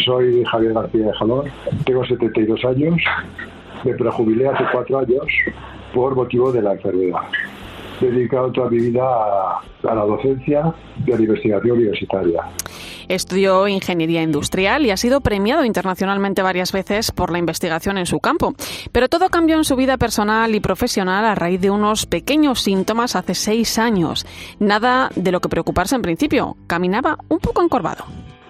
Soy 0.05 0.43
Javier 0.45 0.73
García 0.73 1.07
de 1.07 1.13
Jalón, 1.13 1.45
tengo 1.85 2.05
72 2.05 2.65
años, 2.65 2.95
me 3.83 3.93
prejubilé 3.93 4.47
hace 4.47 4.63
cuatro 4.71 4.99
años 4.99 5.25
por 5.93 6.15
motivo 6.15 6.51
de 6.51 6.61
la 6.61 6.73
enfermedad. 6.73 7.21
Dedicado 7.99 8.51
toda 8.51 8.69
mi 8.69 8.79
vida 8.79 9.03
a, 9.03 9.61
la 9.83 10.05
docencia 10.05 10.73
y 11.05 11.11
a 11.11 11.15
la 11.15 11.21
investigación 11.21 11.77
universitaria. 11.77 12.43
Estudió 13.07 13.67
ingeniería 13.67 14.23
industrial 14.23 14.85
y 14.85 14.91
ha 14.91 14.97
sido 14.97 15.21
premiado 15.21 15.65
internacionalmente 15.65 16.41
varias 16.41 16.71
veces 16.71 17.11
por 17.11 17.31
la 17.31 17.37
investigación 17.37 17.97
en 17.97 18.05
su 18.05 18.19
campo. 18.19 18.53
Pero 18.91 19.09
todo 19.09 19.29
cambió 19.29 19.57
en 19.57 19.65
su 19.65 19.75
vida 19.75 19.97
personal 19.97 20.55
y 20.55 20.61
profesional 20.61 21.25
a 21.25 21.35
raíz 21.35 21.61
de 21.61 21.69
unos 21.69 22.05
pequeños 22.05 22.61
síntomas 22.61 23.15
hace 23.15 23.35
seis 23.35 23.77
años. 23.77 24.25
Nada 24.59 25.09
de 25.15 25.31
lo 25.31 25.41
que 25.41 25.49
preocuparse 25.49 25.95
en 25.95 26.01
principio. 26.01 26.55
Caminaba 26.67 27.17
un 27.27 27.39
poco 27.39 27.61
encorvado 27.61 28.05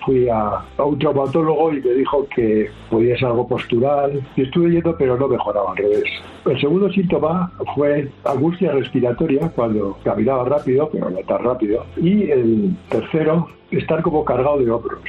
fui 0.05 0.27
a, 0.29 0.63
un 0.77 0.97
traumatólogo 0.99 1.73
y 1.73 1.81
me 1.81 1.93
dijo 1.93 2.27
que 2.35 2.69
podía 2.89 3.17
ser 3.17 3.27
algo 3.27 3.47
postural. 3.47 4.21
Y 4.35 4.43
estuve 4.43 4.71
yendo, 4.71 4.95
pero 4.97 5.17
no 5.17 5.27
mejoraba 5.27 5.71
al 5.71 5.77
revés. 5.77 6.03
El 6.45 6.59
segundo 6.59 6.91
síntoma 6.91 7.51
fue 7.75 8.09
angustia 8.25 8.71
respiratoria 8.71 9.49
cuando 9.49 9.97
caminaba 10.03 10.45
rápido, 10.45 10.89
pero 10.91 11.09
no 11.09 11.19
tan 11.19 11.43
rápido. 11.43 11.85
Y 11.97 12.29
el 12.29 12.75
tercero, 12.89 13.47
estar 13.71 14.01
como 14.01 14.25
cargado 14.25 14.57
de 14.57 14.71
hombros. 14.71 15.01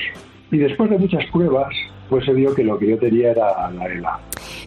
Y 0.51 0.59
después 0.59 0.91
de 0.91 0.99
muchas 0.99 1.25
pruebas, 1.33 1.75
pues 2.13 2.27
se 2.27 2.35
vio 2.35 2.55
que 2.55 2.63
lo 2.63 2.79
que 2.79 2.89
yo 2.89 2.99
tenía 2.99 3.31
era 3.31 3.71
la 3.71 3.87
ELA. 3.87 4.21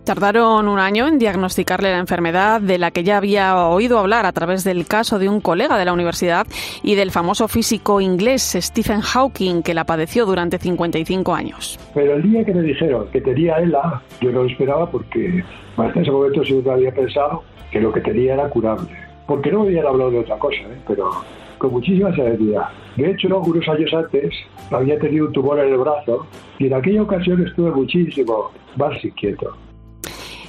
Tardaron 0.04 0.68
un 0.68 0.80
año 0.80 1.08
en 1.08 1.20
diagnosticarle 1.20 1.92
la 1.92 2.00
enfermedad 2.00 2.60
de 2.60 2.80
la 2.80 2.90
que 2.90 3.04
ya 3.04 3.18
había 3.18 3.68
oído 3.68 4.00
hablar 4.00 4.26
a 4.26 4.32
través 4.32 4.64
del 4.64 4.88
caso 4.88 5.20
de 5.20 5.30
un 5.30 5.42
colega 5.42 5.78
de 5.78 5.86
la 5.86 5.94
universidad 5.94 6.48
y 6.82 6.96
del 6.96 7.12
famoso 7.12 7.48
físico 7.48 8.02
inglés 8.02 8.58
Stephen 8.60 9.02
Hawking, 9.02 9.62
que 9.62 9.76
la 9.76 9.84
padeció 9.84 10.26
durante 10.26 10.58
55 10.58 11.36
años. 11.36 11.80
Pero 11.94 12.16
el 12.16 12.24
día 12.24 12.44
que 12.44 12.54
me 12.56 12.64
dijeron 12.64 13.10
que 13.12 13.22
tenía 13.22 13.58
ELA, 13.58 14.02
yo 14.22 14.32
no 14.32 14.42
lo 14.42 14.50
esperaba 14.50 14.90
porque 14.90 15.44
hasta 15.78 16.02
ese 16.02 16.10
momento 16.10 16.44
siempre 16.44 16.72
había 16.72 16.92
pensado 16.92 17.44
que 17.72 17.80
lo 17.80 17.94
que 17.94 18.02
tenía 18.02 18.34
era 18.34 18.50
curable. 18.50 18.90
Porque 19.28 19.52
no 19.52 19.60
me 19.60 19.68
habían 19.68 19.86
hablado 19.86 20.10
de 20.10 20.20
otra 20.20 20.40
cosa, 20.40 20.62
¿eh? 20.62 20.80
pero 20.88 21.12
con 21.60 21.74
muchísima 21.74 22.12
seguridad. 22.16 22.70
De 22.96 23.12
hecho, 23.12 23.28
unos 23.40 23.68
años 23.68 23.94
antes 23.94 24.34
había 24.72 24.98
tenido 25.00 25.28
un 25.28 25.34
tumor 25.34 25.60
en 25.60 25.74
el 25.74 25.78
brazo 25.78 26.26
y 26.60 26.68
en 26.68 26.74
aquella 26.74 27.02
ocasión 27.02 27.46
estuve 27.46 27.72
muchísimo 27.72 28.52
más 28.78 29.04
inquieto. 29.04 29.56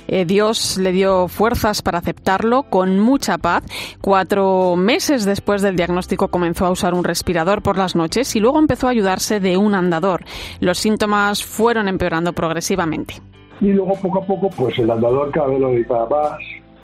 Eh, 0.08 0.24
Dios 0.24 0.78
le 0.78 0.92
dio 0.92 1.26
fuerzas 1.26 1.82
para 1.82 1.98
aceptarlo 1.98 2.64
con 2.64 3.00
mucha 3.00 3.38
paz. 3.38 3.64
Cuatro 4.00 4.76
meses 4.76 5.24
después 5.24 5.62
del 5.62 5.76
diagnóstico 5.76 6.28
comenzó 6.28 6.66
a 6.66 6.70
usar 6.70 6.94
un 6.94 7.02
respirador 7.02 7.62
por 7.62 7.76
las 7.76 7.96
noches 7.96 8.36
y 8.36 8.40
luego 8.40 8.58
empezó 8.58 8.86
a 8.86 8.90
ayudarse 8.90 9.40
de 9.40 9.56
un 9.56 9.74
andador. 9.74 10.24
Los 10.60 10.78
síntomas 10.78 11.44
fueron 11.44 11.88
empeorando 11.88 12.32
progresivamente. 12.32 13.14
Y 13.60 13.72
luego 13.72 13.94
poco 14.00 14.22
a 14.22 14.26
poco, 14.26 14.50
pues 14.50 14.78
el 14.78 14.90
andador 14.90 15.30
cada 15.32 15.48
vez 15.48 15.60
lo 15.60 15.70
dedicaba 15.70 16.08
más, 16.08 16.38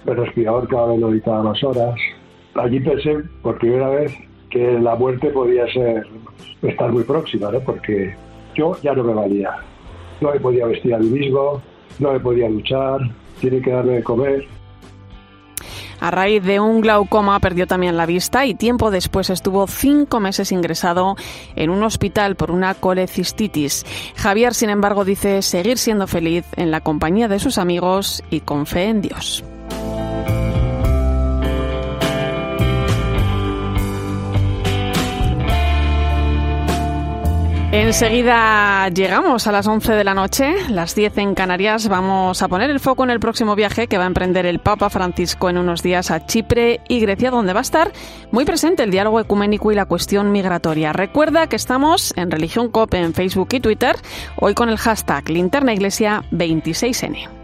el 0.07 0.17
respirador 0.17 0.67
cada 0.69 0.87
vez 0.87 1.01
lo 1.01 1.11
dedicaba 1.11 1.43
más 1.43 1.63
horas. 1.63 1.95
Allí 2.55 2.81
pensé 2.81 3.19
por 3.43 3.59
primera 3.59 3.89
vez 3.89 4.13
que 4.53 4.79
la 4.79 4.95
muerte 4.95 5.31
podía 5.31 5.67
ser 5.73 6.07
estar 6.63 6.93
muy 6.93 7.03
próxima, 7.05 7.51
¿no? 7.51 7.61
porque 7.61 8.15
yo 8.55 8.77
ya 8.83 8.93
no 8.93 9.03
me 9.03 9.15
valía. 9.15 9.57
No 10.21 10.31
me 10.31 10.39
podía 10.39 10.67
vestir 10.67 10.95
a 10.95 10.99
mí 10.99 11.09
mismo, 11.09 11.61
no 11.99 12.13
me 12.13 12.21
podía 12.21 12.49
duchar, 12.49 13.01
tiene 13.41 13.61
que 13.61 13.71
darme 13.71 13.95
de 13.95 14.03
comer. 14.05 14.47
A 16.01 16.11
raíz 16.11 16.43
de 16.43 16.59
un 16.59 16.81
glaucoma 16.81 17.39
perdió 17.39 17.67
también 17.67 17.97
la 17.97 18.07
vista 18.07 18.45
y 18.45 18.55
tiempo 18.55 18.91
después 18.91 19.31
estuvo 19.31 19.67
cinco 19.69 20.19
meses 20.19 20.51
ingresado 20.51 21.15
en 21.55 21.71
un 21.71 21.83
hospital 21.85 22.35
por 22.35 22.51
una 22.51 22.75
colecistitis. 22.75 23.87
Javier, 24.17 24.53
sin 24.53 24.71
embargo, 24.71 25.05
dice 25.05 25.43
seguir 25.43 25.79
siendo 25.79 26.09
feliz 26.09 26.45
en 26.57 26.73
la 26.73 26.81
compañía 26.81 27.29
de 27.29 27.39
sus 27.39 27.57
amigos 27.57 28.23
y 28.31 28.41
con 28.41 28.67
fe 28.67 28.87
en 28.87 29.01
Dios. 29.01 29.45
Enseguida 37.73 38.91
llegamos 38.91 39.47
a 39.47 39.53
las 39.53 39.67
11 39.67 39.95
de 39.95 40.05
la 40.05 40.13
noche, 40.13 40.55
las 40.69 40.95
10 40.95 41.17
en 41.17 41.35
Canarias. 41.35 41.89
Vamos 41.89 42.43
a 42.43 42.49
poner 42.49 42.69
el 42.69 42.81
foco 42.81 43.03
en 43.03 43.09
el 43.09 43.19
próximo 43.19 43.57
viaje 43.57 43.87
que 43.87 43.97
va 43.97 44.05
a 44.05 44.09
emprender 44.09 44.45
el 44.45 44.59
Papa 44.59 44.91
Francisco 44.91 45.49
en 45.49 45.57
unos 45.57 45.83
días 45.83 46.11
a 46.11 46.27
Chipre 46.27 46.83
y 46.87 47.01
Grecia, 47.01 47.31
donde 47.31 47.55
va 47.55 47.61
a 47.61 47.63
estar 47.63 47.91
muy 48.31 48.45
presente 48.45 48.83
el 48.83 48.91
diálogo 48.91 49.21
ecuménico 49.21 49.73
y 49.73 49.75
la 49.75 49.87
cuestión 49.87 50.33
migratoria. 50.33 50.93
Recuerda 50.93 51.47
que 51.47 51.57
estamos 51.57 52.13
en 52.19 52.31
Religión 52.31 52.69
COPE 52.71 52.99
en 52.99 53.15
Facebook 53.15 53.49
y 53.53 53.61
Twitter, 53.61 53.97
hoy 54.37 54.53
con 54.53 54.69
el 54.69 54.77
hashtag 54.77 55.31
Linterna 55.31 55.73
Iglesia 55.73 56.25
26N. 56.31 57.42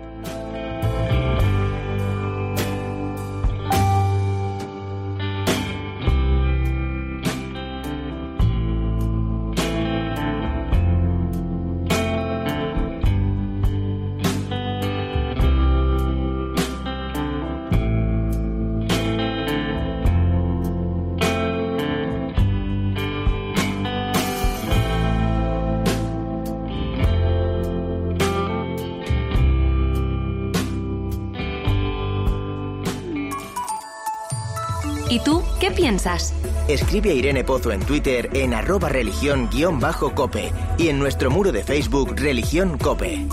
Escribe 36.68 37.10
a 37.10 37.12
Irene 37.12 37.44
Pozo 37.44 37.70
en 37.70 37.80
Twitter 37.80 38.30
en 38.32 38.54
arroba 38.54 38.88
religión-cope 38.88 40.52
y 40.78 40.88
en 40.88 40.98
nuestro 40.98 41.30
muro 41.30 41.52
de 41.52 41.62
Facebook 41.62 42.14
Religión 42.16 42.78
Cope. 42.78 43.26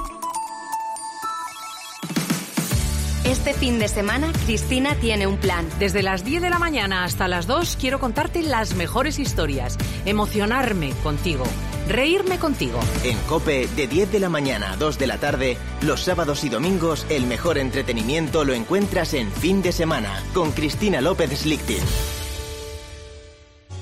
Este 3.24 3.54
fin 3.54 3.80
de 3.80 3.88
semana, 3.88 4.32
Cristina 4.46 4.94
tiene 4.96 5.26
un 5.26 5.38
plan. 5.38 5.66
Desde 5.80 6.04
las 6.04 6.26
10 6.26 6.42
de 6.42 6.50
la 6.50 6.60
mañana 6.60 7.06
hasta 7.06 7.28
las 7.30 7.48
2 7.48 7.78
quiero 7.80 8.00
contarte 8.00 8.42
las 8.42 8.76
mejores 8.76 9.20
historias, 9.20 9.78
emocionarme 10.06 10.92
contigo, 11.02 11.46
reírme 11.88 12.40
contigo. 12.40 12.80
En 13.04 13.18
Cope, 13.20 13.68
de 13.76 13.88
10 13.88 14.12
de 14.12 14.20
la 14.20 14.30
mañana 14.30 14.74
a 14.74 14.76
2 14.76 15.00
de 15.00 15.08
la 15.08 15.18
tarde, 15.18 15.58
los 15.82 16.04
sábados 16.04 16.44
y 16.44 16.50
domingos, 16.50 17.06
el 17.10 17.26
mejor 17.26 17.58
entretenimiento 17.58 18.44
lo 18.44 18.54
encuentras 18.54 19.14
en 19.14 19.32
fin 19.32 19.62
de 19.62 19.72
semana 19.72 20.22
con 20.34 20.52
Cristina 20.52 21.00
López 21.00 21.40
Slichting. 21.40 22.25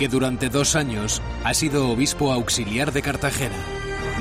que 0.00 0.08
durante 0.08 0.48
dos 0.48 0.76
años 0.76 1.20
ha 1.44 1.52
sido 1.52 1.90
obispo 1.90 2.32
auxiliar 2.32 2.90
de 2.90 3.02
Cartagena. 3.02 3.58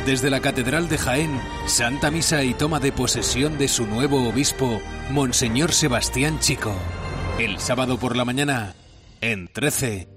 Desde 0.06 0.30
la 0.30 0.42
Catedral 0.42 0.90
de 0.90 0.98
Jaén, 0.98 1.40
Santa 1.68 2.12
Misa 2.12 2.44
y 2.44 2.54
toma 2.54 2.82
de 2.82 2.92
posesión 2.92 3.58
de 3.58 3.70
su 3.70 3.88
nuevo 3.88 4.28
obispo, 4.28 4.82
Monseñor 5.10 5.72
Sebastián 5.72 6.38
Chico. 6.42 6.76
El 7.40 7.60
sábado 7.60 7.98
por 7.98 8.18
la 8.18 8.26
mañana, 8.26 8.76
en 9.22 9.48
13 9.48 10.10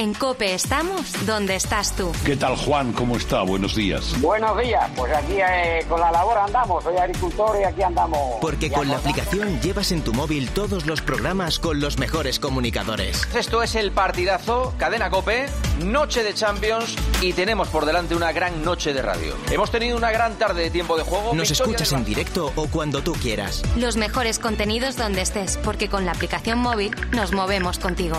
en 0.00 0.14
COPE 0.14 0.54
estamos 0.54 1.26
donde 1.26 1.56
estás 1.56 1.94
tú. 1.94 2.10
¿Qué 2.24 2.34
tal 2.34 2.56
Juan? 2.56 2.94
¿Cómo 2.94 3.16
está? 3.16 3.42
Buenos 3.42 3.74
días. 3.74 4.18
Buenos 4.22 4.58
días. 4.58 4.90
Pues 4.96 5.12
aquí 5.12 5.34
eh, 5.34 5.84
con 5.90 6.00
la 6.00 6.10
labor 6.10 6.38
andamos. 6.38 6.82
Soy 6.82 6.96
agricultor 6.96 7.60
y 7.60 7.64
aquí 7.64 7.82
andamos. 7.82 8.38
Porque 8.40 8.70
con 8.70 8.88
la 8.88 8.96
aplicación 8.96 9.60
llevas 9.60 9.92
en 9.92 10.02
tu 10.02 10.14
móvil 10.14 10.48
todos 10.52 10.86
los 10.86 11.02
programas 11.02 11.58
con 11.58 11.80
los 11.80 11.98
mejores 11.98 12.38
comunicadores. 12.38 13.28
Esto 13.34 13.62
es 13.62 13.74
el 13.74 13.92
partidazo, 13.92 14.72
cadena 14.78 15.10
COPE, 15.10 15.48
noche 15.84 16.22
de 16.22 16.32
Champions 16.32 16.96
y 17.20 17.34
tenemos 17.34 17.68
por 17.68 17.84
delante 17.84 18.16
una 18.16 18.32
gran 18.32 18.64
noche 18.64 18.94
de 18.94 19.02
radio. 19.02 19.34
Hemos 19.50 19.70
tenido 19.70 19.98
una 19.98 20.10
gran 20.10 20.38
tarde 20.38 20.62
de 20.62 20.70
tiempo 20.70 20.96
de 20.96 21.02
juego. 21.02 21.34
Nos 21.34 21.50
escuchas 21.50 21.92
en 21.92 22.06
directo 22.06 22.54
o 22.56 22.68
cuando 22.68 23.02
tú 23.02 23.12
quieras. 23.12 23.62
Los 23.76 23.98
mejores 23.98 24.38
contenidos 24.38 24.96
donde 24.96 25.20
estés, 25.20 25.58
porque 25.58 25.90
con 25.90 26.06
la 26.06 26.12
aplicación 26.12 26.58
móvil 26.58 26.96
nos 27.12 27.32
movemos 27.32 27.78
contigo. 27.78 28.18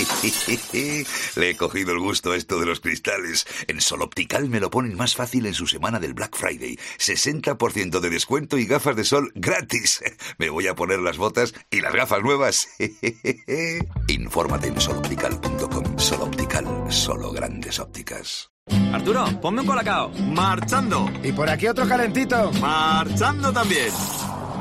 Le 1.36 1.50
he 1.50 1.56
cogido 1.56 1.92
el 1.92 1.98
gusto 1.98 2.32
a 2.32 2.36
esto 2.36 2.58
de 2.58 2.66
los 2.66 2.80
cristales. 2.80 3.46
En 3.66 3.80
Sol 3.80 4.02
Optical 4.02 4.48
me 4.48 4.60
lo 4.60 4.70
ponen 4.70 4.96
más 4.96 5.14
fácil 5.14 5.46
en 5.46 5.54
su 5.54 5.66
semana 5.66 6.00
del 6.00 6.14
Black 6.14 6.36
Friday. 6.36 6.78
60% 6.98 8.00
de 8.00 8.10
descuento 8.10 8.58
y 8.58 8.66
gafas 8.66 8.96
de 8.96 9.04
sol 9.04 9.32
gratis. 9.34 10.02
Me 10.38 10.50
voy 10.50 10.66
a 10.66 10.74
poner 10.74 11.00
las 11.00 11.18
botas 11.18 11.54
y 11.70 11.80
las 11.80 11.94
gafas 11.94 12.22
nuevas. 12.22 12.68
Infórmate 14.08 14.68
en 14.68 14.80
soloptical.com. 14.80 15.98
Sol 15.98 16.22
Optical, 16.22 16.66
solo 16.90 17.32
grandes 17.32 17.78
ópticas. 17.78 18.50
Arturo, 18.92 19.24
ponme 19.40 19.62
un 19.62 19.66
colacao. 19.66 20.10
Marchando. 20.10 21.10
Y 21.22 21.32
por 21.32 21.48
aquí 21.48 21.66
otro 21.66 21.86
calentito. 21.86 22.52
Marchando 22.60 23.52
también. 23.52 23.90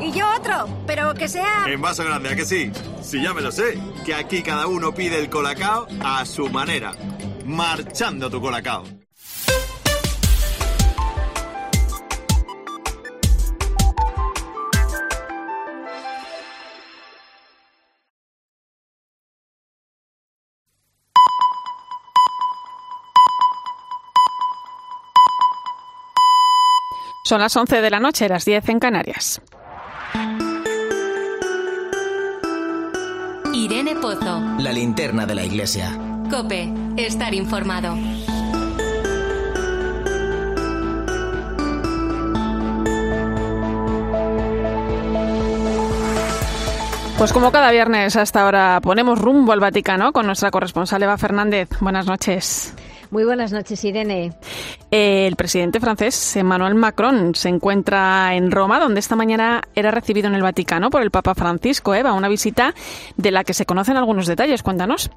Y 0.02 0.12
yo 0.14 0.26
otro, 0.34 0.68
pero 0.88 1.14
que 1.14 1.28
sea... 1.28 1.66
En 1.68 1.82
vaso 1.82 2.04
grande, 2.04 2.30
¿a 2.30 2.36
que 2.36 2.46
sí? 2.46 2.72
Si 3.02 3.22
ya 3.22 3.34
me 3.34 3.42
lo 3.42 3.52
sé, 3.52 3.78
que 4.06 4.16
aquí 4.16 4.42
cada 4.42 4.68
uno 4.68 4.94
pide 4.94 5.20
el 5.20 5.30
colacao 5.30 5.88
a 6.02 6.26
su 6.26 6.50
manera. 6.50 6.94
Marchando 7.46 8.30
tu 8.30 8.40
colacao. 8.40 8.84
Son 27.26 27.42
las 27.42 27.56
11 27.56 27.82
de 27.82 27.90
la 27.92 28.00
noche, 28.00 28.28
las 28.28 28.44
10 28.44 28.70
en 28.70 28.80
Canarias. 28.80 29.40
Pozo. 34.02 34.42
La 34.60 34.72
linterna 34.72 35.26
de 35.26 35.36
la 35.36 35.44
iglesia. 35.44 35.98
Cope, 36.30 36.72
estar 36.98 37.34
informado. 37.34 37.96
Pues 47.18 47.34
como 47.34 47.52
cada 47.52 47.70
viernes 47.72 48.16
hasta 48.16 48.44
ahora 48.44 48.80
ponemos 48.82 49.20
rumbo 49.20 49.52
al 49.52 49.60
Vaticano 49.60 50.14
con 50.14 50.26
nuestra 50.26 50.52
corresponsal 50.52 51.04
Eva 51.04 51.18
Fernández. 51.18 51.68
Buenas 51.82 52.06
noches. 52.06 52.74
Muy 53.12 53.26
buenas 53.26 53.52
noches, 53.52 53.84
Irene. 53.84 54.32
El 54.92 55.36
presidente 55.36 55.80
francés 55.80 56.36
Emmanuel 56.36 56.74
Macron 56.74 57.36
se 57.36 57.50
encuentra 57.50 58.34
en 58.34 58.50
Roma, 58.50 58.80
donde 58.80 59.00
esta 59.00 59.16
mañana 59.16 59.62
era 59.76 59.92
recibido 59.92 60.28
en 60.28 60.34
el 60.34 60.42
Vaticano 60.42 60.90
por 60.90 61.04
el 61.04 61.12
Papa 61.12 61.36
Francisco. 61.36 61.94
Eva, 61.94 62.14
una 62.14 62.28
visita 62.28 62.74
de 63.16 63.30
la 63.30 63.44
que 63.44 63.54
se 63.54 63.68
conocen 63.68 63.98
algunos 63.98 64.26
detalles. 64.26 64.64
Cuéntanos. 64.64 65.12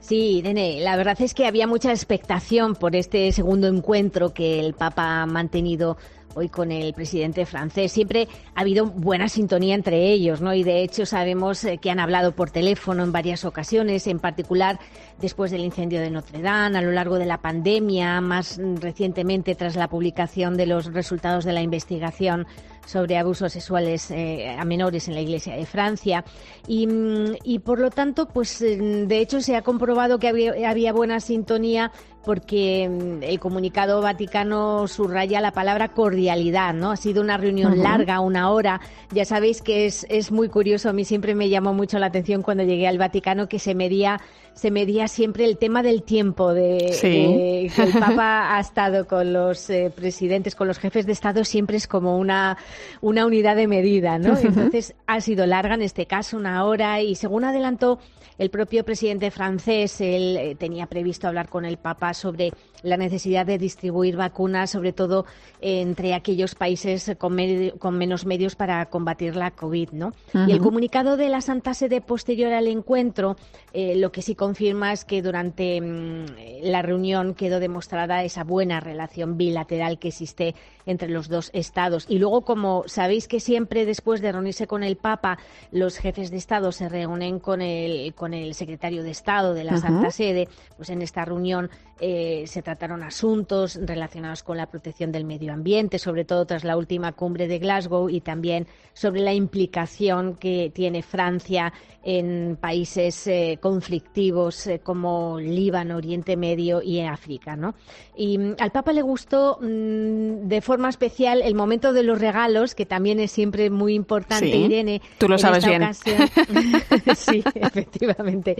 Sí, 0.00 0.38
Irene, 0.38 0.80
la 0.80 0.96
verdad 0.96 1.20
es 1.20 1.34
que 1.34 1.46
había 1.46 1.66
mucha 1.66 1.90
expectación 1.90 2.74
por 2.74 2.94
este 2.96 3.32
segundo 3.32 3.66
encuentro 3.66 4.32
que 4.32 4.60
el 4.60 4.74
Papa 4.74 5.22
ha 5.22 5.26
mantenido 5.26 5.98
hoy 6.34 6.48
con 6.48 6.72
el 6.72 6.92
presidente 6.94 7.46
francés. 7.46 7.92
Siempre 7.92 8.28
ha 8.54 8.60
habido 8.60 8.86
buena 8.86 9.28
sintonía 9.28 9.74
entre 9.74 10.10
ellos, 10.10 10.40
¿no? 10.40 10.54
Y 10.54 10.62
de 10.62 10.82
hecho 10.82 11.06
sabemos 11.06 11.64
eh, 11.64 11.78
que 11.78 11.90
han 11.90 12.00
hablado 12.00 12.32
por 12.32 12.50
teléfono 12.50 13.02
en 13.02 13.12
varias 13.12 13.44
ocasiones, 13.44 14.06
en 14.06 14.18
particular 14.18 14.78
después 15.20 15.50
del 15.50 15.64
incendio 15.64 16.00
de 16.00 16.10
Notre 16.10 16.40
Dame, 16.40 16.78
a 16.78 16.82
lo 16.82 16.92
largo 16.92 17.18
de 17.18 17.26
la 17.26 17.38
pandemia, 17.38 18.20
más 18.20 18.60
recientemente 18.80 19.54
tras 19.54 19.76
la 19.76 19.88
publicación 19.88 20.56
de 20.56 20.66
los 20.66 20.92
resultados 20.92 21.44
de 21.44 21.52
la 21.52 21.62
investigación 21.62 22.46
sobre 22.86 23.18
abusos 23.18 23.52
sexuales 23.52 24.10
eh, 24.10 24.56
a 24.58 24.64
menores 24.64 25.08
en 25.08 25.14
la 25.14 25.20
Iglesia 25.20 25.56
de 25.56 25.66
Francia. 25.66 26.24
Y, 26.66 26.86
mm, 26.86 27.36
y, 27.44 27.58
por 27.60 27.78
lo 27.78 27.90
tanto, 27.90 28.26
pues 28.26 28.60
mm, 28.60 29.06
de 29.06 29.18
hecho 29.18 29.40
se 29.40 29.56
ha 29.56 29.62
comprobado 29.62 30.18
que 30.18 30.28
había, 30.28 30.52
había 30.68 30.92
buena 30.92 31.20
sintonía 31.20 31.92
porque 32.24 32.88
mm, 32.88 33.22
el 33.22 33.40
comunicado 33.40 34.00
vaticano 34.02 34.86
subraya 34.88 35.40
la 35.40 35.52
palabra 35.52 35.88
cordialidad, 35.88 36.74
¿no? 36.74 36.90
Ha 36.90 36.96
sido 36.96 37.22
una 37.22 37.36
reunión 37.36 37.82
larga, 37.82 38.20
una 38.20 38.50
hora. 38.50 38.80
Ya 39.12 39.24
sabéis 39.24 39.62
que 39.62 39.86
es, 39.86 40.06
es 40.08 40.30
muy 40.30 40.48
curioso, 40.48 40.88
a 40.88 40.92
mí 40.92 41.04
siempre 41.04 41.34
me 41.34 41.48
llamó 41.48 41.72
mucho 41.72 41.98
la 41.98 42.06
atención 42.06 42.42
cuando 42.42 42.64
llegué 42.64 42.88
al 42.88 42.98
Vaticano 42.98 43.48
que 43.48 43.58
se 43.58 43.74
medía 43.74 44.20
se 44.52 44.70
medía 44.70 45.08
siempre 45.08 45.44
el 45.44 45.56
tema 45.56 45.82
del 45.82 46.02
tiempo, 46.02 46.52
de, 46.52 46.96
que 47.00 47.82
el 47.82 47.92
Papa 47.92 48.56
ha 48.56 48.60
estado 48.60 49.06
con 49.06 49.32
los 49.32 49.70
eh, 49.70 49.92
presidentes, 49.94 50.54
con 50.54 50.68
los 50.68 50.78
jefes 50.78 51.06
de 51.06 51.12
Estado, 51.12 51.44
siempre 51.44 51.76
es 51.76 51.86
como 51.86 52.18
una, 52.18 52.58
una 53.00 53.26
unidad 53.26 53.56
de 53.56 53.66
medida, 53.66 54.18
¿no? 54.18 54.36
Entonces 54.42 54.94
ha 55.06 55.20
sido 55.20 55.46
larga 55.46 55.74
en 55.74 55.82
este 55.82 56.06
caso, 56.06 56.36
una 56.36 56.64
hora, 56.64 57.00
y 57.00 57.14
según 57.14 57.44
adelantó 57.44 57.98
el 58.38 58.50
propio 58.50 58.84
presidente 58.84 59.30
francés, 59.30 60.00
él 60.00 60.36
eh, 60.36 60.54
tenía 60.54 60.86
previsto 60.86 61.28
hablar 61.28 61.48
con 61.48 61.64
el 61.64 61.76
Papa 61.76 62.14
sobre 62.14 62.52
la 62.82 62.96
necesidad 62.96 63.46
de 63.46 63.58
distribuir 63.58 64.16
vacunas, 64.16 64.70
sobre 64.70 64.92
todo 64.92 65.26
entre 65.60 66.14
aquellos 66.14 66.54
países 66.54 67.12
con, 67.18 67.34
menos 67.34 68.26
medios 68.26 68.56
para 68.56 68.86
combatir 68.86 69.36
la 69.36 69.50
COVID, 69.50 69.90
¿no? 69.92 70.12
Y 70.46 70.52
el 70.52 70.60
comunicado 70.60 71.16
de 71.16 71.28
la 71.28 71.40
Santa 71.40 71.74
Sede 71.74 72.00
posterior 72.00 72.52
al 72.52 72.66
encuentro, 72.66 73.36
eh, 73.72 73.96
lo 73.96 74.12
que 74.12 74.22
sí 74.22 74.34
confirma 74.34 74.92
es 74.92 75.04
que 75.04 75.22
durante 75.22 75.80
mm, 75.80 76.26
la 76.62 76.82
reunión 76.82 77.34
quedó 77.34 77.60
demostrada 77.60 78.24
esa 78.24 78.44
buena 78.44 78.80
relación 78.80 79.36
bilateral 79.36 79.98
que 79.98 80.08
existe 80.08 80.54
entre 80.86 81.08
los 81.08 81.28
dos 81.28 81.50
estados. 81.52 82.06
Y 82.08 82.18
luego, 82.18 82.42
como 82.42 82.84
sabéis 82.86 83.28
que 83.28 83.40
siempre 83.40 83.84
después 83.84 84.20
de 84.20 84.32
reunirse 84.32 84.66
con 84.66 84.82
el 84.82 84.96
Papa, 84.96 85.38
los 85.70 85.98
jefes 85.98 86.30
de 86.30 86.36
Estado 86.36 86.72
se 86.72 86.88
reúnen 86.88 87.38
con 87.38 87.62
el, 87.62 88.14
con 88.14 88.34
el 88.34 88.54
secretario 88.54 89.02
de 89.02 89.10
Estado 89.10 89.54
de 89.54 89.64
la 89.64 89.76
Santa 89.78 90.10
Sede, 90.10 90.48
pues 90.76 90.90
en 90.90 91.02
esta 91.02 91.24
reunión 91.24 91.70
eh, 92.00 92.44
se 92.46 92.62
trataron 92.70 93.02
asuntos 93.02 93.80
relacionados 93.82 94.44
con 94.44 94.56
la 94.56 94.66
protección 94.66 95.10
del 95.10 95.24
medio 95.24 95.52
ambiente, 95.52 95.98
sobre 95.98 96.24
todo 96.24 96.46
tras 96.46 96.62
la 96.62 96.76
última 96.76 97.10
cumbre 97.10 97.48
de 97.48 97.58
Glasgow 97.58 98.08
y 98.08 98.20
también 98.20 98.68
sobre 98.94 99.22
la 99.22 99.34
implicación 99.34 100.36
que 100.36 100.70
tiene 100.72 101.02
Francia 101.02 101.72
en 102.02 102.56
países 102.58 103.26
eh, 103.26 103.58
conflictivos 103.60 104.66
eh, 104.66 104.80
como 104.82 105.38
Líbano, 105.38 105.96
Oriente 105.96 106.36
Medio 106.36 106.80
y 106.82 107.00
África. 107.00 107.56
¿no? 107.56 107.74
Y 108.16 108.38
mm, 108.38 108.56
al 108.58 108.70
Papa 108.70 108.92
le 108.92 109.02
gustó 109.02 109.58
mm, 109.60 110.48
de 110.48 110.60
forma 110.62 110.88
especial 110.88 111.42
el 111.42 111.54
momento 111.54 111.92
de 111.92 112.02
los 112.02 112.18
regalos, 112.18 112.74
que 112.74 112.86
también 112.86 113.20
es 113.20 113.32
siempre 113.32 113.68
muy 113.68 113.94
importante, 113.94 114.48
Irene. 114.48 115.02
Tú 115.18 115.28
lo 115.28 115.38
sabes 115.38 115.66
bien. 115.66 115.82
sí, 117.16 117.42
efectivamente. 117.54 118.56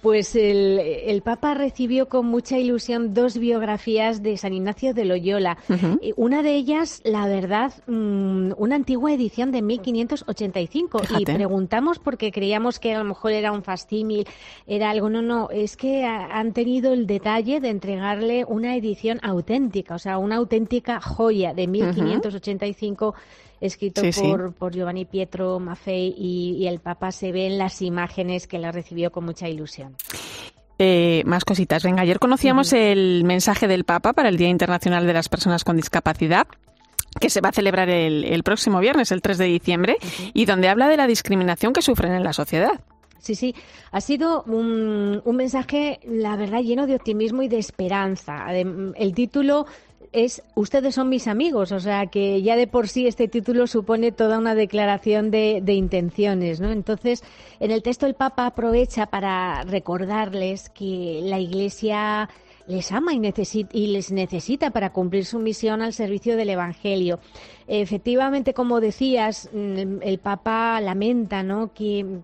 Pues 0.00 0.34
el, 0.34 0.78
el 0.78 1.20
Papa 1.22 1.54
recibió 1.54 2.08
con 2.08 2.26
mucha 2.26 2.58
ilusión 2.58 3.12
dos 3.12 3.36
biografías 3.48 4.22
de 4.22 4.36
San 4.36 4.52
Ignacio 4.52 4.92
de 4.92 5.06
Loyola. 5.06 5.56
Una 6.16 6.42
de 6.42 6.54
ellas, 6.54 7.00
la 7.04 7.26
verdad, 7.26 7.72
mm, 7.86 8.52
una 8.58 8.74
antigua 8.76 9.12
edición 9.12 9.52
de 9.52 9.62
1585. 9.62 11.00
Y 11.18 11.24
preguntamos 11.24 11.98
porque 11.98 12.30
creíamos 12.30 12.78
que 12.78 12.94
a 12.94 12.98
lo 12.98 13.04
mejor 13.04 13.32
era 13.32 13.52
un 13.52 13.62
fastímil, 13.62 14.26
era 14.66 14.90
algo. 14.90 15.08
No, 15.08 15.22
no, 15.22 15.48
es 15.50 15.76
que 15.78 16.04
han 16.04 16.52
tenido 16.52 16.92
el 16.92 17.06
detalle 17.06 17.60
de 17.60 17.70
entregarle 17.70 18.44
una 18.44 18.76
edición 18.76 19.18
auténtica, 19.22 19.94
o 19.94 19.98
sea, 19.98 20.18
una 20.18 20.36
auténtica 20.36 21.00
joya 21.00 21.54
de 21.54 21.66
1585 21.66 23.14
escrito 23.60 24.02
por, 24.20 24.52
por, 24.52 24.72
Giovanni 24.72 25.04
Pietro 25.04 25.58
Maffei 25.58 26.14
y, 26.16 26.56
y, 26.60 26.66
el 26.68 26.78
Papa 26.78 27.10
se 27.10 27.32
ve 27.32 27.46
en 27.46 27.58
las 27.58 27.82
imágenes 27.82 28.46
que 28.46 28.58
la 28.58 28.70
recibió 28.70 29.10
con 29.10 29.24
mucha 29.24 29.48
ilusión. 29.48 29.96
Eh, 30.78 31.22
más 31.26 31.44
cositas. 31.44 31.82
Venga, 31.82 32.02
ayer 32.02 32.20
conocíamos 32.20 32.72
el 32.72 33.24
mensaje 33.24 33.66
del 33.66 33.84
Papa 33.84 34.12
para 34.12 34.28
el 34.28 34.36
Día 34.36 34.48
Internacional 34.48 35.06
de 35.06 35.12
las 35.12 35.28
Personas 35.28 35.64
con 35.64 35.76
Discapacidad 35.76 36.46
que 37.20 37.30
se 37.30 37.40
va 37.40 37.48
a 37.48 37.52
celebrar 37.52 37.88
el, 37.88 38.42
próximo 38.44 38.78
viernes, 38.78 39.10
el 39.10 39.22
3 39.22 39.38
de 39.38 39.44
diciembre, 39.46 39.96
y 40.34 40.44
donde 40.44 40.68
habla 40.68 40.88
de 40.88 40.96
la 40.96 41.06
discriminación 41.06 41.72
que 41.72 41.82
sufren 41.82 42.12
en 42.12 42.22
la 42.22 42.32
sociedad. 42.32 42.80
Sí, 43.18 43.34
sí, 43.34 43.54
ha 43.90 44.00
sido 44.00 44.44
un, 44.44 45.20
un, 45.24 45.36
mensaje, 45.36 45.98
la 46.04 46.36
verdad, 46.36 46.60
lleno 46.60 46.86
de 46.86 46.94
optimismo 46.94 47.42
y 47.42 47.48
de 47.48 47.58
esperanza. 47.58 48.46
El 48.52 49.14
título 49.14 49.66
es 50.12 50.42
Ustedes 50.54 50.94
son 50.94 51.08
mis 51.08 51.28
amigos, 51.28 51.72
o 51.72 51.80
sea 51.80 52.06
que 52.06 52.42
ya 52.42 52.56
de 52.56 52.66
por 52.66 52.88
sí 52.88 53.06
este 53.06 53.28
título 53.28 53.66
supone 53.66 54.12
toda 54.12 54.38
una 54.38 54.54
declaración 54.54 55.30
de, 55.30 55.60
de 55.62 55.72
intenciones, 55.74 56.60
¿no? 56.60 56.70
Entonces, 56.70 57.22
en 57.60 57.70
el 57.70 57.82
texto 57.82 58.06
el 58.06 58.14
Papa 58.14 58.46
aprovecha 58.46 59.06
para 59.06 59.62
recordarles 59.62 60.68
que 60.70 61.20
la 61.22 61.38
Iglesia 61.38 62.28
les 62.68 62.92
ama 62.92 63.12
y, 63.14 63.86
les 63.86 64.12
necesita 64.12 64.70
para 64.70 64.92
cumplir 64.92 65.24
su 65.24 65.38
misión 65.38 65.80
al 65.80 65.94
servicio 65.94 66.36
del 66.36 66.50
Evangelio. 66.50 67.18
Efectivamente, 67.66 68.54
como 68.54 68.80
decías, 68.80 69.50
mm, 69.52 70.02
el 70.02 70.18
Papa 70.18 70.80
lamenta 70.80 71.42
¿no? 71.42 71.72
que, 71.72 72.20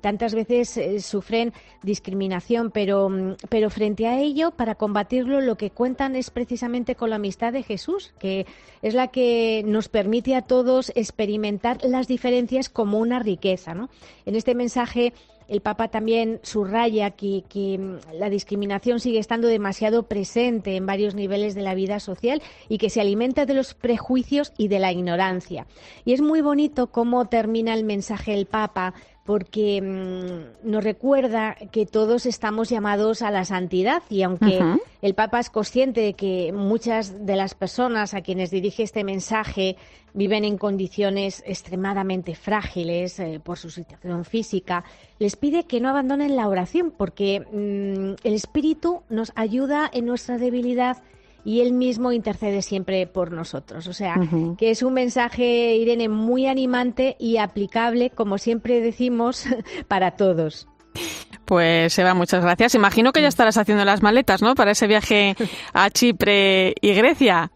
tantas 0.00 0.34
veces 0.34 0.76
eh, 0.76 1.00
sufren 1.00 1.52
discriminación, 1.82 2.70
pero, 2.70 3.08
mm, 3.08 3.36
pero 3.48 3.70
frente 3.70 4.06
a 4.06 4.20
ello, 4.20 4.50
para 4.50 4.74
combatirlo, 4.74 5.40
lo 5.40 5.56
que 5.56 5.70
cuentan 5.70 6.16
es 6.16 6.30
precisamente 6.30 6.96
con 6.96 7.10
la 7.10 7.16
amistad 7.16 7.52
de 7.52 7.62
Jesús, 7.62 8.14
que 8.18 8.46
es 8.82 8.94
la 8.94 9.08
que 9.08 9.62
nos 9.64 9.88
permite 9.88 10.34
a 10.34 10.42
todos 10.42 10.92
experimentar 10.96 11.78
las 11.84 12.08
diferencias 12.08 12.68
como 12.68 12.98
una 12.98 13.20
riqueza. 13.20 13.74
¿no? 13.74 13.90
En 14.26 14.34
este 14.34 14.54
mensaje 14.54 15.12
el 15.48 15.60
Papa 15.60 15.88
también 15.88 16.40
subraya 16.42 17.10
que, 17.10 17.42
mm, 17.78 18.16
la 18.18 18.30
discriminación 18.30 19.00
sigue 19.00 19.18
estando 19.18 19.48
demasiado 19.48 20.04
presente 20.04 20.76
en 20.76 20.86
varios 20.86 21.14
niveles 21.14 21.54
de 21.54 21.62
la 21.62 21.74
vida 21.74 22.00
social 22.00 22.42
y 22.68 22.78
que 22.78 22.90
se 22.90 23.00
alimenta 23.00 23.46
de 23.46 23.54
los 23.54 23.74
prejuicios 23.74 24.52
y 24.56 24.68
de 24.68 24.78
la 24.78 24.92
ignorancia. 24.92 25.66
Y 26.04 26.12
es 26.12 26.20
muy 26.20 26.40
bonito 26.40 26.88
cómo 26.88 27.26
termina 27.26 27.74
el 27.74 27.84
mensaje 27.84 28.32
del 28.32 28.46
Papa 28.46 28.94
porque 29.24 29.80
mm, 29.80 30.70
nos 30.70 30.84
recuerda 30.84 31.56
que 31.72 31.86
todos 31.86 32.26
estamos 32.26 32.68
llamados 32.68 33.22
a 33.22 33.30
la 33.30 33.44
santidad 33.44 34.02
y 34.10 34.22
aunque 34.22 34.60
el 35.00 35.14
Papa 35.14 35.40
es 35.40 35.50
consciente 35.50 36.02
de 36.02 36.12
que 36.12 36.52
muchas 36.52 37.24
de 37.24 37.36
las 37.36 37.54
personas 37.54 38.12
a 38.14 38.20
quienes 38.20 38.50
dirige 38.50 38.82
este 38.82 39.02
mensaje 39.02 39.76
viven 40.12 40.44
en 40.44 40.58
condiciones 40.58 41.42
extremadamente 41.46 42.34
frágiles 42.34 43.18
eh, 43.18 43.40
por 43.42 43.58
su 43.58 43.70
situación 43.70 44.24
física, 44.24 44.84
les 45.18 45.36
pide 45.36 45.64
que 45.64 45.80
no 45.80 45.88
abandonen 45.88 46.36
la 46.36 46.46
oración 46.46 46.92
porque 46.96 47.40
mm, 47.40 48.26
el 48.26 48.34
Espíritu 48.34 49.02
nos 49.08 49.32
ayuda 49.34 49.90
en 49.92 50.06
nuestra 50.06 50.38
debilidad 50.38 50.98
y 51.44 51.60
él 51.60 51.72
mismo 51.72 52.12
intercede 52.12 52.62
siempre 52.62 53.06
por 53.06 53.32
nosotros. 53.32 53.86
O 53.86 53.92
sea, 53.92 54.16
que 54.58 54.70
es 54.70 54.82
un 54.82 54.94
mensaje, 54.94 55.76
Irene, 55.76 56.08
muy 56.08 56.46
animante 56.46 57.16
y 57.18 57.36
aplicable, 57.36 58.10
como 58.10 58.38
siempre 58.38 58.80
decimos, 58.80 59.46
para 59.88 60.12
todos. 60.12 60.68
Pues 61.44 61.98
Eva, 61.98 62.14
muchas 62.14 62.42
gracias. 62.42 62.74
Imagino 62.74 63.12
que 63.12 63.20
ya 63.20 63.28
estarás 63.28 63.58
haciendo 63.58 63.84
las 63.84 64.02
maletas, 64.02 64.40
¿no? 64.40 64.54
Para 64.54 64.70
ese 64.70 64.86
viaje 64.86 65.36
a 65.72 65.90
Chipre 65.90 66.74
y 66.80 66.94
Grecia. 66.94 67.50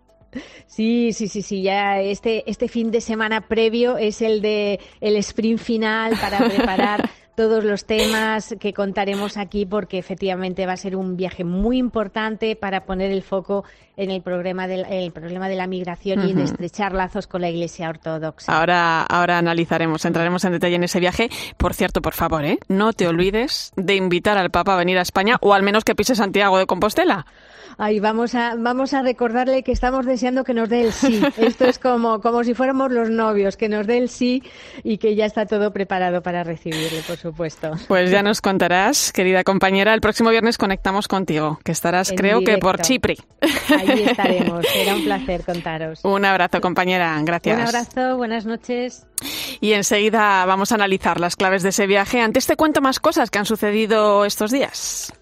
Sí, 0.67 1.13
sí, 1.13 1.29
sí, 1.29 1.43
sí. 1.43 1.63
Ya 1.63 2.01
este, 2.01 2.49
este 2.51 2.69
fin 2.69 2.91
de 2.91 3.01
semana 3.01 3.41
previo 3.41 3.97
es 3.97 4.21
el 4.21 4.43
de 4.43 4.81
el 5.01 5.17
sprint 5.17 5.59
final 5.59 6.15
para 6.21 6.39
preparar 6.49 7.09
todos 7.39 7.63
los 7.63 7.85
temas 7.85 8.57
que 8.59 8.73
contaremos 8.73 9.37
aquí 9.37 9.65
porque 9.65 9.97
efectivamente 9.97 10.67
va 10.67 10.73
a 10.73 10.77
ser 10.77 10.97
un 10.97 11.17
viaje 11.17 11.45
muy 11.45 11.79
importante 11.79 12.57
para 12.57 12.85
poner 12.85 13.13
el 13.13 13.23
foco 13.23 13.63
en 13.97 14.11
el 14.11 14.23
problema 14.23 14.67
del, 14.67 14.85
el 14.91 15.13
problema 15.13 15.49
de 15.49 15.55
la 15.55 15.69
migración 15.69 16.27
y 16.27 16.33
en 16.33 16.41
estrechar 16.41 16.93
lazos 16.93 17.29
con 17.29 17.43
la 17.43 17.49
Iglesia 17.49 17.91
Ortodoxa. 17.91 18.59
Ahora, 18.59 19.03
ahora 19.03 19.39
analizaremos, 19.39 20.05
entraremos 20.05 20.45
en 20.47 20.51
detalle 20.51 20.75
en 20.75 20.83
ese 20.83 20.99
viaje. 20.99 21.31
Por 21.57 21.75
cierto, 21.75 22.03
por 22.03 22.15
favor, 22.15 22.45
¿eh? 22.45 22.59
no 22.67 22.93
te 22.93 23.07
olvides 23.07 23.71
de 23.77 23.95
invitar 23.95 24.37
al 24.37 24.51
Papa 24.51 24.75
a 24.75 24.77
venir 24.77 24.99
a 24.99 25.03
España 25.03 25.37
o 25.41 25.55
al 25.55 25.63
menos 25.63 25.85
que 25.85 25.95
pise 25.95 26.17
Santiago 26.17 26.59
de 26.59 26.67
Compostela. 26.67 27.25
Ay, 27.81 28.01
vamos 28.01 28.35
a, 28.35 28.57
vamos 28.57 28.93
a 28.93 29.03
recordarle 29.03 29.63
que 29.63 29.71
estamos 29.71 30.05
deseando 30.05 30.43
que 30.43 30.53
nos 30.53 30.69
dé 30.69 30.83
el 30.83 30.93
sí. 30.93 31.23
Esto 31.37 31.65
es 31.65 31.79
como, 31.79 32.21
como 32.21 32.43
si 32.43 32.53
fuéramos 32.53 32.91
los 32.91 33.09
novios, 33.09 33.57
que 33.57 33.69
nos 33.69 33.87
dé 33.87 33.99
el 33.99 34.09
sí 34.09 34.43
y 34.83 34.99
que 34.99 35.15
ya 35.15 35.27
está 35.27 35.47
todo 35.47 35.73
preparado 35.73 36.21
para 36.21 36.43
recibirle, 36.43 37.03
por 37.07 37.17
supuesto. 37.17 37.71
Pues 37.87 38.11
ya 38.11 38.25
nos 38.25 38.41
contarás, 38.41 39.13
querida 39.13 39.45
compañera. 39.45 39.95
El 39.95 40.01
próximo 40.01 40.31
viernes 40.31 40.59
conectamos 40.59 41.07
contigo, 41.07 41.61
que 41.63 41.71
estarás, 41.71 42.13
creo 42.17 42.41
que 42.41 42.59
por 42.59 42.81
Chipre. 42.81 43.17
Ahí 43.79 44.03
estaremos. 44.09 44.67
Será 44.67 44.97
un 44.97 45.05
placer 45.05 45.45
contaros. 45.45 46.05
Un 46.05 46.25
abrazo, 46.25 46.61
compañera. 46.61 47.17
Gracias. 47.23 47.57
Un 47.57 47.65
abrazo, 47.65 48.17
buenas 48.17 48.45
noches. 48.45 49.07
Y 49.61 49.75
enseguida 49.75 50.45
vamos 50.47 50.73
a 50.73 50.75
analizar 50.75 51.21
las 51.21 51.37
claves 51.37 51.63
de 51.63 51.69
ese 51.69 51.87
viaje. 51.87 52.21
Antes 52.21 52.49
te 52.49 52.57
cuento 52.57 52.81
más 52.81 52.99
cosas 52.99 53.31
que 53.31 53.39
han 53.39 53.47
sucedido 53.47 54.25
estos 54.25 54.51
días. 54.51 55.13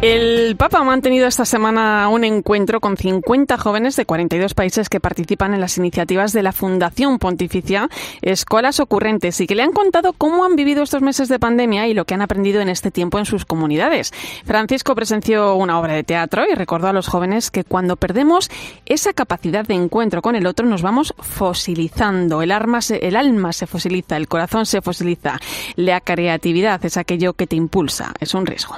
El 0.00 0.54
Papa 0.54 0.78
ha 0.78 0.84
mantenido 0.84 1.26
esta 1.26 1.44
semana 1.44 2.08
un 2.08 2.22
encuentro 2.22 2.78
con 2.80 2.96
50 2.96 3.58
jóvenes 3.58 3.96
de 3.96 4.06
42 4.06 4.54
países 4.54 4.88
que 4.88 5.00
participan 5.00 5.54
en 5.54 5.60
las 5.60 5.76
iniciativas 5.76 6.32
de 6.32 6.44
la 6.44 6.52
Fundación 6.52 7.18
Pontificia 7.18 7.90
Escuelas 8.22 8.78
Ocurrentes 8.78 9.40
y 9.40 9.48
que 9.48 9.56
le 9.56 9.64
han 9.64 9.72
contado 9.72 10.12
cómo 10.12 10.44
han 10.44 10.54
vivido 10.54 10.84
estos 10.84 11.02
meses 11.02 11.28
de 11.28 11.40
pandemia 11.40 11.88
y 11.88 11.94
lo 11.94 12.04
que 12.04 12.14
han 12.14 12.22
aprendido 12.22 12.60
en 12.60 12.68
este 12.68 12.92
tiempo 12.92 13.18
en 13.18 13.24
sus 13.24 13.44
comunidades. 13.44 14.12
Francisco 14.44 14.94
presenció 14.94 15.56
una 15.56 15.80
obra 15.80 15.94
de 15.94 16.04
teatro 16.04 16.44
y 16.48 16.54
recordó 16.54 16.86
a 16.86 16.92
los 16.92 17.08
jóvenes 17.08 17.50
que 17.50 17.64
cuando 17.64 17.96
perdemos 17.96 18.52
esa 18.86 19.12
capacidad 19.12 19.66
de 19.66 19.74
encuentro 19.74 20.22
con 20.22 20.36
el 20.36 20.46
otro 20.46 20.64
nos 20.64 20.80
vamos 20.80 21.12
fosilizando. 21.18 22.40
El, 22.40 22.54
se, 22.82 23.04
el 23.04 23.16
alma 23.16 23.52
se 23.52 23.66
fosiliza, 23.66 24.16
el 24.16 24.28
corazón 24.28 24.64
se 24.64 24.80
fosiliza. 24.80 25.40
La 25.74 26.00
creatividad 26.00 26.84
es 26.84 26.96
aquello 26.96 27.32
que 27.32 27.48
te 27.48 27.56
impulsa. 27.56 28.14
Es 28.20 28.32
un 28.34 28.46
riesgo. 28.46 28.76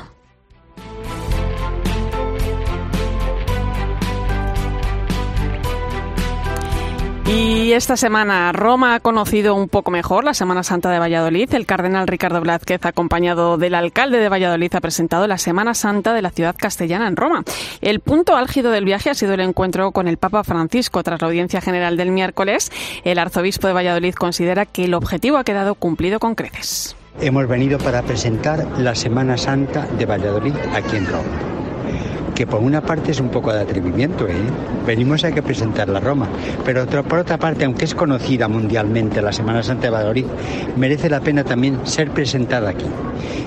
Y 7.33 7.75
esta 7.75 7.97
semana 7.97 8.51
Roma 8.51 8.97
ha 8.97 9.01
conocido 9.01 9.55
un 9.55 9.69
poco 9.69 9.93
mejor 9.93 10.25
la 10.25 10.35
Semana 10.35 10.65
Santa 10.65 10.91
de 10.91 10.99
Valladolid. 10.99 11.55
El 11.55 11.65
cardenal 11.65 12.09
Ricardo 12.09 12.41
Blázquez, 12.41 12.85
acompañado 12.85 13.57
del 13.57 13.77
alcalde 13.77 14.19
de 14.19 14.29
Valladolid, 14.29 14.75
ha 14.75 14.81
presentado 14.81 15.29
la 15.29 15.39
Semana 15.39 15.75
Santa 15.75 16.13
de 16.13 16.23
la 16.23 16.31
ciudad 16.31 16.57
castellana 16.59 17.07
en 17.07 17.15
Roma. 17.15 17.45
El 17.83 18.01
punto 18.01 18.35
álgido 18.35 18.73
del 18.73 18.85
viaje 18.85 19.11
ha 19.11 19.15
sido 19.15 19.35
el 19.35 19.41
encuentro 19.41 19.93
con 19.93 20.09
el 20.09 20.17
Papa 20.17 20.43
Francisco 20.43 21.05
tras 21.05 21.21
la 21.21 21.29
audiencia 21.29 21.61
general 21.61 21.97
del 21.97 22.11
miércoles. 22.11 22.73
El 23.05 23.21
arzobispo 23.21 23.69
de 23.69 23.75
Valladolid 23.75 24.15
considera 24.15 24.67
que 24.67 24.87
el 24.87 24.95
objetivo 24.95 25.37
ha 25.37 25.45
quedado 25.45 25.77
cumplido 25.77 26.19
con 26.19 26.35
creces. 26.35 26.97
Hemos 27.21 27.47
venido 27.47 27.79
para 27.79 28.03
presentar 28.03 28.67
la 28.77 28.97
Semana 28.97 29.37
Santa 29.37 29.87
de 29.87 30.05
Valladolid 30.05 30.57
aquí 30.75 30.97
en 30.97 31.07
Roma 31.07 31.61
que 32.41 32.47
por 32.47 32.63
una 32.63 32.81
parte 32.81 33.11
es 33.11 33.21
un 33.21 33.29
poco 33.29 33.53
de 33.53 33.61
atrevimiento, 33.61 34.27
¿eh? 34.27 34.33
venimos 34.87 35.25
a 35.25 35.31
que 35.31 35.43
presentar 35.43 35.91
la 35.91 36.01
Roma, 36.01 36.27
pero 36.65 36.87
por 36.87 37.19
otra 37.19 37.37
parte, 37.37 37.67
aunque 37.67 37.85
es 37.85 37.95
conocida 37.95 38.49
mundialmente 38.49 39.21
la 39.21 39.31
Semana 39.31 39.63
Santa 39.63 39.89
de 39.89 39.91
Valladolid, 39.91 40.25
merece 40.75 41.11
la 41.11 41.21
pena 41.21 41.45
también 41.45 41.87
ser 41.87 42.11
presentada 42.13 42.71
aquí. 42.71 42.87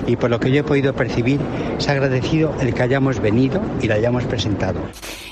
Y 0.06 0.14
por 0.14 0.30
lo 0.30 0.38
que 0.38 0.52
yo 0.52 0.60
he 0.60 0.62
podido 0.62 0.92
percibir, 0.92 1.40
se 1.78 1.90
ha 1.90 1.94
agradecido 1.94 2.54
el 2.60 2.72
que 2.72 2.82
hayamos 2.84 3.18
venido 3.18 3.60
y 3.82 3.88
la 3.88 3.96
hayamos 3.96 4.22
presentado. 4.26 4.78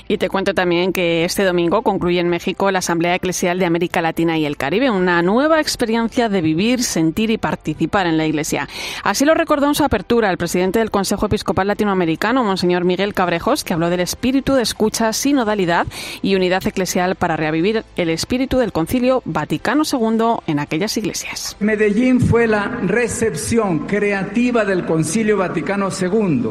Y 0.07 0.17
te 0.17 0.27
cuento 0.27 0.53
también 0.53 0.91
que 0.91 1.23
este 1.23 1.45
domingo 1.45 1.81
concluye 1.81 2.19
en 2.19 2.27
México 2.27 2.69
la 2.71 2.79
Asamblea 2.79 3.15
Eclesial 3.15 3.59
de 3.59 3.65
América 3.65 4.01
Latina 4.01 4.37
y 4.37 4.45
el 4.45 4.57
Caribe, 4.57 4.89
una 4.89 5.21
nueva 5.21 5.61
experiencia 5.61 6.27
de 6.27 6.41
vivir, 6.41 6.83
sentir 6.83 7.29
y 7.29 7.37
participar 7.37 8.07
en 8.07 8.17
la 8.17 8.25
Iglesia. 8.25 8.67
Así 9.03 9.23
lo 9.23 9.33
recordó 9.33 9.67
en 9.67 9.75
su 9.75 9.83
apertura 9.85 10.29
el 10.29 10.37
presidente 10.37 10.79
del 10.79 10.91
Consejo 10.91 11.27
Episcopal 11.27 11.67
Latinoamericano, 11.67 12.43
Monseñor 12.43 12.83
Miguel 12.83 13.13
Cabrejos, 13.13 13.52
que 13.63 13.73
habló 13.73 13.89
del 13.89 13.99
espíritu 13.99 14.53
de 14.55 14.63
escucha, 14.63 15.13
sinodalidad 15.13 15.85
y 16.21 16.35
unidad 16.35 16.65
eclesial 16.65 17.15
para 17.15 17.37
revivir 17.37 17.83
el 17.95 18.09
espíritu 18.09 18.57
del 18.57 18.71
Concilio 18.71 19.21
Vaticano 19.25 19.83
II 19.83 20.37
en 20.47 20.59
aquellas 20.59 20.97
iglesias. 20.97 21.55
Medellín 21.59 22.19
fue 22.19 22.47
la 22.47 22.79
recepción 22.83 23.85
creativa 23.85 24.65
del 24.65 24.85
Concilio 24.85 25.37
Vaticano 25.37 25.89
II 25.89 26.49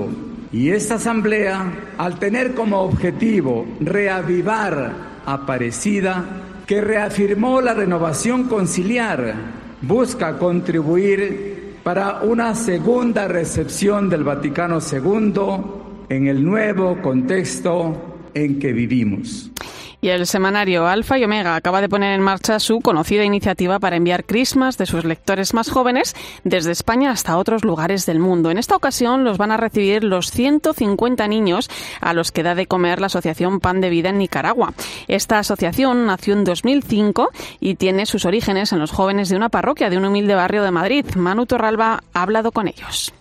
y 0.52 0.70
esta 0.70 0.96
asamblea, 0.96 1.72
al 1.96 2.18
tener 2.18 2.54
como 2.54 2.82
objetivo 2.82 3.66
reavivar 3.80 5.12
Aparecida, 5.24 6.24
que 6.66 6.80
reafirmó 6.80 7.60
la 7.60 7.74
renovación 7.74 8.48
conciliar, 8.48 9.34
busca 9.80 10.36
contribuir 10.36 11.78
para 11.82 12.22
una 12.22 12.54
segunda 12.54 13.28
recepción 13.28 14.08
del 14.08 14.24
Vaticano 14.24 14.78
II 14.80 15.81
en 16.12 16.26
el 16.26 16.44
nuevo 16.44 17.00
contexto 17.00 17.94
en 18.34 18.58
que 18.58 18.72
vivimos. 18.72 19.50
Y 20.02 20.08
el 20.08 20.26
semanario 20.26 20.88
Alfa 20.88 21.16
y 21.16 21.24
Omega 21.24 21.54
acaba 21.54 21.80
de 21.80 21.88
poner 21.88 22.12
en 22.12 22.20
marcha 22.20 22.58
su 22.58 22.80
conocida 22.80 23.24
iniciativa 23.24 23.78
para 23.78 23.94
enviar 23.94 24.24
crismas 24.24 24.76
de 24.76 24.84
sus 24.84 25.04
lectores 25.04 25.54
más 25.54 25.70
jóvenes 25.70 26.16
desde 26.42 26.72
España 26.72 27.12
hasta 27.12 27.38
otros 27.38 27.64
lugares 27.64 28.04
del 28.04 28.18
mundo. 28.18 28.50
En 28.50 28.58
esta 28.58 28.74
ocasión 28.74 29.22
los 29.22 29.38
van 29.38 29.52
a 29.52 29.56
recibir 29.56 30.02
los 30.02 30.32
150 30.32 31.28
niños 31.28 31.70
a 32.00 32.14
los 32.14 32.32
que 32.32 32.42
da 32.42 32.56
de 32.56 32.66
comer 32.66 33.00
la 33.00 33.06
Asociación 33.06 33.60
Pan 33.60 33.80
de 33.80 33.90
Vida 33.90 34.08
en 34.08 34.18
Nicaragua. 34.18 34.74
Esta 35.06 35.38
asociación 35.38 36.04
nació 36.04 36.34
en 36.34 36.42
2005 36.44 37.30
y 37.60 37.76
tiene 37.76 38.04
sus 38.04 38.24
orígenes 38.24 38.72
en 38.72 38.80
los 38.80 38.90
jóvenes 38.90 39.28
de 39.28 39.36
una 39.36 39.50
parroquia 39.50 39.88
de 39.88 39.98
un 39.98 40.04
humilde 40.04 40.34
barrio 40.34 40.64
de 40.64 40.72
Madrid. 40.72 41.06
Manu 41.14 41.46
Torralba 41.46 42.02
ha 42.12 42.22
hablado 42.22 42.50
con 42.50 42.66
ellos. 42.66 43.14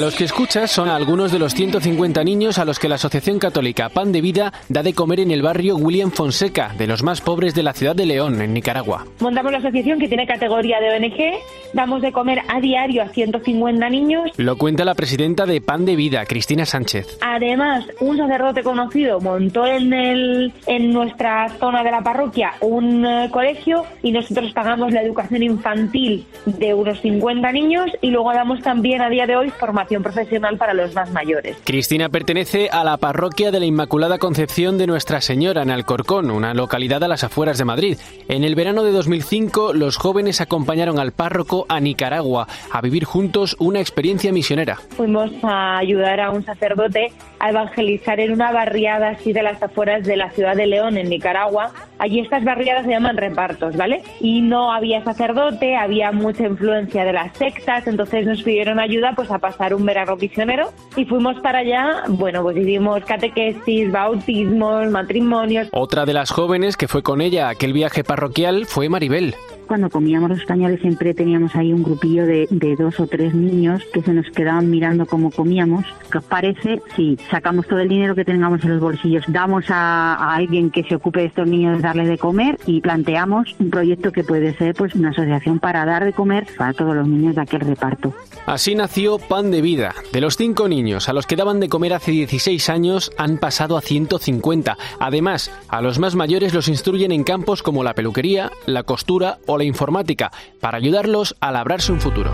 Los 0.00 0.16
que 0.16 0.24
escuchas 0.24 0.70
son 0.70 0.88
algunos 0.88 1.30
de 1.30 1.38
los 1.38 1.54
150 1.54 2.24
niños 2.24 2.58
a 2.58 2.64
los 2.64 2.78
que 2.78 2.88
la 2.88 2.94
Asociación 2.94 3.38
Católica 3.38 3.90
Pan 3.90 4.12
de 4.12 4.22
Vida 4.22 4.50
da 4.70 4.82
de 4.82 4.94
comer 4.94 5.20
en 5.20 5.30
el 5.30 5.42
barrio 5.42 5.76
William 5.76 6.10
Fonseca, 6.10 6.72
de 6.78 6.86
los 6.86 7.02
más 7.02 7.20
pobres 7.20 7.54
de 7.54 7.62
la 7.62 7.74
ciudad 7.74 7.94
de 7.94 8.06
León, 8.06 8.40
en 8.40 8.54
Nicaragua. 8.54 9.04
Montamos 9.20 9.52
la 9.52 9.58
asociación 9.58 9.98
que 9.98 10.08
tiene 10.08 10.26
categoría 10.26 10.80
de 10.80 10.96
ONG, 10.96 11.74
damos 11.74 12.00
de 12.00 12.12
comer 12.12 12.40
a 12.48 12.60
diario 12.60 13.02
a 13.02 13.08
150 13.08 13.90
niños. 13.90 14.30
Lo 14.38 14.56
cuenta 14.56 14.86
la 14.86 14.94
presidenta 14.94 15.44
de 15.44 15.60
Pan 15.60 15.84
de 15.84 15.96
Vida, 15.96 16.24
Cristina 16.24 16.64
Sánchez. 16.64 17.18
Además, 17.20 17.84
un 18.00 18.16
sacerdote 18.16 18.62
conocido 18.62 19.20
montó 19.20 19.66
en, 19.66 19.92
el, 19.92 20.54
en 20.66 20.92
nuestra 20.92 21.50
zona 21.58 21.84
de 21.84 21.90
la 21.90 22.00
parroquia 22.00 22.54
un 22.62 23.04
eh, 23.04 23.28
colegio 23.30 23.84
y 24.02 24.12
nosotros 24.12 24.50
pagamos 24.54 24.92
la 24.92 25.02
educación 25.02 25.42
infantil 25.42 26.24
de 26.46 26.72
unos 26.72 27.00
50 27.02 27.52
niños 27.52 27.90
y 28.00 28.08
luego 28.08 28.32
damos 28.32 28.62
también 28.62 29.02
a 29.02 29.10
día 29.10 29.26
de 29.26 29.36
hoy 29.36 29.50
formación 29.50 29.89
profesional 29.98 30.56
para 30.56 30.74
los 30.74 30.94
más 30.94 31.10
mayores. 31.10 31.56
Cristina 31.64 32.08
pertenece 32.08 32.68
a 32.70 32.84
la 32.84 32.96
parroquia 32.96 33.50
de 33.50 33.58
la 33.58 33.66
Inmaculada 33.66 34.18
Concepción 34.18 34.78
de 34.78 34.86
Nuestra 34.86 35.20
Señora 35.20 35.62
en 35.62 35.70
Alcorcón, 35.70 36.30
una 36.30 36.54
localidad 36.54 37.02
a 37.02 37.08
las 37.08 37.24
afueras 37.24 37.58
de 37.58 37.64
Madrid. 37.64 37.98
En 38.28 38.44
el 38.44 38.54
verano 38.54 38.84
de 38.84 38.92
2005, 38.92 39.72
los 39.72 39.96
jóvenes 39.96 40.40
acompañaron 40.40 40.98
al 41.00 41.12
párroco 41.12 41.66
a 41.68 41.80
Nicaragua 41.80 42.46
a 42.70 42.80
vivir 42.80 43.04
juntos 43.04 43.56
una 43.58 43.80
experiencia 43.80 44.32
misionera. 44.32 44.76
Fuimos 44.90 45.30
a 45.42 45.78
ayudar 45.78 46.20
a 46.20 46.30
un 46.30 46.44
sacerdote 46.44 47.12
a 47.40 47.50
evangelizar 47.50 48.20
en 48.20 48.32
una 48.32 48.52
barriada 48.52 49.10
así 49.10 49.32
de 49.32 49.42
las 49.42 49.62
afueras 49.62 50.04
de 50.04 50.16
la 50.16 50.30
ciudad 50.30 50.54
de 50.54 50.66
León, 50.66 50.96
en 50.96 51.08
Nicaragua. 51.08 51.72
Allí 52.00 52.20
estas 52.20 52.44
barriadas 52.44 52.86
se 52.86 52.92
llaman 52.92 53.18
repartos, 53.18 53.76
¿vale? 53.76 54.02
Y 54.20 54.40
no 54.40 54.72
había 54.72 55.04
sacerdote, 55.04 55.76
había 55.76 56.12
mucha 56.12 56.46
influencia 56.46 57.04
de 57.04 57.12
las 57.12 57.36
sectas, 57.36 57.86
entonces 57.86 58.26
nos 58.26 58.42
pidieron 58.42 58.80
ayuda 58.80 59.12
pues 59.14 59.30
a 59.30 59.38
pasar 59.38 59.74
un 59.74 59.84
verano 59.84 60.16
misionero 60.16 60.72
y 60.96 61.04
fuimos 61.04 61.38
para 61.40 61.58
allá, 61.58 62.04
bueno, 62.08 62.42
pues 62.42 62.56
hicimos 62.56 63.04
catequesis, 63.04 63.92
bautismos, 63.92 64.90
matrimonios. 64.90 65.68
Otra 65.72 66.06
de 66.06 66.14
las 66.14 66.30
jóvenes 66.30 66.78
que 66.78 66.88
fue 66.88 67.02
con 67.02 67.20
ella 67.20 67.48
a 67.48 67.50
aquel 67.50 67.74
viaje 67.74 68.02
parroquial 68.02 68.64
fue 68.64 68.88
Maribel. 68.88 69.34
Cuando 69.70 69.88
comíamos 69.88 70.30
los 70.30 70.40
españoles 70.40 70.80
siempre 70.80 71.14
teníamos 71.14 71.54
ahí 71.54 71.72
un 71.72 71.84
grupillo 71.84 72.26
de, 72.26 72.48
de 72.50 72.74
dos 72.74 72.98
o 72.98 73.06
tres 73.06 73.32
niños 73.36 73.80
que 73.94 74.02
se 74.02 74.12
nos 74.12 74.28
quedaban 74.30 74.68
mirando 74.68 75.06
cómo 75.06 75.30
comíamos. 75.30 75.84
¿Qué 76.10 76.18
os 76.18 76.24
parece 76.24 76.82
si 76.96 77.16
sacamos 77.30 77.68
todo 77.68 77.78
el 77.78 77.88
dinero 77.88 78.16
que 78.16 78.24
tengamos 78.24 78.64
en 78.64 78.70
los 78.70 78.80
bolsillos, 78.80 79.22
damos 79.28 79.70
a, 79.70 80.14
a 80.14 80.34
alguien 80.34 80.72
que 80.72 80.82
se 80.82 80.96
ocupe 80.96 81.20
de 81.20 81.26
estos 81.26 81.46
niños 81.46 81.82
darles 81.82 82.08
de 82.08 82.18
comer 82.18 82.58
y 82.66 82.80
planteamos 82.80 83.54
un 83.60 83.70
proyecto 83.70 84.10
que 84.10 84.24
puede 84.24 84.56
ser 84.56 84.74
pues 84.74 84.96
una 84.96 85.10
asociación 85.10 85.60
para 85.60 85.84
dar 85.84 86.04
de 86.04 86.12
comer 86.14 86.48
para 86.58 86.72
todos 86.72 86.96
los 86.96 87.06
niños 87.06 87.36
de 87.36 87.42
aquel 87.42 87.60
reparto? 87.60 88.12
Así 88.46 88.74
nació 88.74 89.20
Pan 89.20 89.52
de 89.52 89.62
Vida. 89.62 89.94
De 90.12 90.20
los 90.20 90.36
cinco 90.36 90.66
niños 90.68 91.08
a 91.08 91.12
los 91.12 91.28
que 91.28 91.36
daban 91.36 91.60
de 91.60 91.68
comer 91.68 91.94
hace 91.94 92.10
16 92.10 92.68
años 92.70 93.12
han 93.16 93.38
pasado 93.38 93.76
a 93.76 93.82
150. 93.82 94.76
Además, 94.98 95.52
a 95.68 95.80
los 95.80 96.00
más 96.00 96.16
mayores 96.16 96.54
los 96.54 96.66
instruyen 96.66 97.12
en 97.12 97.22
campos 97.22 97.62
como 97.62 97.84
la 97.84 97.94
peluquería, 97.94 98.50
la 98.66 98.82
costura 98.82 99.38
o 99.46 99.59
la 99.60 99.64
informática, 99.64 100.32
para 100.58 100.78
ayudarlos 100.78 101.36
a 101.38 101.52
labrarse 101.52 101.92
un 101.92 102.00
futuro. 102.00 102.32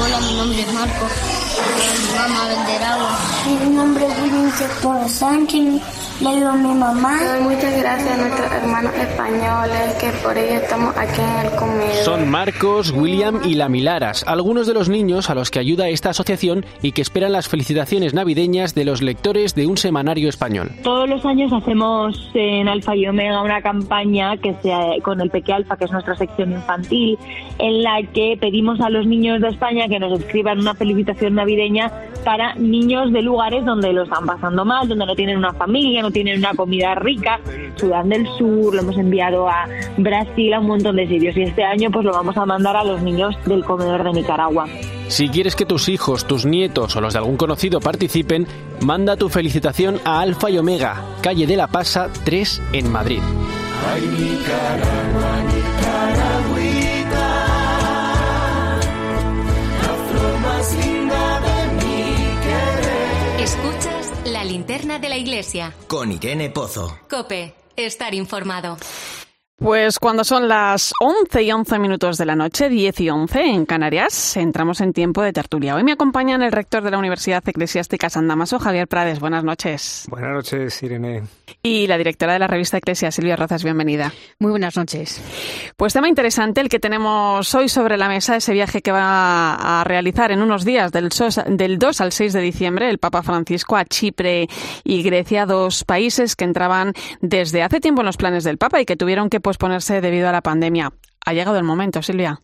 Hola, 0.00 0.20
mi 0.20 0.36
nombre 0.36 0.60
es 0.60 0.72
Marco. 0.72 1.07
Sepúlveda 4.50 5.08
Sánchez. 5.08 6.08
Le 6.20 6.34
digo 6.34 6.48
a 6.48 6.56
mi 6.56 6.74
mamá. 6.74 7.16
Muchas 7.40 7.78
gracias 7.80 8.10
a 8.10 8.16
nuestros 8.16 8.52
hermanos 8.52 8.92
españoles 8.94 9.94
que 10.00 10.10
por 10.22 10.36
ello 10.36 10.60
estamos 10.60 10.96
aquí 10.96 11.20
en 11.20 11.46
el 11.46 11.56
comedor. 11.56 12.04
Son 12.04 12.28
Marcos, 12.28 12.90
William 12.90 13.40
y 13.44 13.54
Lamilaras, 13.54 14.24
algunos 14.26 14.66
de 14.66 14.74
los 14.74 14.88
niños 14.88 15.30
a 15.30 15.36
los 15.36 15.52
que 15.52 15.60
ayuda 15.60 15.88
esta 15.88 16.10
asociación 16.10 16.66
y 16.82 16.90
que 16.90 17.02
esperan 17.02 17.32
las 17.32 17.48
felicitaciones 17.48 18.14
navideñas 18.14 18.74
de 18.74 18.84
los 18.84 19.00
lectores 19.00 19.54
de 19.54 19.68
un 19.68 19.76
semanario 19.76 20.28
español. 20.28 20.72
Todos 20.82 21.08
los 21.08 21.24
años 21.24 21.52
hacemos 21.52 22.16
en 22.34 22.66
Alfa 22.66 22.96
y 22.96 23.06
Omega 23.06 23.42
una 23.42 23.62
campaña 23.62 24.36
que 24.38 24.54
sea 24.60 24.80
con 25.04 25.20
el 25.20 25.30
Peque 25.30 25.52
Alfa, 25.52 25.76
que 25.76 25.84
es 25.84 25.92
nuestra 25.92 26.16
sección 26.16 26.50
infantil, 26.50 27.16
en 27.58 27.82
la 27.84 28.02
que 28.12 28.36
pedimos 28.40 28.80
a 28.80 28.90
los 28.90 29.06
niños 29.06 29.40
de 29.40 29.48
España 29.48 29.86
que 29.88 30.00
nos 30.00 30.18
escriban 30.18 30.58
una 30.58 30.74
felicitación 30.74 31.36
navideña 31.36 31.92
para 32.24 32.54
niños 32.56 33.12
de 33.12 33.22
lugares 33.22 33.64
donde 33.64 33.92
lo 33.92 34.02
están 34.02 34.26
pasando 34.38 34.64
mal, 34.64 34.88
donde 34.88 35.04
no 35.04 35.14
tienen 35.14 35.36
una 35.36 35.52
familia, 35.52 36.02
no 36.02 36.10
tienen 36.10 36.38
una 36.38 36.54
comida 36.54 36.94
rica. 36.94 37.40
Sudán 37.76 38.08
del 38.08 38.26
Sur, 38.38 38.74
lo 38.74 38.80
hemos 38.80 38.96
enviado 38.96 39.48
a 39.48 39.66
Brasil, 39.96 40.54
a 40.54 40.60
un 40.60 40.68
montón 40.68 40.96
de 40.96 41.08
sitios. 41.08 41.36
Y 41.36 41.42
este 41.42 41.64
año 41.64 41.90
pues 41.90 42.04
lo 42.04 42.12
vamos 42.12 42.36
a 42.36 42.46
mandar 42.46 42.76
a 42.76 42.84
los 42.84 43.02
niños 43.02 43.34
del 43.46 43.64
comedor 43.64 44.04
de 44.04 44.12
Nicaragua. 44.12 44.66
Si 45.08 45.28
quieres 45.28 45.56
que 45.56 45.66
tus 45.66 45.88
hijos, 45.88 46.26
tus 46.26 46.44
nietos 46.44 46.94
o 46.96 47.00
los 47.00 47.14
de 47.14 47.18
algún 47.18 47.36
conocido 47.36 47.80
participen, 47.80 48.46
manda 48.80 49.16
tu 49.16 49.28
felicitación 49.28 49.98
a 50.04 50.20
Alfa 50.20 50.50
y 50.50 50.58
Omega, 50.58 51.02
calle 51.22 51.46
de 51.46 51.56
la 51.56 51.66
Pasa 51.66 52.10
3 52.24 52.62
en 52.72 52.92
Madrid. 52.92 53.20
Ay, 53.90 54.02
Nicaragua, 54.02 55.42
Nicaragüita, 55.46 55.67
linterna 64.48 64.98
de 64.98 65.08
la 65.08 65.16
iglesia. 65.16 65.72
Con 65.86 66.10
Irene 66.10 66.50
Pozo. 66.50 66.98
Cope, 67.08 67.54
estar 67.76 68.14
informado. 68.14 68.76
Pues 69.56 69.98
cuando 69.98 70.22
son 70.22 70.48
las 70.48 70.92
11 71.00 71.42
y 71.42 71.50
11 71.50 71.78
minutos 71.80 72.16
de 72.16 72.26
la 72.26 72.36
noche, 72.36 72.68
10 72.68 73.00
y 73.00 73.10
11 73.10 73.40
en 73.40 73.66
Canarias, 73.66 74.36
entramos 74.36 74.80
en 74.80 74.92
tiempo 74.92 75.20
de 75.20 75.32
tertulia. 75.32 75.74
Hoy 75.74 75.82
me 75.82 75.92
acompañan 75.92 76.42
el 76.42 76.52
rector 76.52 76.82
de 76.82 76.92
la 76.92 76.98
Universidad 76.98 77.42
Eclesiástica 77.46 78.08
San 78.08 78.28
Damaso, 78.28 78.60
Javier 78.60 78.86
Prades. 78.86 79.18
Buenas 79.18 79.42
noches. 79.42 80.06
Buenas 80.08 80.30
noches, 80.30 80.80
Irene. 80.82 81.24
Y 81.62 81.86
la 81.86 81.98
directora 81.98 82.32
de 82.32 82.38
la 82.38 82.46
revista 82.46 82.78
Eclesia, 82.78 83.10
Silvia 83.10 83.36
Rozas, 83.36 83.64
bienvenida. 83.64 84.12
Muy 84.38 84.50
buenas 84.50 84.76
noches. 84.76 85.22
Pues 85.76 85.92
tema 85.92 86.08
interesante 86.08 86.60
el 86.60 86.68
que 86.68 86.78
tenemos 86.78 87.54
hoy 87.54 87.68
sobre 87.68 87.96
la 87.96 88.08
mesa, 88.08 88.36
ese 88.36 88.52
viaje 88.52 88.82
que 88.82 88.92
va 88.92 89.80
a 89.80 89.84
realizar 89.84 90.30
en 90.30 90.42
unos 90.42 90.64
días, 90.64 90.92
del, 90.92 91.08
del 91.56 91.78
2 91.78 92.00
al 92.00 92.12
6 92.12 92.32
de 92.32 92.40
diciembre, 92.40 92.90
el 92.90 92.98
Papa 92.98 93.22
Francisco 93.22 93.76
a 93.76 93.84
Chipre 93.84 94.48
y 94.84 95.02
Grecia, 95.02 95.46
dos 95.46 95.84
países 95.84 96.36
que 96.36 96.44
entraban 96.44 96.92
desde 97.20 97.62
hace 97.62 97.80
tiempo 97.80 98.02
en 98.02 98.06
los 98.06 98.16
planes 98.16 98.44
del 98.44 98.58
Papa 98.58 98.80
y 98.80 98.84
que 98.84 98.96
tuvieron 98.96 99.30
que 99.30 99.40
posponerse 99.40 100.00
debido 100.00 100.28
a 100.28 100.32
la 100.32 100.42
pandemia. 100.42 100.92
Ha 101.24 101.32
llegado 101.32 101.58
el 101.58 101.64
momento, 101.64 102.02
Silvia. 102.02 102.42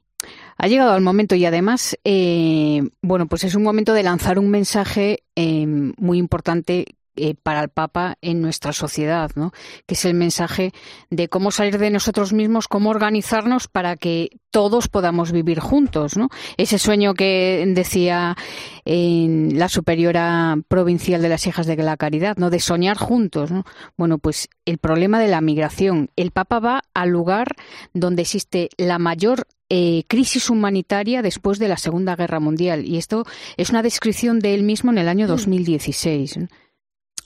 Ha 0.56 0.68
llegado 0.68 0.96
el 0.96 1.02
momento 1.02 1.34
y 1.34 1.44
además, 1.44 1.98
eh, 2.04 2.82
bueno, 3.02 3.26
pues 3.26 3.44
es 3.44 3.54
un 3.54 3.62
momento 3.62 3.92
de 3.92 4.02
lanzar 4.02 4.38
un 4.38 4.50
mensaje 4.50 5.24
eh, 5.36 5.66
muy 5.66 6.18
importante 6.18 6.96
eh, 7.16 7.34
para 7.40 7.62
el 7.62 7.68
Papa 7.68 8.16
en 8.22 8.40
nuestra 8.40 8.72
sociedad, 8.72 9.30
¿no? 9.34 9.52
que 9.86 9.94
es 9.94 10.04
el 10.04 10.14
mensaje 10.14 10.72
de 11.10 11.28
cómo 11.28 11.50
salir 11.50 11.78
de 11.78 11.90
nosotros 11.90 12.32
mismos, 12.32 12.68
cómo 12.68 12.90
organizarnos 12.90 13.68
para 13.68 13.96
que 13.96 14.30
todos 14.50 14.88
podamos 14.88 15.32
vivir 15.32 15.60
juntos. 15.60 16.16
¿no? 16.16 16.28
Ese 16.56 16.78
sueño 16.78 17.14
que 17.14 17.64
decía 17.68 18.36
en 18.84 19.58
la 19.58 19.68
superiora 19.68 20.56
provincial 20.68 21.22
de 21.22 21.28
las 21.28 21.46
hijas 21.46 21.66
de 21.66 21.76
la 21.76 21.96
caridad, 21.96 22.36
¿no? 22.36 22.50
de 22.50 22.60
soñar 22.60 22.96
juntos. 22.96 23.50
¿no? 23.50 23.64
Bueno, 23.96 24.18
pues 24.18 24.48
el 24.64 24.78
problema 24.78 25.20
de 25.20 25.28
la 25.28 25.40
migración. 25.40 26.10
El 26.16 26.30
Papa 26.30 26.58
va 26.58 26.82
al 26.94 27.10
lugar 27.10 27.48
donde 27.92 28.22
existe 28.22 28.70
la 28.76 28.98
mayor 28.98 29.46
eh, 29.70 30.04
crisis 30.08 30.50
humanitaria 30.50 31.22
después 31.22 31.58
de 31.58 31.68
la 31.68 31.76
Segunda 31.76 32.16
Guerra 32.16 32.38
Mundial. 32.38 32.84
Y 32.84 32.98
esto 32.98 33.24
es 33.56 33.70
una 33.70 33.82
descripción 33.82 34.38
de 34.38 34.54
él 34.54 34.62
mismo 34.62 34.90
en 34.90 34.98
el 34.98 35.08
año 35.08 35.26
2016. 35.26 36.38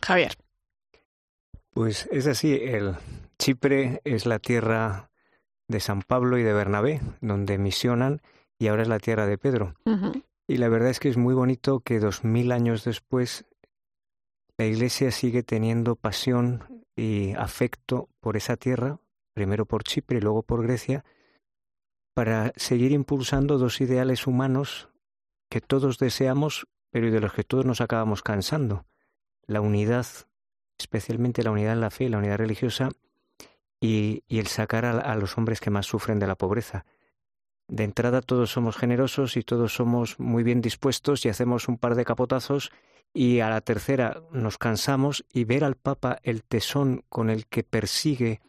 Javier. 0.03 0.37
Pues 1.71 2.09
es 2.11 2.27
así, 2.27 2.55
el 2.55 2.97
Chipre 3.39 4.01
es 4.05 4.27
la 4.27 4.39
tierra 4.39 5.11
de 5.69 5.81
San 5.81 6.03
Pablo 6.03 6.39
y 6.39 6.43
de 6.43 6.53
Bernabé, 6.53 7.01
donde 7.21 7.59
misionan, 7.59 8.21
y 8.59 8.69
ahora 8.69 8.83
es 8.83 8.89
la 8.89 8.99
tierra 8.99 9.27
de 9.27 9.39
Pedro. 9.39 9.75
Uh 9.85 9.91
-huh. 9.91 10.25
Y 10.49 10.57
la 10.57 10.69
verdad 10.69 10.91
es 10.91 10.99
que 10.99 11.09
es 11.09 11.17
muy 11.17 11.35
bonito 11.35 11.81
que 11.81 12.01
dos 12.01 12.25
mil 12.25 12.53
años 12.53 12.85
después 12.85 13.45
la 14.57 14.65
Iglesia 14.65 15.11
sigue 15.13 15.43
teniendo 15.43 15.95
pasión 15.95 16.85
y 16.97 17.35
afecto 17.35 18.09
por 18.21 18.37
esa 18.37 18.57
tierra, 18.57 18.99
primero 19.35 19.67
por 19.67 19.85
Chipre 19.85 20.19
y 20.19 20.21
luego 20.21 20.43
por 20.43 20.65
Grecia, 20.65 21.05
para 22.15 22.53
seguir 22.57 22.91
impulsando 22.91 23.59
dos 23.59 23.81
ideales 23.81 24.27
humanos 24.27 24.89
que 25.49 25.61
todos 25.61 25.99
deseamos, 25.99 26.67
pero 26.91 27.11
de 27.13 27.21
los 27.21 27.33
que 27.33 27.45
todos 27.45 27.65
nos 27.65 27.81
acabamos 27.81 28.23
cansando 28.23 28.85
la 29.49 29.61
unidad, 29.61 30.07
especialmente 30.79 31.43
la 31.43 31.51
unidad 31.51 31.73
en 31.73 31.81
la 31.81 31.91
fe, 31.91 32.09
la 32.09 32.19
unidad 32.19 32.39
religiosa, 32.39 32.91
y, 33.81 34.23
y 34.29 34.39
el 34.39 34.47
sacar 34.47 34.85
a, 34.85 34.93
a, 34.93 35.17
los 35.17 35.37
hombres 35.37 35.61
que 35.61 35.71
más 35.71 35.87
sufren 35.87 36.21
de 36.21 36.29
la 36.29 36.37
pobreza. 36.37 36.85
De 37.67 37.85
entrada 37.85 38.23
todos 38.23 38.51
somos 38.51 38.77
generosos 38.77 39.37
y 39.37 39.43
todos 39.43 39.75
somos 39.75 40.21
muy 40.21 40.45
bien 40.45 40.61
dispuestos 40.61 41.25
y 41.25 41.29
hacemos 41.29 41.69
un 41.69 41.79
par 41.79 41.97
de 41.97 42.05
capotazos 42.05 42.71
y 43.13 43.41
a 43.41 43.51
la 43.51 43.61
tercera 43.61 44.23
nos 44.33 44.59
cansamos 44.59 45.25
y 45.33 45.45
ver 45.45 45.65
al 45.65 45.77
Papa 45.77 46.19
el 46.23 46.45
tesón 46.45 47.05
con 47.09 47.31
el 47.31 47.47
que 47.47 47.65
persigue 47.65 48.41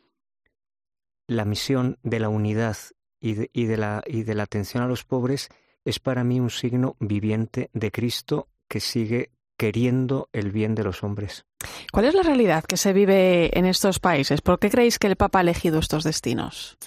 la 1.27 1.45
misión 1.45 1.97
de 2.03 2.19
la 2.19 2.29
unidad 2.29 2.77
y 3.19 3.33
de, 3.33 3.49
y 3.53 3.65
de, 3.65 3.77
la, 3.77 4.03
y 4.05 4.23
de 4.23 4.35
la 4.35 4.43
atención 4.43 4.83
a 4.83 4.87
los 4.87 5.05
pobres 5.05 5.49
es 5.85 5.99
para 5.99 6.23
mí 6.23 6.39
un 6.39 6.49
signo 6.49 6.95
viviente 6.99 7.69
de 7.73 7.91
Cristo 7.91 8.47
que 8.67 8.79
sigue 8.79 9.31
queriendo 9.59 10.29
el 10.31 10.51
bien 10.51 10.73
de 10.73 10.85
los 10.85 11.03
hombres. 11.03 11.45
¿Cuál 11.91 12.05
es 12.05 12.15
la 12.15 12.23
realidad 12.23 12.63
que 12.63 12.77
se 12.77 12.93
vive 12.93 13.55
en 13.59 13.65
estos 13.65 13.99
países? 13.99 14.41
¿Por 14.41 14.57
qué 14.57 14.69
creéis 14.69 14.97
que 14.97 15.07
el 15.07 15.17
Papa 15.17 15.39
ha 15.39 15.41
elegido 15.41 15.79
estos 15.79 16.05
destinos? 16.05 16.77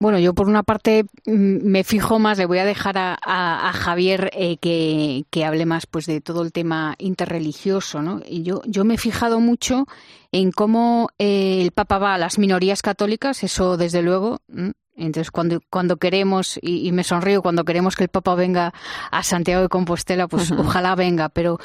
Bueno, 0.00 0.18
yo 0.18 0.34
por 0.34 0.48
una 0.48 0.64
parte 0.64 1.04
me 1.24 1.84
fijo 1.84 2.18
más, 2.18 2.36
le 2.36 2.46
voy 2.46 2.58
a 2.58 2.64
dejar 2.64 2.98
a, 2.98 3.16
a, 3.24 3.68
a 3.68 3.72
Javier 3.72 4.30
eh, 4.32 4.56
que, 4.56 5.26
que, 5.30 5.44
hable 5.44 5.64
más 5.64 5.86
pues 5.86 6.06
de 6.06 6.20
todo 6.20 6.42
el 6.42 6.50
tema 6.50 6.96
interreligioso, 6.98 8.02
¿no? 8.02 8.20
Y 8.26 8.42
yo, 8.42 8.62
yo 8.66 8.84
me 8.84 8.94
he 8.94 8.98
fijado 8.98 9.38
mucho 9.38 9.86
en 10.32 10.50
cómo 10.50 11.10
eh, 11.20 11.62
el 11.62 11.70
Papa 11.70 11.98
va 11.98 12.14
a 12.14 12.18
las 12.18 12.36
minorías 12.36 12.82
católicas, 12.82 13.44
eso 13.44 13.76
desde 13.76 14.02
luego, 14.02 14.40
entonces, 14.94 15.30
cuando, 15.30 15.60
cuando 15.70 15.96
queremos, 15.96 16.58
y, 16.60 16.86
y, 16.86 16.92
me 16.92 17.02
sonrío, 17.02 17.40
cuando 17.40 17.64
queremos 17.64 17.96
que 17.96 18.04
el 18.04 18.10
Papa 18.10 18.34
venga 18.34 18.74
a 19.10 19.22
Santiago 19.22 19.62
de 19.62 19.68
Compostela, 19.68 20.28
pues 20.28 20.50
uh 20.50 20.54
-huh. 20.54 20.60
ojalá 20.60 20.94
venga, 20.94 21.30
pero 21.30 21.58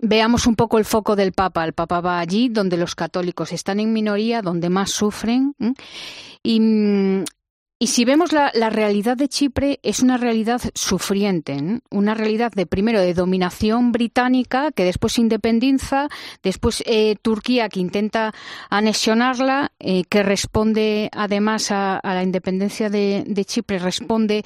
veamos 0.00 0.46
un 0.46 0.54
poco 0.54 0.78
el 0.78 0.84
foco 0.84 1.16
del 1.16 1.32
Papa. 1.32 1.64
El 1.64 1.72
Papa 1.72 2.00
va 2.00 2.20
allí 2.20 2.48
donde 2.48 2.76
los 2.76 2.94
católicos 2.94 3.52
están 3.52 3.80
en 3.80 3.92
minoría, 3.92 4.42
donde 4.42 4.70
más 4.70 4.90
sufren. 4.90 5.54
¿eh? 5.58 5.72
Y, 6.42 7.24
y 7.82 7.86
si 7.86 8.04
vemos 8.04 8.34
la, 8.34 8.50
la, 8.52 8.68
realidad 8.68 9.16
de 9.16 9.26
Chipre, 9.26 9.80
es 9.82 10.00
una 10.00 10.18
realidad 10.18 10.60
sufriente, 10.74 11.54
¿eh? 11.54 11.80
una 11.90 12.12
realidad 12.12 12.52
de 12.52 12.66
primero 12.66 13.00
de 13.00 13.14
dominación 13.14 13.90
británica, 13.90 14.70
que 14.70 14.84
después 14.84 15.18
independiza, 15.18 16.08
después 16.42 16.82
eh, 16.84 17.16
Turquía 17.22 17.70
que 17.70 17.80
intenta 17.80 18.34
anexionarla, 18.68 19.72
eh, 19.78 20.04
que 20.10 20.22
responde 20.22 21.08
además 21.12 21.70
a, 21.70 21.96
a 21.96 22.12
la 22.12 22.22
independencia 22.22 22.90
de, 22.90 23.24
de 23.26 23.44
Chipre, 23.46 23.78
responde 23.78 24.44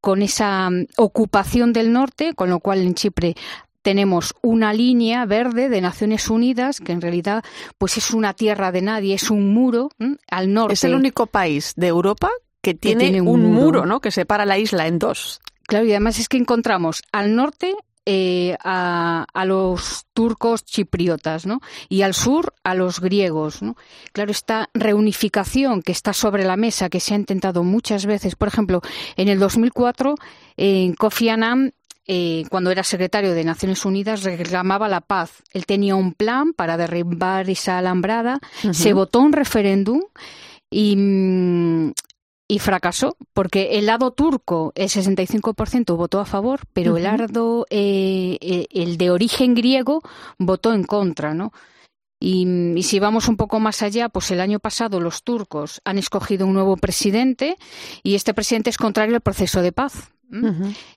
con 0.00 0.22
esa 0.22 0.70
ocupación 0.96 1.72
del 1.72 1.92
norte, 1.92 2.34
con 2.34 2.48
lo 2.48 2.60
cual 2.60 2.82
en 2.82 2.94
Chipre 2.94 3.34
tenemos 3.84 4.34
una 4.40 4.72
línea 4.72 5.26
verde 5.26 5.68
de 5.68 5.82
Naciones 5.82 6.30
Unidas 6.30 6.80
que 6.80 6.92
en 6.92 7.02
realidad 7.02 7.44
pues 7.76 7.98
es 7.98 8.12
una 8.12 8.32
tierra 8.32 8.72
de 8.72 8.80
nadie, 8.80 9.14
es 9.14 9.30
un 9.30 9.52
muro 9.52 9.90
al 10.28 10.52
norte. 10.54 10.72
Es 10.72 10.84
el 10.84 10.94
único 10.94 11.26
país 11.26 11.74
de 11.76 11.88
Europa 11.88 12.30
que 12.62 12.72
tiene, 12.72 13.20
un, 13.20 13.52
muro. 13.52 13.84
¿no? 13.84 14.00
Que 14.00 14.10
separa 14.10 14.46
la 14.46 14.58
isla 14.58 14.86
en 14.86 14.98
dos. 14.98 15.42
Claro, 15.66 15.84
y 15.84 15.90
además 15.90 16.18
es 16.18 16.28
que 16.30 16.38
encontramos 16.38 17.02
al 17.12 17.36
norte 17.36 17.74
eh, 18.06 18.56
a, 18.64 19.26
los 19.44 20.06
turcos 20.14 20.64
chipriotas, 20.64 21.44
¿no? 21.44 21.60
Y 21.90 22.02
al 22.02 22.14
sur 22.14 22.54
a 22.62 22.74
los 22.74 23.00
griegos, 23.00 23.62
¿no? 23.62 23.76
Claro, 24.12 24.30
esta 24.30 24.70
reunificación 24.72 25.82
que 25.82 25.92
está 25.92 26.14
sobre 26.14 26.44
la 26.44 26.56
mesa, 26.56 26.88
que 26.88 27.00
se 27.00 27.12
ha 27.12 27.18
intentado 27.18 27.64
muchas 27.64 28.06
veces, 28.06 28.34
por 28.34 28.48
ejemplo, 28.48 28.80
en 29.16 29.28
el 29.28 29.38
2004, 29.38 30.14
en 30.56 30.94
Kofi 30.94 31.28
Annan 31.28 31.72
eh, 32.06 32.44
cuando 32.50 32.70
era 32.70 32.82
secretario 32.82 33.34
de 33.34 33.44
Naciones 33.44 33.84
Unidas, 33.84 34.22
reclamaba 34.22 34.88
la 34.88 35.00
paz. 35.00 35.42
Él 35.52 35.66
tenía 35.66 35.96
un 35.96 36.12
plan 36.12 36.52
para 36.52 36.76
derribar 36.76 37.48
esa 37.48 37.78
alambrada. 37.78 38.40
Se 38.72 38.92
votó 38.92 39.20
un 39.20 39.32
referéndum 39.32 40.00
y, 40.70 40.96
mm, 40.96 41.92
y 42.46 42.58
fracasó, 42.58 43.16
porque 43.32 43.78
el 43.78 43.86
lado 43.86 44.12
turco, 44.12 44.72
el 44.74 44.88
65% 44.88 45.96
votó 45.96 46.20
a 46.20 46.26
favor, 46.26 46.60
pero 46.72 46.96
el 46.96 47.04
lado, 47.04 47.66
eh, 47.70 48.36
eh, 48.40 48.66
el 48.70 48.98
de 48.98 49.10
origen 49.10 49.54
griego, 49.54 50.02
votó 50.38 50.74
en 50.74 50.84
contra, 50.84 51.32
¿no? 51.32 51.52
Y, 52.20 52.82
si 52.82 53.00
vamos 53.00 53.28
un 53.28 53.36
poco 53.36 53.60
más 53.60 53.82
allá, 53.82 54.08
pues 54.08 54.30
el 54.30 54.40
año 54.40 54.58
pasado 54.58 55.00
los 55.00 55.24
turcos 55.24 55.80
han 55.84 55.98
escogido 55.98 56.46
un 56.46 56.54
nuevo 56.54 56.76
presidente 56.76 57.56
y 58.02 58.14
este 58.14 58.32
presidente 58.32 58.70
es 58.70 58.78
contrario 58.78 59.14
al 59.14 59.20
proceso 59.20 59.60
de 59.60 59.72
paz. 59.72 60.13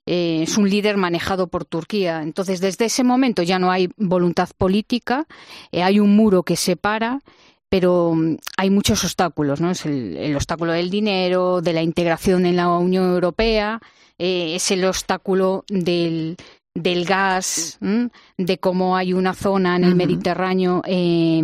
Eh, 0.06 0.44
es 0.44 0.58
un 0.58 0.70
líder 0.70 0.98
manejado 0.98 1.48
por 1.48 1.66
Turquía. 1.66 2.24
Entonces, 2.24 2.60
desde 2.60 2.86
ese 2.86 3.04
momento 3.04 3.44
ya 3.44 3.60
no 3.60 3.72
hay 3.72 3.90
voluntad 3.98 4.50
política, 4.58 5.26
hay 5.72 6.00
un 6.00 6.16
muro 6.16 6.44
que 6.44 6.56
separa 6.56 7.22
pero 7.70 8.14
mm, 8.16 8.38
hay 8.58 8.70
muchos 8.70 9.04
obstáculos, 9.04 9.62
¿no? 9.62 9.72
Es 9.72 9.86
el, 9.86 10.36
obstáculo 10.36 10.72
del 10.74 10.90
dinero, 10.90 11.62
de 11.62 11.74
la 11.74 11.82
integración 11.82 12.46
en 12.46 12.56
la 12.56 12.70
Unión 12.70 13.12
Europea, 13.12 13.82
eh, 14.18 14.56
es 14.56 14.72
el 14.72 14.86
obstáculo 14.86 15.66
del, 15.70 16.38
del 16.74 17.06
gas, 17.06 17.78
de 18.38 18.58
cómo 18.60 18.96
hay 18.96 19.14
una 19.14 19.34
zona 19.34 19.76
en 19.76 19.84
el 19.84 19.96
Mediterráneo 19.96 20.82
eh, 20.86 21.42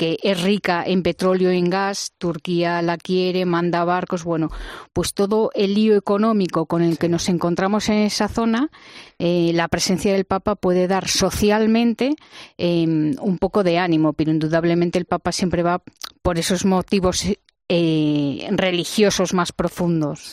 que 0.00 0.16
es 0.22 0.42
rica 0.42 0.82
en 0.86 1.02
petróleo 1.02 1.52
y 1.52 1.58
en 1.58 1.68
gas, 1.68 2.14
Turquía 2.16 2.80
la 2.80 2.96
quiere, 2.96 3.44
manda 3.44 3.84
barcos, 3.84 4.24
bueno, 4.24 4.48
pues 4.94 5.12
todo 5.12 5.50
el 5.54 5.74
lío 5.74 5.94
económico 5.94 6.64
con 6.64 6.80
el 6.80 6.96
que 6.96 7.10
nos 7.10 7.28
encontramos 7.28 7.90
en 7.90 7.98
esa 7.98 8.26
zona, 8.26 8.70
eh, 9.18 9.50
la 9.52 9.68
presencia 9.68 10.14
del 10.14 10.24
Papa 10.24 10.56
puede 10.56 10.88
dar 10.88 11.06
socialmente 11.06 12.14
em, 12.56 13.14
un 13.20 13.36
poco 13.36 13.62
de 13.62 13.76
ánimo, 13.76 14.14
pero 14.14 14.30
indudablemente 14.30 14.98
el 14.98 15.04
Papa 15.04 15.32
siempre 15.32 15.62
va 15.62 15.82
por 16.22 16.38
esos 16.38 16.64
motivos 16.64 17.26
eh, 17.68 18.48
religiosos 18.52 19.34
más 19.34 19.52
profundos. 19.52 20.32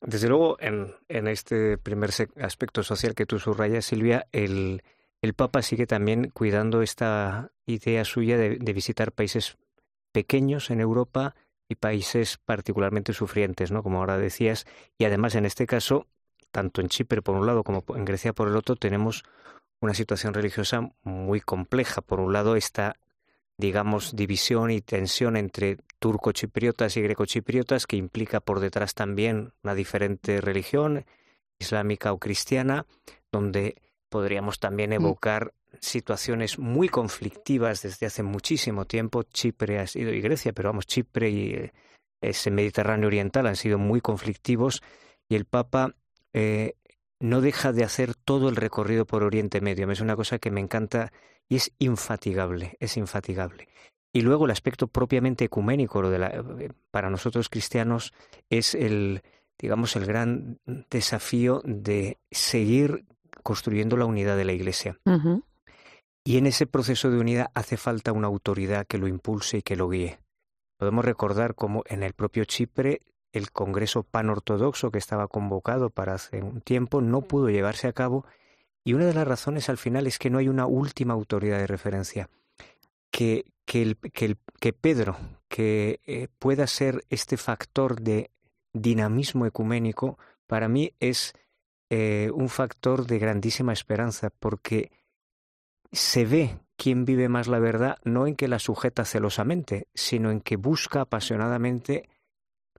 Desde 0.00 0.28
luego, 0.28 0.56
en, 0.60 0.94
en 1.08 1.26
este 1.26 1.78
primer 1.78 2.10
aspecto 2.40 2.84
social 2.84 3.16
que 3.16 3.26
tú 3.26 3.40
subrayas, 3.40 3.86
Silvia, 3.86 4.28
el, 4.30 4.84
el 5.20 5.34
Papa 5.34 5.62
sigue 5.62 5.86
también 5.86 6.30
cuidando 6.30 6.82
esta 6.82 7.50
idea 7.66 8.04
suya 8.04 8.36
de, 8.36 8.72
visitar 8.72 9.12
países 9.12 9.56
pequeños 10.12 10.70
en 10.70 10.80
Europa 10.80 11.34
y 11.68 11.74
países 11.74 12.38
particularmente 12.38 13.12
sufrientes, 13.12 13.70
¿no? 13.70 13.82
Como 13.82 13.98
ahora 13.98 14.16
decías, 14.16 14.66
y 14.96 15.04
además 15.04 15.34
en 15.34 15.44
este 15.44 15.66
caso, 15.66 16.06
tanto 16.50 16.80
en 16.80 16.88
Chipre 16.88 17.20
por 17.20 17.36
un 17.36 17.46
lado 17.46 17.62
como 17.62 17.84
en 17.94 18.04
Grecia 18.04 18.32
por 18.32 18.48
el 18.48 18.56
otro, 18.56 18.76
tenemos 18.76 19.24
una 19.80 19.94
situación 19.94 20.34
religiosa 20.34 20.88
muy 21.02 21.40
compleja. 21.40 22.00
Por 22.00 22.20
un 22.20 22.32
lado, 22.32 22.56
esta, 22.56 22.96
digamos, 23.58 24.16
división 24.16 24.70
y 24.70 24.80
tensión 24.80 25.36
entre 25.36 25.78
turco-chipriotas 25.98 26.96
y 26.96 27.02
greco-chipriotas, 27.02 27.86
que 27.86 27.96
implica 27.96 28.40
por 28.40 28.60
detrás 28.60 28.94
también 28.94 29.52
una 29.62 29.74
diferente 29.74 30.40
religión, 30.40 31.04
islámica 31.58 32.12
o 32.12 32.18
cristiana, 32.18 32.86
donde 33.30 33.76
Podríamos 34.08 34.58
también 34.58 34.90
mm. 34.90 34.94
evocar 34.94 35.52
situaciones 35.80 36.58
muy 36.58 36.88
conflictivas 36.88 37.82
desde 37.82 38.06
hace 38.06 38.22
muchísimo 38.22 38.86
tiempo. 38.86 39.22
Chipre 39.22 39.78
ha 39.78 39.86
sido, 39.86 40.12
y 40.12 40.20
Grecia, 40.20 40.52
pero 40.52 40.70
vamos, 40.70 40.86
Chipre 40.86 41.30
y 41.30 41.54
eh, 41.54 41.72
ese 42.20 42.50
Mediterráneo 42.50 43.06
oriental 43.06 43.46
han 43.46 43.56
sido 43.56 43.78
muy 43.78 44.00
conflictivos 44.00 44.82
y 45.28 45.36
el 45.36 45.44
Papa 45.44 45.94
eh, 46.32 46.74
no 47.20 47.40
deja 47.40 47.72
de 47.72 47.84
hacer 47.84 48.14
todo 48.14 48.48
el 48.48 48.56
recorrido 48.56 49.06
por 49.06 49.22
Oriente 49.22 49.60
Medio. 49.60 49.90
Es 49.90 50.00
una 50.00 50.16
cosa 50.16 50.38
que 50.38 50.50
me 50.50 50.60
encanta 50.60 51.12
y 51.48 51.56
es 51.56 51.72
infatigable, 51.78 52.76
es 52.80 52.96
infatigable. 52.96 53.68
Y 54.12 54.22
luego 54.22 54.46
el 54.46 54.50
aspecto 54.50 54.88
propiamente 54.88 55.44
ecuménico, 55.44 56.00
lo 56.02 56.10
de 56.10 56.18
la, 56.18 56.28
eh, 56.28 56.70
para 56.90 57.10
nosotros 57.10 57.48
cristianos, 57.48 58.12
es 58.48 58.74
el, 58.74 59.22
digamos, 59.58 59.96
el 59.96 60.06
gran 60.06 60.58
desafío 60.90 61.62
de 61.64 62.18
seguir 62.30 63.04
construyendo 63.48 63.96
la 63.96 64.04
unidad 64.04 64.36
de 64.36 64.44
la 64.44 64.52
Iglesia. 64.52 65.00
Y 66.22 66.36
en 66.36 66.44
ese 66.44 66.66
proceso 66.66 67.10
de 67.10 67.16
unidad 67.16 67.50
hace 67.54 67.78
falta 67.78 68.12
una 68.12 68.26
autoridad 68.26 68.86
que 68.86 68.98
lo 68.98 69.08
impulse 69.08 69.56
y 69.56 69.62
que 69.62 69.74
lo 69.74 69.88
guíe. 69.88 70.18
Podemos 70.76 71.02
recordar 71.02 71.54
cómo 71.54 71.82
en 71.86 72.02
el 72.02 72.12
propio 72.12 72.44
Chipre 72.44 73.00
el 73.32 73.50
Congreso 73.50 74.02
Panortodoxo 74.02 74.90
que 74.90 74.98
estaba 74.98 75.28
convocado 75.28 75.88
para 75.88 76.12
hace 76.12 76.42
un 76.42 76.60
tiempo 76.60 77.00
no 77.00 77.22
pudo 77.22 77.48
llevarse 77.48 77.88
a 77.88 77.94
cabo 77.94 78.26
y 78.84 78.92
una 78.92 79.06
de 79.06 79.14
las 79.14 79.26
razones 79.26 79.70
al 79.70 79.78
final 79.78 80.06
es 80.06 80.18
que 80.18 80.28
no 80.28 80.36
hay 80.36 80.50
una 80.50 80.66
última 80.66 81.14
autoridad 81.14 81.56
de 81.56 81.66
referencia. 81.66 82.28
Que, 83.10 83.46
que, 83.64 83.80
el, 83.80 83.96
que, 83.96 84.36
que 84.60 84.74
Pedro, 84.74 85.16
que 85.48 86.00
eh, 86.04 86.28
pueda 86.38 86.66
ser 86.66 87.02
este 87.08 87.38
factor 87.38 87.98
de 87.98 88.30
dinamismo 88.74 89.46
ecuménico, 89.46 90.18
para 90.46 90.68
mí 90.68 90.92
es 91.00 91.32
eh, 91.90 92.30
un 92.34 92.48
factor 92.48 93.06
de 93.06 93.18
grandísima 93.18 93.72
esperanza, 93.72 94.30
porque 94.30 94.90
se 95.92 96.26
ve 96.26 96.58
quién 96.76 97.04
vive 97.04 97.28
más 97.28 97.48
la 97.48 97.58
verdad 97.58 97.98
no 98.04 98.26
en 98.26 98.36
que 98.36 98.48
la 98.48 98.58
sujeta 98.58 99.04
celosamente, 99.04 99.88
sino 99.94 100.30
en 100.30 100.40
que 100.40 100.56
busca 100.56 101.00
apasionadamente 101.00 102.08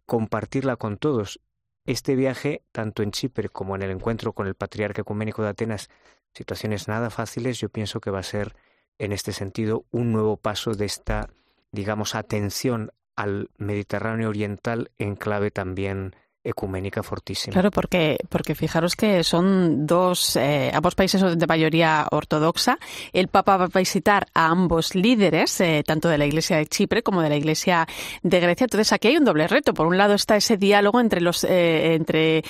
compartirla 0.05 0.75
con 0.75 0.97
todos. 0.97 1.39
Este 1.85 2.15
viaje, 2.15 2.63
tanto 2.71 3.03
en 3.03 3.11
Chipre 3.11 3.49
como 3.49 3.75
en 3.75 3.81
el 3.81 3.91
encuentro 3.91 4.33
con 4.33 4.47
el 4.47 4.55
patriarca 4.55 5.01
ecuménico 5.01 5.41
de 5.41 5.49
Atenas, 5.49 5.89
situaciones 6.33 6.87
nada 6.87 7.09
fáciles, 7.09 7.59
yo 7.59 7.69
pienso 7.69 7.99
que 7.99 8.11
va 8.11 8.19
a 8.19 8.23
ser 8.23 8.55
en 8.99 9.11
este 9.11 9.31
sentido 9.33 9.85
un 9.91 10.11
nuevo 10.11 10.37
paso 10.37 10.73
de 10.73 10.85
esta, 10.85 11.29
digamos, 11.71 12.15
atención 12.15 12.91
al 13.15 13.49
Mediterráneo 13.57 14.29
oriental 14.29 14.91
en 14.97 15.15
clave 15.15 15.51
también 15.51 16.15
ecuménica 16.49 17.03
fortísima. 17.03 17.53
Claro, 17.53 17.71
porque, 17.71 18.17
porque 18.29 18.55
fijaros 18.55 18.95
que 18.95 19.23
son 19.23 19.85
dos, 19.85 20.35
eh, 20.35 20.71
ambos 20.73 20.95
países 20.95 21.21
de 21.37 21.47
mayoría 21.47 22.07
ortodoxa. 22.11 22.77
El 23.13 23.27
Papa 23.27 23.57
va 23.57 23.65
a 23.65 23.79
visitar 23.79 24.27
a 24.33 24.47
ambos 24.47 24.95
líderes, 24.95 25.59
eh, 25.61 25.83
tanto 25.85 26.09
de 26.09 26.17
la 26.17 26.25
Iglesia 26.25 26.57
de 26.57 26.67
Chipre 26.67 27.03
como 27.03 27.21
de 27.21 27.29
la 27.29 27.35
Iglesia 27.35 27.87
de 28.23 28.39
Grecia. 28.39 28.65
Entonces 28.65 28.91
aquí 28.93 29.09
hay 29.09 29.17
un 29.17 29.25
doble 29.25 29.47
reto. 29.47 29.73
Por 29.73 29.87
un 29.87 29.97
lado 29.97 30.13
está 30.13 30.35
ese 30.35 30.57
diálogo 30.57 30.99
entre 30.99 31.21
los 31.21 31.43
eh, 31.43 31.93
entre 31.93 32.43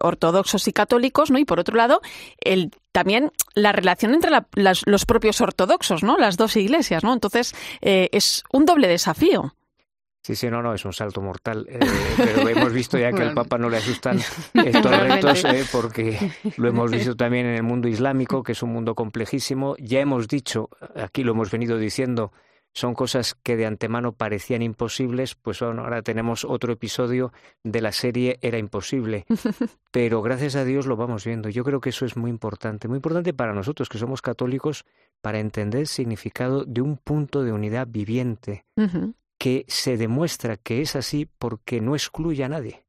ortodoxos 0.00 0.66
y 0.68 0.72
católicos, 0.72 1.30
¿no? 1.30 1.38
Y 1.38 1.44
por 1.44 1.60
otro 1.60 1.76
lado 1.76 2.00
el 2.40 2.70
también 2.92 3.32
la 3.54 3.72
relación 3.72 4.14
entre 4.14 4.30
los 4.54 5.04
propios 5.06 5.40
ortodoxos, 5.40 6.02
¿no? 6.02 6.18
Las 6.18 6.36
dos 6.36 6.56
iglesias, 6.56 7.02
¿no? 7.02 7.12
Entonces 7.12 7.54
es 7.80 8.44
un 8.52 8.66
doble 8.66 8.86
desafío. 8.86 9.54
Sí, 10.22 10.36
sí, 10.36 10.48
no, 10.48 10.62
no, 10.62 10.72
es 10.72 10.84
un 10.84 10.92
salto 10.92 11.20
mortal. 11.20 11.66
Eh, 11.68 11.80
pero 12.16 12.48
hemos 12.48 12.72
visto 12.72 12.96
ya 12.96 13.12
que 13.12 13.22
al 13.22 13.34
Papa 13.34 13.58
no 13.58 13.68
le 13.68 13.78
asustan 13.78 14.18
estos 14.54 15.00
retos, 15.00 15.44
eh, 15.44 15.64
porque 15.72 16.32
lo 16.58 16.68
hemos 16.68 16.92
visto 16.92 17.16
también 17.16 17.46
en 17.46 17.56
el 17.56 17.64
mundo 17.64 17.88
islámico, 17.88 18.44
que 18.44 18.52
es 18.52 18.62
un 18.62 18.72
mundo 18.72 18.94
complejísimo. 18.94 19.74
Ya 19.78 20.00
hemos 20.00 20.28
dicho, 20.28 20.70
aquí 20.94 21.24
lo 21.24 21.32
hemos 21.32 21.50
venido 21.50 21.76
diciendo, 21.76 22.30
son 22.72 22.94
cosas 22.94 23.34
que 23.42 23.56
de 23.56 23.66
antemano 23.66 24.12
parecían 24.12 24.62
imposibles, 24.62 25.34
pues 25.34 25.58
bueno, 25.58 25.82
ahora 25.82 26.02
tenemos 26.02 26.44
otro 26.44 26.72
episodio 26.72 27.32
de 27.64 27.80
la 27.80 27.90
serie 27.90 28.38
Era 28.42 28.58
imposible. 28.58 29.26
Pero 29.90 30.22
gracias 30.22 30.54
a 30.54 30.64
Dios 30.64 30.86
lo 30.86 30.96
vamos 30.96 31.24
viendo. 31.24 31.48
Yo 31.48 31.64
creo 31.64 31.80
que 31.80 31.90
eso 31.90 32.06
es 32.06 32.16
muy 32.16 32.30
importante, 32.30 32.86
muy 32.86 32.96
importante 32.96 33.34
para 33.34 33.54
nosotros 33.54 33.88
que 33.88 33.98
somos 33.98 34.22
católicos, 34.22 34.84
para 35.20 35.40
entender 35.40 35.80
el 35.80 35.86
significado 35.88 36.64
de 36.64 36.80
un 36.80 36.96
punto 36.96 37.42
de 37.42 37.52
unidad 37.52 37.88
viviente 37.90 38.64
que 39.42 39.64
se 39.66 39.96
demuestra 39.96 40.56
que 40.56 40.82
es 40.82 40.94
así 40.94 41.26
porque 41.26 41.80
no 41.80 41.96
excluye 41.96 42.44
a 42.44 42.48
nadie. 42.48 42.84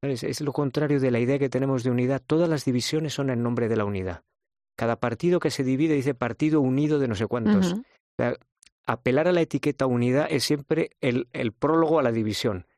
Es, 0.00 0.40
lo 0.40 0.52
contrario 0.52 1.00
de 1.00 1.10
la 1.10 1.18
idea 1.18 1.40
que 1.40 1.48
tenemos 1.48 1.82
de 1.82 1.90
unidad. 1.90 2.22
Todas 2.24 2.48
las 2.48 2.64
divisiones 2.64 3.14
son 3.14 3.30
en 3.30 3.42
nombre 3.42 3.66
de 3.66 3.74
la 3.74 3.84
unidad. 3.84 4.22
Cada 4.76 5.00
partido 5.00 5.40
que 5.40 5.50
se 5.50 5.64
divide 5.64 5.94
dice 5.94 6.14
partido 6.14 6.60
unido 6.60 7.00
de 7.00 7.08
no 7.08 7.16
sé 7.16 7.26
cuántos. 7.26 7.74
apelar 8.86 9.26
a 9.26 9.32
la 9.32 9.40
etiqueta 9.40 9.86
unidad 9.86 10.28
es 10.30 10.44
siempre 10.44 10.90
el, 11.00 11.26
el 11.32 11.50
prólogo 11.50 11.98
a 11.98 12.04
la 12.04 12.12
división. 12.12 12.68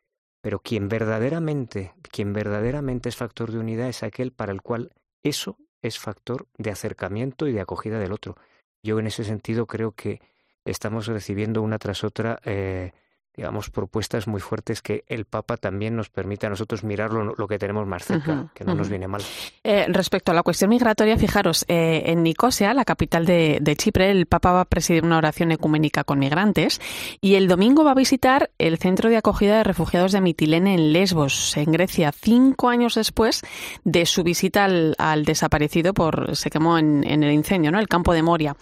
Pero 0.41 0.61
quien 0.61 0.89
verdaderamente, 0.89 1.93
quien 2.11 2.33
verdaderamente 2.33 3.11
es 3.11 3.16
factor 3.16 3.53
de 3.53 3.59
unidad 3.59 3.91
es 3.91 4.03
aquel 4.03 4.33
para 4.33 4.53
el 4.53 4.62
cual 4.62 4.95
eso 5.23 5.59
es 5.83 5.99
factor 5.99 6.47
de 6.57 6.71
acercamiento 6.71 7.47
y 7.47 7.53
de 7.53 7.61
acogida 7.61 7.99
del 7.99 8.12
otro. 8.12 8.39
Yo 8.83 8.99
en 8.99 9.09
ese 9.09 9.25
sentido 9.25 9.66
creo 9.66 9.93
que 9.93 10.23
estamos 10.64 11.07
recibiendo 11.07 11.61
una 11.61 11.79
tras 11.79 12.03
otra 12.03 12.41
eh, 12.47 12.93
digamos, 13.37 13.70
propuestas 13.70 14.26
muy 14.26 14.41
fuertes 14.41 14.83
que 14.83 15.05
el 15.07 15.24
Papa 15.24 15.57
también 15.57 15.97
nos 15.97 16.11
permite 16.11 16.47
a 16.47 16.51
nosotros 16.51 16.85
mirar 16.85 17.12
lo, 17.12 17.49
que 17.49 17.59
tenemos 17.59 17.87
más 17.87 18.05
cerca, 18.05 18.51
que 18.55 18.64
no 18.64 18.74
nos 18.74 18.89
viene 18.89 19.09
mal. 19.09 19.22
Eh, 19.64 19.87
respecto 19.89 20.33
a 20.33 20.35
la 20.35 20.43
cuestión 20.43 20.70
migratoria, 20.70 21.16
fijaros, 21.16 21.64
eh, 21.68 22.03
en 22.07 22.22
Nicosia, 22.22 22.74
la 22.74 22.85
capital 22.85 23.24
de, 23.24 23.59
de, 23.61 23.76
Chipre, 23.76 24.11
el 24.11 24.26
Papa 24.26 24.53
va 24.53 24.61
a 24.62 24.64
presidir 24.64 25.05
una 25.05 25.18
oración 25.18 25.53
ecuménica 25.53 26.05
con 26.05 26.18
migrantes 26.18 26.81
y 27.20 27.37
el 27.37 27.49
domingo 27.49 27.85
va 27.85 27.93
a 27.93 27.95
visitar 27.95 28.51
el 28.59 28.78
centro 28.78 29.09
de 29.09 29.16
acogida 29.16 29.59
de 29.59 29.64
refugiados 29.64 30.12
de 30.12 30.20
Mitilene 30.20 30.74
en 30.74 30.93
Lesbos, 30.93 31.57
en 31.57 31.72
Grecia, 31.72 32.12
cinco 32.12 32.68
años 32.68 32.95
después 32.97 33.43
de 33.85 34.07
su 34.07 34.22
visita 34.22 34.64
al, 34.64 34.95
al 34.99 35.24
desaparecido 35.24 35.95
por 35.95 36.37
se 36.37 36.51
quemó 36.51 36.78
en, 36.78 37.05
en 37.05 37.22
el 37.22 37.33
incendio, 37.33 37.70
¿no? 37.70 37.78
El 37.78 37.89
campo 37.89 38.12
de 38.12 38.22
Moria. 38.22 38.57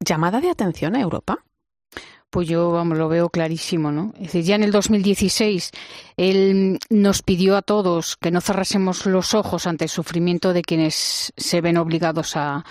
¿Llamada 0.00 0.40
de 0.40 0.50
atención 0.50 0.96
a 0.96 1.00
Europa? 1.00 1.44
Pues 2.32 2.48
yo, 2.48 2.70
vamos, 2.70 2.96
lo 2.96 3.10
veo 3.10 3.28
clarísimo, 3.28 3.92
¿no? 3.92 4.14
Ya 4.18 4.54
en 4.54 4.62
el 4.62 4.72
2016 4.72 5.70
él 6.16 6.78
nos 6.88 7.20
pidió 7.20 7.58
a 7.58 7.60
todos 7.60 8.16
que 8.16 8.30
no 8.30 8.40
cerrásemos 8.40 9.04
los 9.04 9.34
ojos 9.34 9.66
ante 9.66 9.84
el 9.84 9.90
sufrimiento 9.90 10.54
de 10.54 10.62
quienes 10.62 11.34
se 11.36 11.60
ven 11.60 11.76
obligados 11.76 12.32
a, 12.36 12.64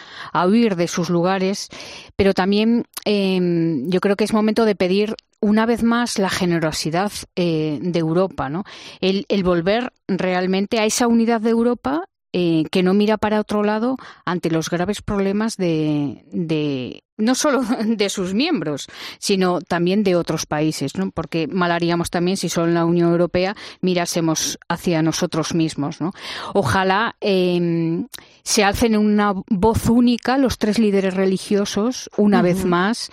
huir 0.48 0.76
de 0.76 0.88
sus 0.88 1.12
lugares, 1.12 1.70
pero 2.16 2.34
también 2.34 2.86
em, 3.06 3.88
yo 3.88 4.00
creo 4.00 4.16
que 4.16 4.24
es 4.24 4.34
momento 4.34 4.66
de 4.66 4.74
pedir 4.74 5.16
una 5.42 5.68
vez 5.68 5.84
más 5.84 6.18
la 6.18 6.32
generosidad 6.32 7.12
eh, 7.36 7.78
de 7.84 8.00
Europa, 8.00 8.50
¿no? 8.50 8.64
El 9.00 9.44
volver 9.44 9.94
realmente 10.08 10.80
a 10.80 10.86
esa 10.86 11.06
unidad 11.06 11.40
de 11.40 11.52
Europa 11.52 12.06
eh, 12.34 12.64
que 12.72 12.82
no 12.82 12.94
mira 12.94 13.18
para 13.18 13.40
otro 13.40 13.64
lado 13.64 13.98
ante 14.26 14.50
los 14.50 14.70
graves 14.70 15.02
problemas 15.02 15.58
de, 15.58 16.24
de, 16.32 17.04
no 17.18 17.36
solo 17.36 17.62
de 17.86 18.10
sus 18.10 18.34
miembros, 18.34 18.88
sino 19.20 19.60
también 19.60 20.04
de 20.04 20.16
otros 20.16 20.46
países, 20.46 20.96
¿no? 20.96 21.12
porque 21.12 21.48
mal 21.48 21.72
haríamos 21.72 22.10
también 22.10 22.38
si 22.38 22.48
solo 22.48 22.68
en 22.68 22.76
la 22.76 22.86
Unión 22.86 23.12
Europea 23.12 23.56
mirásemos 23.82 24.60
hacia 24.70 25.02
nosotros 25.02 25.54
mismos. 25.54 26.00
¿no? 26.00 26.14
Ojalá 26.54 27.16
eh, 27.20 28.06
se 28.44 28.64
alcen 28.64 28.94
en 28.94 29.02
una 29.02 29.34
voz 29.50 29.90
única 29.90 30.38
los 30.38 30.58
tres 30.58 30.80
líderes 30.80 31.14
religiosos, 31.14 32.10
una 32.18 32.42
vez 32.42 32.66
más, 32.66 33.12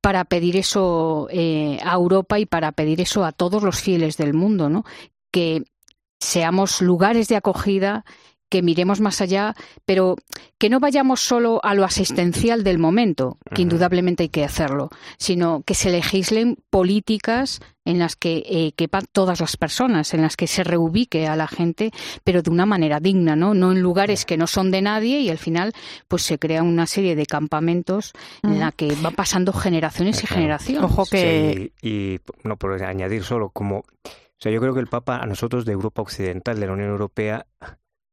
para 0.00 0.24
pedir 0.24 0.56
eso 0.56 1.26
eh, 1.30 1.78
a 1.84 1.94
Europa 1.94 2.38
y 2.38 2.46
para 2.46 2.72
pedir 2.72 3.00
eso 3.00 3.24
a 3.24 3.32
todos 3.32 3.62
los 3.62 3.80
fieles 3.80 4.16
del 4.16 4.32
mundo, 4.34 4.68
¿no? 4.68 4.84
que 5.30 5.64
seamos 6.20 6.80
lugares 6.82 7.28
de 7.28 7.36
acogida, 7.36 8.04
que 8.48 8.62
miremos 8.62 9.00
más 9.00 9.20
allá, 9.20 9.54
pero 9.84 10.16
que 10.58 10.70
no 10.70 10.80
vayamos 10.80 11.20
solo 11.20 11.60
a 11.62 11.74
lo 11.74 11.84
asistencial 11.84 12.64
del 12.64 12.78
momento, 12.78 13.38
que 13.54 13.62
indudablemente 13.62 14.24
hay 14.24 14.28
que 14.28 14.44
hacerlo, 14.44 14.90
sino 15.18 15.62
que 15.62 15.74
se 15.74 15.90
legislen 15.90 16.56
políticas 16.70 17.60
en 17.84 17.98
las 17.98 18.16
que 18.16 18.42
eh, 18.46 18.72
quepan 18.76 19.04
todas 19.12 19.40
las 19.40 19.56
personas, 19.56 20.12
en 20.12 20.22
las 20.22 20.36
que 20.36 20.46
se 20.46 20.62
reubique 20.62 21.26
a 21.26 21.36
la 21.36 21.48
gente, 21.48 21.90
pero 22.22 22.42
de 22.42 22.50
una 22.50 22.66
manera 22.66 23.00
digna, 23.00 23.34
¿no? 23.34 23.54
No 23.54 23.72
en 23.72 23.80
lugares 23.80 24.24
que 24.26 24.36
no 24.36 24.46
son 24.46 24.70
de 24.70 24.82
nadie 24.82 25.20
y 25.20 25.30
al 25.30 25.38
final 25.38 25.72
pues 26.06 26.22
se 26.22 26.38
crea 26.38 26.62
una 26.62 26.86
serie 26.86 27.16
de 27.16 27.24
campamentos 27.24 28.12
en 28.42 28.60
la 28.60 28.72
que 28.72 28.94
van 29.00 29.14
pasando 29.14 29.52
generaciones 29.52 30.22
y 30.22 30.26
generaciones. 30.26 30.84
Ojo 30.84 31.06
que 31.06 31.72
y 31.80 32.18
no 32.44 32.56
por 32.56 32.82
añadir 32.82 33.24
solo 33.24 33.50
como 33.50 33.84
o 34.38 34.40
sea, 34.40 34.52
yo 34.52 34.60
creo 34.60 34.72
que 34.72 34.80
el 34.80 34.86
Papa 34.86 35.16
a 35.16 35.26
nosotros 35.26 35.64
de 35.64 35.72
Europa 35.72 36.00
Occidental, 36.00 36.60
de 36.60 36.66
la 36.66 36.72
Unión 36.72 36.90
Europea, 36.90 37.46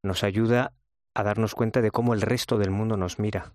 nos 0.05 0.23
ayuda 0.23 0.73
a 1.13 1.23
darnos 1.23 1.55
cuenta 1.55 1.81
de 1.81 1.91
cómo 1.91 2.13
el 2.13 2.21
resto 2.21 2.57
del 2.57 2.71
mundo 2.71 2.97
nos 2.97 3.19
mira, 3.19 3.53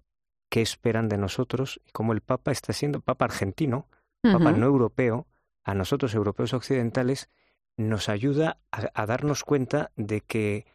qué 0.51 0.63
esperan 0.63 1.09
de 1.09 1.19
nosotros 1.19 1.81
y 1.87 1.91
cómo 1.93 2.13
el 2.13 2.21
Papa 2.21 2.53
está 2.53 2.73
siendo 2.73 3.01
Papa 3.01 3.27
argentino, 3.27 3.89
Papa 4.23 4.53
no 4.53 4.67
europeo, 4.67 5.27
a 5.65 5.75
nosotros 5.75 6.15
europeos 6.15 6.53
occidentales, 6.53 7.31
nos 7.77 8.09
ayuda 8.09 8.59
a, 8.71 9.07
darnos 9.07 9.45
cuenta 9.45 9.93
de 9.97 10.21
que 10.21 10.67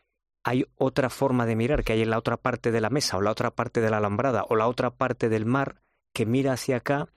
hay 0.44 0.66
otra 0.76 1.10
forma 1.10 1.46
de 1.46 1.56
mirar, 1.56 1.84
que 1.84 1.94
hay 1.94 2.02
en 2.02 2.10
la 2.10 2.18
otra 2.18 2.38
parte 2.38 2.72
de 2.72 2.82
la 2.82 2.90
mesa 2.90 3.18
o 3.18 3.22
la 3.22 3.32
otra 3.32 3.52
parte 3.52 3.82
de 3.82 3.90
la 3.90 3.98
alambrada 3.98 4.46
o 4.50 4.56
la 4.56 4.68
otra 4.68 4.92
parte 4.92 5.30
del 5.30 5.46
mar 5.46 5.82
que 6.14 6.26
mira 6.26 6.54
hacia 6.54 6.78
acá 6.78 7.10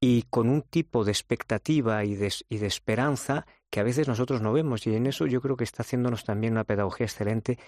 y 0.00 0.22
con 0.30 0.48
un 0.48 0.62
tipo 0.62 1.04
de 1.04 1.12
expectativa 1.12 2.04
y 2.04 2.14
de, 2.14 2.32
y 2.48 2.58
de 2.58 2.66
esperanza 2.66 3.46
que 3.70 3.80
a 3.80 3.84
veces 3.84 4.08
nosotros 4.08 4.42
no 4.42 4.52
vemos 4.52 4.86
y 4.86 4.94
en 4.94 5.06
eso 5.06 5.26
yo 5.26 5.40
creo 5.40 5.56
que 5.56 5.64
está 5.64 5.82
haciéndonos 5.82 6.24
también 6.24 6.54
una 6.54 6.64
pedagogía 6.64 7.06
excelente. 7.06 7.58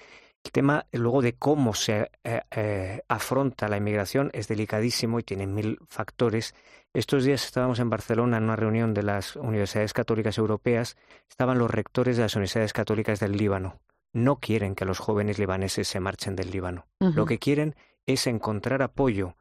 El 0.44 0.50
tema 0.50 0.86
luego 0.90 1.22
de 1.22 1.34
cómo 1.34 1.72
se 1.74 2.10
eh, 2.24 2.40
eh, 2.50 3.02
afronta 3.08 3.68
la 3.68 3.76
inmigración 3.76 4.30
es 4.32 4.48
delicadísimo 4.48 5.20
y 5.20 5.22
tiene 5.22 5.46
mil 5.46 5.78
factores. 5.88 6.54
Estos 6.92 7.24
días 7.24 7.44
estábamos 7.44 7.78
en 7.78 7.88
Barcelona 7.88 8.38
en 8.38 8.44
una 8.44 8.56
reunión 8.56 8.92
de 8.92 9.04
las 9.04 9.36
universidades 9.36 9.92
católicas 9.92 10.36
europeas, 10.38 10.96
estaban 11.30 11.58
los 11.58 11.70
rectores 11.70 12.16
de 12.16 12.24
las 12.24 12.34
universidades 12.34 12.72
católicas 12.72 13.20
del 13.20 13.36
Líbano. 13.36 13.80
No 14.12 14.36
quieren 14.36 14.74
que 14.74 14.84
los 14.84 14.98
jóvenes 14.98 15.38
libaneses 15.38 15.88
se 15.88 16.00
marchen 16.00 16.36
del 16.36 16.50
Líbano. 16.50 16.86
Lo 16.98 17.24
que 17.24 17.38
quieren 17.38 17.76
es 18.04 18.26
encontrar 18.26 18.82
apoyo 18.82 19.36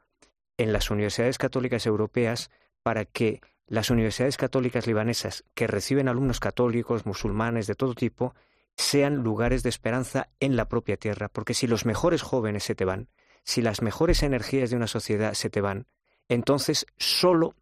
en 0.58 0.72
las 0.72 0.92
universidades 0.92 1.38
católicas 1.38 1.86
europeas 1.86 2.52
para 2.84 3.04
que 3.04 3.42
las 3.72 3.90
universidades 3.90 4.36
católicas 4.36 4.86
libanesas 4.86 5.46
que 5.54 5.66
reciben 5.66 6.10
alumnos 6.10 6.42
católicos, 6.42 7.06
musulmanes, 7.06 7.68
de 7.68 7.76
todo 7.76 7.96
tipo, 7.96 8.36
sean 8.76 9.16
lugares 9.24 9.64
de 9.64 9.70
esperanza 9.70 10.28
en 10.42 10.58
la 10.58 10.68
propia 10.68 10.98
tierra, 10.98 11.30
porque 11.30 11.54
si 11.54 11.68
los 11.68 11.86
mejores 11.86 12.22
jóvenes 12.22 12.66
se 12.66 12.76
te 12.76 12.84
van, 12.84 13.08
si 13.46 13.62
las 13.62 13.82
mejores 13.82 14.24
energías 14.24 14.72
de 14.72 14.76
una 14.76 14.88
sociedad 14.88 15.36
se 15.36 15.50
te 15.50 15.62
van, 15.62 15.88
entonces 16.28 16.86
solo 16.98 17.56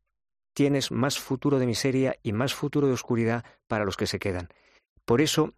tienes 0.54 0.92
más 0.92 1.20
futuro 1.20 1.60
de 1.60 1.68
miseria 1.68 2.16
y 2.24 2.34
más 2.34 2.56
futuro 2.56 2.88
de 2.88 2.94
oscuridad 2.94 3.46
para 3.68 3.86
los 3.86 3.96
que 3.96 4.08
se 4.08 4.18
quedan. 4.18 4.50
Por 5.06 5.22
eso, 5.22 5.54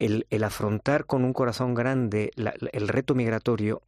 el, 0.00 0.26
afrontar 0.42 1.06
con 1.06 1.24
un 1.24 1.32
corazón 1.32 1.74
grande 1.74 2.32
el 2.34 2.88
reto 2.88 3.14
migratorio, 3.14 3.82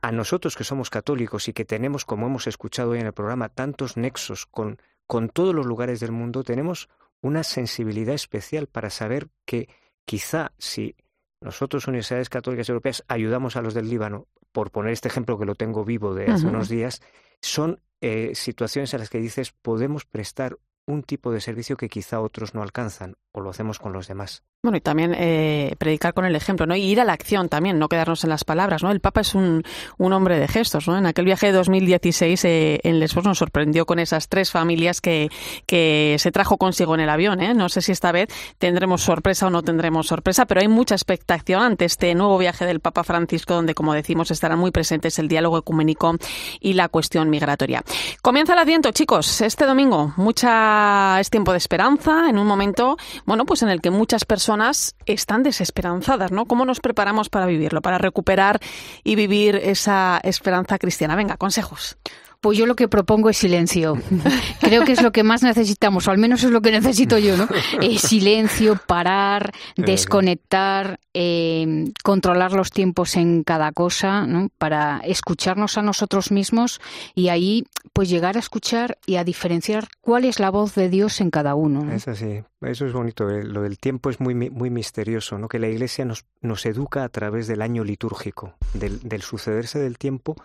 a 0.00 0.10
nosotros 0.10 0.56
que 0.56 0.64
somos 0.64 0.90
católicos 0.90 1.46
y 1.46 1.52
que 1.52 1.64
tenemos, 1.64 2.04
como 2.04 2.26
hemos 2.26 2.48
escuchado 2.48 2.90
hoy 2.90 2.98
en 2.98 3.06
el 3.06 3.12
programa, 3.12 3.50
tantos 3.50 3.96
nexos 3.96 4.46
con 4.46 4.80
con 5.10 5.28
todos 5.28 5.52
los 5.52 5.66
lugares 5.66 5.98
del 5.98 6.12
mundo, 6.12 6.44
tenemos 6.44 6.88
una 7.20 7.42
sensibilidad 7.42 8.14
especial 8.14 8.68
para 8.68 8.90
saber 8.90 9.26
que 9.44 9.68
quizá 10.04 10.52
si 10.56 10.94
nosotros, 11.40 11.88
universidades 11.88 12.28
católicas 12.28 12.68
europeas, 12.68 13.04
ayudamos 13.08 13.56
a 13.56 13.60
los 13.60 13.74
del 13.74 13.90
Líbano, 13.90 14.28
por 14.52 14.70
poner 14.70 14.92
este 14.92 15.08
ejemplo 15.08 15.36
que 15.36 15.46
lo 15.46 15.56
tengo 15.56 15.84
vivo 15.84 16.14
de 16.14 16.30
hace 16.30 16.46
unos 16.46 16.68
días, 16.68 17.02
son 17.42 17.80
eh, 18.00 18.36
situaciones 18.36 18.94
en 18.94 19.00
las 19.00 19.10
que 19.10 19.18
dices 19.18 19.50
podemos 19.50 20.04
prestar 20.04 20.56
un 20.86 21.02
tipo 21.02 21.32
de 21.32 21.40
servicio 21.40 21.76
que 21.76 21.88
quizá 21.88 22.20
otros 22.20 22.54
no 22.54 22.62
alcanzan 22.62 23.16
o 23.32 23.40
lo 23.40 23.50
hacemos 23.50 23.80
con 23.80 23.92
los 23.92 24.06
demás. 24.06 24.44
Bueno, 24.62 24.76
y 24.76 24.82
también 24.82 25.14
eh, 25.16 25.74
predicar 25.78 26.12
con 26.12 26.26
el 26.26 26.36
ejemplo, 26.36 26.66
¿no? 26.66 26.76
Y 26.76 26.82
ir 26.82 27.00
a 27.00 27.04
la 27.06 27.14
acción 27.14 27.48
también, 27.48 27.78
no 27.78 27.88
quedarnos 27.88 28.24
en 28.24 28.30
las 28.30 28.44
palabras, 28.44 28.82
¿no? 28.82 28.90
El 28.90 29.00
Papa 29.00 29.22
es 29.22 29.34
un, 29.34 29.62
un 29.96 30.12
hombre 30.12 30.38
de 30.38 30.48
gestos, 30.48 30.86
¿no? 30.86 30.98
En 30.98 31.06
aquel 31.06 31.24
viaje 31.24 31.46
de 31.46 31.52
2016 31.52 32.44
eh, 32.44 32.80
en 32.82 33.00
Lesbos 33.00 33.24
nos 33.24 33.38
sorprendió 33.38 33.86
con 33.86 33.98
esas 33.98 34.28
tres 34.28 34.50
familias 34.50 35.00
que, 35.00 35.30
que 35.64 36.16
se 36.18 36.30
trajo 36.30 36.58
consigo 36.58 36.94
en 36.94 37.00
el 37.00 37.08
avión, 37.08 37.40
¿eh? 37.40 37.54
No 37.54 37.70
sé 37.70 37.80
si 37.80 37.92
esta 37.92 38.12
vez 38.12 38.28
tendremos 38.58 39.00
sorpresa 39.00 39.46
o 39.46 39.50
no 39.50 39.62
tendremos 39.62 40.08
sorpresa, 40.08 40.44
pero 40.44 40.60
hay 40.60 40.68
mucha 40.68 40.94
expectación 40.94 41.62
ante 41.62 41.86
este 41.86 42.14
nuevo 42.14 42.36
viaje 42.36 42.66
del 42.66 42.80
Papa 42.80 43.02
Francisco, 43.02 43.54
donde, 43.54 43.72
como 43.72 43.94
decimos, 43.94 44.30
estarán 44.30 44.58
muy 44.58 44.72
presentes 44.72 45.18
el 45.18 45.28
diálogo 45.28 45.56
ecuménico 45.56 46.16
y 46.60 46.74
la 46.74 46.90
cuestión 46.90 47.30
migratoria. 47.30 47.82
Comienza 48.20 48.52
el 48.52 48.58
Adviento, 48.58 48.92
chicos, 48.92 49.40
este 49.40 49.64
domingo. 49.64 50.12
Mucha 50.18 51.18
es 51.18 51.30
tiempo 51.30 51.52
de 51.52 51.56
esperanza, 51.56 52.28
en 52.28 52.36
un 52.36 52.46
momento, 52.46 52.98
bueno, 53.24 53.46
pues 53.46 53.62
en 53.62 53.70
el 53.70 53.80
que 53.80 53.88
muchas 53.88 54.26
personas 54.26 54.49
están 55.06 55.42
desesperanzadas, 55.42 56.32
¿no? 56.32 56.46
¿Cómo 56.46 56.64
nos 56.64 56.80
preparamos 56.80 57.28
para 57.28 57.46
vivirlo, 57.46 57.82
para 57.82 57.98
recuperar 57.98 58.60
y 59.04 59.14
vivir 59.14 59.56
esa 59.56 60.20
esperanza 60.22 60.78
cristiana? 60.78 61.16
Venga, 61.16 61.36
consejos. 61.36 61.96
Pues 62.40 62.56
yo 62.56 62.64
lo 62.64 62.74
que 62.74 62.88
propongo 62.88 63.28
es 63.28 63.36
silencio. 63.36 63.98
Creo 64.60 64.84
que 64.84 64.92
es 64.92 65.02
lo 65.02 65.12
que 65.12 65.22
más 65.22 65.42
necesitamos, 65.42 66.08
o 66.08 66.10
al 66.10 66.18
menos 66.18 66.42
es 66.42 66.50
lo 66.50 66.62
que 66.62 66.70
necesito 66.70 67.18
yo, 67.18 67.36
¿no? 67.36 67.46
Eh, 67.82 67.98
silencio, 67.98 68.78
parar, 68.86 69.52
desconectar, 69.76 70.98
eh, 71.14 71.84
controlar 72.02 72.52
los 72.52 72.70
tiempos 72.70 73.16
en 73.16 73.42
cada 73.42 73.72
cosa, 73.72 74.26
¿no? 74.26 74.48
Para 74.58 74.98
escucharnos 74.98 75.78
a 75.78 75.82
nosotros 75.82 76.30
mismos 76.30 76.80
y 77.14 77.28
ahí, 77.28 77.64
pues 77.92 78.08
llegar 78.08 78.36
a 78.36 78.40
escuchar 78.40 78.98
y 79.06 79.16
a 79.16 79.24
diferenciar 79.24 79.88
cuál 80.00 80.24
es 80.24 80.40
la 80.40 80.50
voz 80.50 80.74
de 80.74 80.88
Dios 80.88 81.20
en 81.20 81.30
cada 81.30 81.54
uno. 81.54 81.90
Es 81.92 82.08
así, 82.08 82.42
eso 82.60 82.86
es 82.86 82.92
bonito. 82.92 83.28
Eh, 83.30 83.44
lo 83.44 83.62
del 83.62 83.78
tiempo 83.78 84.10
es 84.10 84.20
muy, 84.20 84.34
muy 84.34 84.70
misterioso, 84.70 85.38
¿no? 85.38 85.48
Que 85.48 85.58
la 85.58 85.68
Iglesia 85.68 86.04
nos, 86.04 86.24
nos 86.40 86.66
educa 86.66 87.04
a 87.04 87.08
través 87.08 87.46
del 87.46 87.62
año 87.62 87.84
litúrgico, 87.84 88.54
del, 88.74 89.00
del 89.00 89.22
sucederse 89.22 89.78
del 89.78 89.98
tiempo 89.98 90.36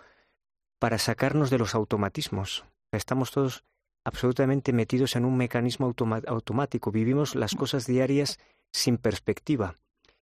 para 0.79 0.97
sacarnos 0.97 1.49
de 1.49 1.57
los 1.57 1.75
automatismos. 1.75 2.65
Estamos 2.91 3.31
todos 3.31 3.63
absolutamente 4.03 4.71
metidos 4.71 5.15
en 5.15 5.25
un 5.25 5.37
mecanismo 5.37 5.93
automático, 6.27 6.91
vivimos 6.91 7.35
las 7.35 7.55
cosas 7.55 7.87
diarias 7.87 8.39
sin 8.71 8.97
perspectiva. 8.97 9.75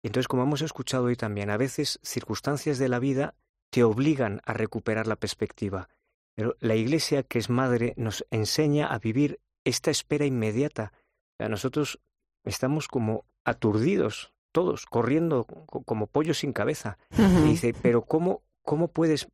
Entonces, 0.02 0.28
como 0.28 0.44
hemos 0.44 0.62
escuchado 0.62 1.04
hoy 1.04 1.16
también, 1.16 1.50
a 1.50 1.56
veces 1.56 1.98
circunstancias 2.02 2.78
de 2.78 2.88
la 2.88 2.98
vida 2.98 3.34
te 3.70 3.82
obligan 3.82 4.40
a 4.44 4.54
recuperar 4.54 5.06
la 5.06 5.16
perspectiva. 5.16 5.88
Pero 6.34 6.56
la 6.60 6.76
Iglesia, 6.76 7.24
que 7.24 7.38
es 7.38 7.50
madre, 7.50 7.94
nos 7.96 8.24
enseña 8.30 8.86
a 8.86 8.98
vivir 8.98 9.40
esta 9.64 9.90
espera 9.90 10.24
inmediata. 10.24 10.92
nosotros 11.38 12.00
estamos 12.44 12.88
como 12.88 13.24
aturdidos, 13.44 14.32
todos, 14.52 14.86
corriendo 14.86 15.44
como 15.44 16.06
pollos 16.06 16.38
sin 16.38 16.52
cabeza. 16.52 16.96
Y 17.10 17.42
dice, 17.42 17.74
pero 17.82 18.02
¿cómo, 18.02 18.42
¿cómo 18.62 18.88
puedes 18.88 19.28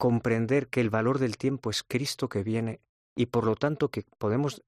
comprender 0.00 0.68
que 0.68 0.80
el 0.80 0.88
valor 0.88 1.18
del 1.18 1.36
tiempo 1.36 1.68
es 1.68 1.84
Cristo 1.84 2.30
que 2.30 2.42
viene 2.42 2.80
y 3.14 3.26
por 3.26 3.44
lo 3.44 3.54
tanto 3.54 3.90
que 3.90 4.04
podemos 4.16 4.62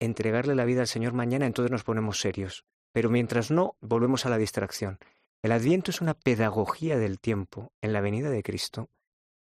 entregarle 0.00 0.56
la 0.56 0.64
vida 0.64 0.80
al 0.80 0.88
Señor 0.88 1.12
mañana, 1.12 1.46
entonces 1.46 1.70
nos 1.70 1.84
ponemos 1.84 2.20
serios. 2.20 2.64
Pero 2.92 3.10
mientras 3.10 3.52
no, 3.52 3.76
volvemos 3.80 4.26
a 4.26 4.28
la 4.28 4.38
distracción. 4.38 4.98
El 5.40 5.52
adviento 5.52 5.92
es 5.92 6.00
una 6.00 6.14
pedagogía 6.14 6.98
del 6.98 7.20
tiempo 7.20 7.70
en 7.80 7.92
la 7.92 8.00
venida 8.00 8.28
de 8.28 8.42
Cristo 8.42 8.90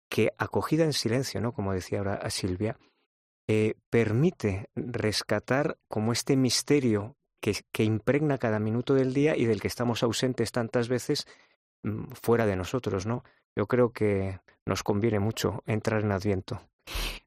que, 0.08 0.34
acogida 0.38 0.84
en 0.84 0.93
silencio, 0.93 1.41
¿no? 1.41 1.52
como 1.52 1.74
decía 1.74 1.97
ahora 1.97 2.30
Silvia, 2.30 2.78
eh, 3.47 3.74
permite 3.89 4.70
rescatar 4.76 5.80
como 5.88 6.12
este 6.12 6.38
misterio 6.38 7.16
que, 7.41 7.56
que, 7.72 7.84
impregna 7.84 8.38
cada 8.38 8.60
minuto 8.60 8.93
del 8.93 9.16
día 9.16 9.36
y 9.36 9.45
del 9.45 9.62
que 9.62 9.68
estamos 9.68 10.04
ausentes 10.04 10.52
tantas 10.52 10.89
veces 10.89 11.26
mm, 11.82 12.12
fuera 12.12 12.45
de 12.45 12.56
nosotros, 12.56 13.08
¿no? 13.08 13.24
Yo 13.56 13.66
creo 13.66 13.91
que 13.91 14.39
nos 14.66 14.84
conviene 14.84 15.20
mucho 15.20 15.64
entrar 15.66 16.01
en 16.01 16.12
Adviento. 16.12 16.62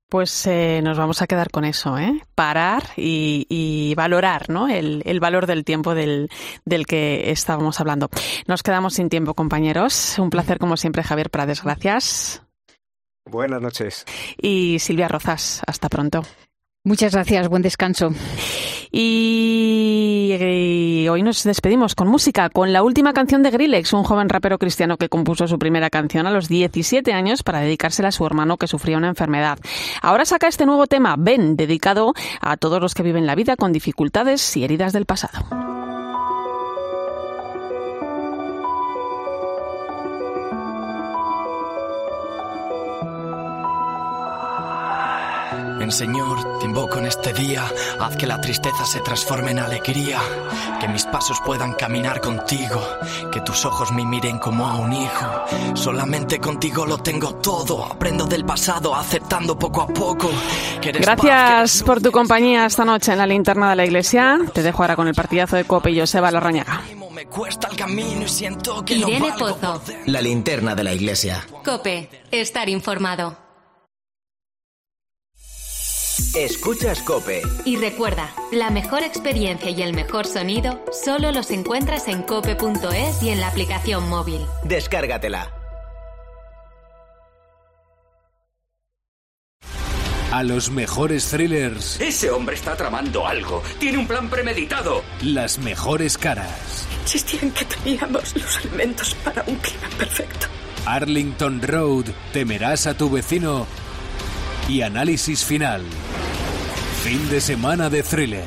Pues 0.09 0.47
eh, 0.47 0.81
nos 0.83 0.97
vamos 0.97 1.23
a 1.23 1.27
quedar 1.27 1.51
con 1.51 1.65
eso, 1.65 1.99
¿eh? 1.99 2.23
Parar 2.35 2.85
y, 2.97 3.95
valorar, 3.97 4.49
¿no? 4.49 4.69
El, 4.69 5.19
valor 5.19 5.47
del 5.47 5.65
tiempo 5.65 5.95
del, 5.95 6.31
del, 6.65 6.87
que 6.87 7.31
estábamos 7.31 7.81
hablando. 7.81 8.11
Nos 8.47 8.63
quedamos 8.63 8.95
sin 8.95 9.09
tiempo, 9.09 9.35
compañeros. 9.35 10.19
Un 10.19 10.31
placer, 10.31 10.59
como 10.59 10.77
siempre, 10.77 11.03
Javier 11.03 11.31
Prades. 11.31 11.65
Gracias. 11.65 12.43
Buenas 13.25 13.61
noches. 13.61 14.05
Y 14.41 14.79
Silvia 14.79 15.09
Rozas, 15.09 15.63
hasta 15.67 15.89
pronto. 15.89 16.23
Muchas 16.85 17.15
gracias, 17.15 17.49
buen 17.49 17.63
descanso. 17.63 18.11
Y, 18.93 19.94
hoy 21.09 21.23
nos 21.23 21.45
despedimos 21.45 21.95
con 21.95 22.09
música, 22.09 22.51
con 22.51 22.73
la 22.73 22.83
última 22.83 23.13
canción 23.13 23.43
de 23.43 23.51
Grillex, 23.51 23.93
un 23.93 24.05
joven 24.05 24.29
rapero 24.29 24.59
cristiano 24.59 24.97
que 24.97 25.09
compuso 25.09 25.47
su 25.47 25.59
primera 25.59 25.91
canción 25.91 26.27
a 26.27 26.31
los 26.31 26.49
17 26.49 27.13
años 27.13 27.43
para 27.43 27.61
dedicársela 27.61 28.09
a 28.09 28.13
su 28.13 28.27
hermano 28.27 28.57
que 28.57 28.67
sufría 28.67 28.99
una 28.99 29.09
enfermedad. 29.09 29.59
Ahora 30.03 30.25
saca 30.25 30.49
este 30.49 30.67
nuevo 30.67 30.87
tema, 30.87 31.17
Ben, 31.19 31.57
dedicado 31.57 32.15
a 32.41 32.57
todos 32.57 32.81
los 32.81 32.95
que 32.95 33.03
viven 33.03 33.27
la 33.27 33.35
vida 33.35 33.57
con 33.57 33.73
dificultades 33.73 34.57
y 34.57 34.65
heridas 34.65 34.93
del 34.93 35.07
pasado. 35.07 35.74
Señor, 45.93 46.59
te 46.59 46.67
invoco 46.67 46.99
en 46.99 47.07
este 47.07 47.33
día, 47.33 47.65
haz 48.01 48.17
que 48.17 48.27
la 48.27 48.41
tristeza 48.41 48.85
se 48.85 49.01
transforme 49.01 49.53
en 49.53 49.59
alegría, 49.59 50.21
que 50.81 50.89
mis 50.89 51.05
pasos 51.05 51.39
puedan 51.45 51.73
caminar 51.75 52.21
contigo, 52.21 52.83
que 53.33 53.41
tus 53.41 53.65
ojos 53.65 53.93
me 53.93 54.05
miren 54.05 54.39
como 54.39 54.67
a 54.67 54.77
un 54.77 54.93
hijo. 54.93 55.45
Solamente 55.75 56.39
contigo 56.39 56.87
lo 56.87 56.99
tengo 56.99 57.37
todo, 57.37 57.85
aprendo 57.85 58.27
del 58.27 58.45
pasado, 58.45 58.95
aceptando 58.95 59.59
poco 59.59 59.83
a 59.83 59.87
poco. 59.87 60.31
Gracias 60.83 61.83
por 61.83 62.01
tu 62.01 62.11
compañía 62.11 62.67
esta 62.67 62.85
noche 62.85 63.13
en 63.13 63.19
la 63.19 63.27
linterna 63.27 63.71
de 63.71 63.77
la 63.77 63.85
iglesia. 63.85 64.39
Te 64.53 64.63
dejo 64.63 64.83
ahora 64.83 64.97
con 64.97 65.09
el 65.09 65.15
partidazo 65.15 65.57
de 65.57 65.65
Cope 65.65 65.91
y 65.91 66.01
Joseba 66.01 66.31
Larrañaga. 66.31 66.83
Me 67.13 67.27
cuesta 67.27 67.69
el 67.69 67.77
camino 67.77 68.23
y 68.23 68.29
siento 68.29 68.85
que 68.85 68.95
Irene 68.95 69.33
Pozo. 69.39 69.81
La 70.07 70.21
linterna 70.21 70.75
de 70.75 70.83
la 70.83 70.93
iglesia. 70.93 71.47
Cope, 71.65 72.11
estar 72.33 72.69
informado. 72.69 73.44
Escuchas 76.35 77.01
Cope. 77.05 77.43
Y 77.65 77.77
recuerda, 77.77 78.35
la 78.51 78.69
mejor 78.71 79.05
experiencia 79.05 79.71
y 79.71 79.83
el 79.83 79.95
mejor 79.95 80.27
sonido 80.27 80.85
solo 80.91 81.31
los 81.31 81.53
encuentras 81.53 82.09
en 82.09 82.23
cope.es 82.23 83.23
y 83.23 83.31
en 83.31 83.39
la 83.41 83.47
aplicación 83.47 84.09
móvil. 84.09 84.45
Descárgatela. 84.65 85.53
A 90.33 90.43
los 90.43 90.73
mejores 90.73 91.31
thrillers. 91.31 92.01
Ese 92.01 92.33
hombre 92.33 92.57
está 92.57 92.75
tramando 92.75 93.29
algo. 93.29 93.63
Tiene 93.79 93.99
un 93.99 94.09
plan 94.09 94.29
premeditado. 94.29 95.05
Las 95.23 95.61
mejores 95.61 96.19
caras. 96.19 96.89
Insistían 97.03 97.53
que 97.53 97.65
teníamos 97.65 98.35
los 98.35 98.65
elementos 98.65 99.15
para 99.23 99.45
un 99.47 99.55
crimen 99.55 99.91
perfecto. 99.97 100.49
Arlington 100.85 101.63
Road. 101.63 102.07
Temerás 102.33 102.89
a 102.89 102.95
tu 102.95 103.09
vecino 103.09 103.69
y 104.69 104.83
análisis 104.83 105.45
final. 105.45 105.83
Fin 107.03 107.29
de 107.29 107.41
semana 107.41 107.91
de 107.91 108.03
thriller. 108.03 108.45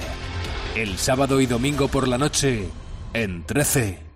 El 0.76 0.98
sábado 0.98 1.42
y 1.42 1.46
domingo 1.46 1.88
por 1.88 2.08
la 2.08 2.18
noche 2.18 2.70
en 3.14 3.44
13. 3.44 4.07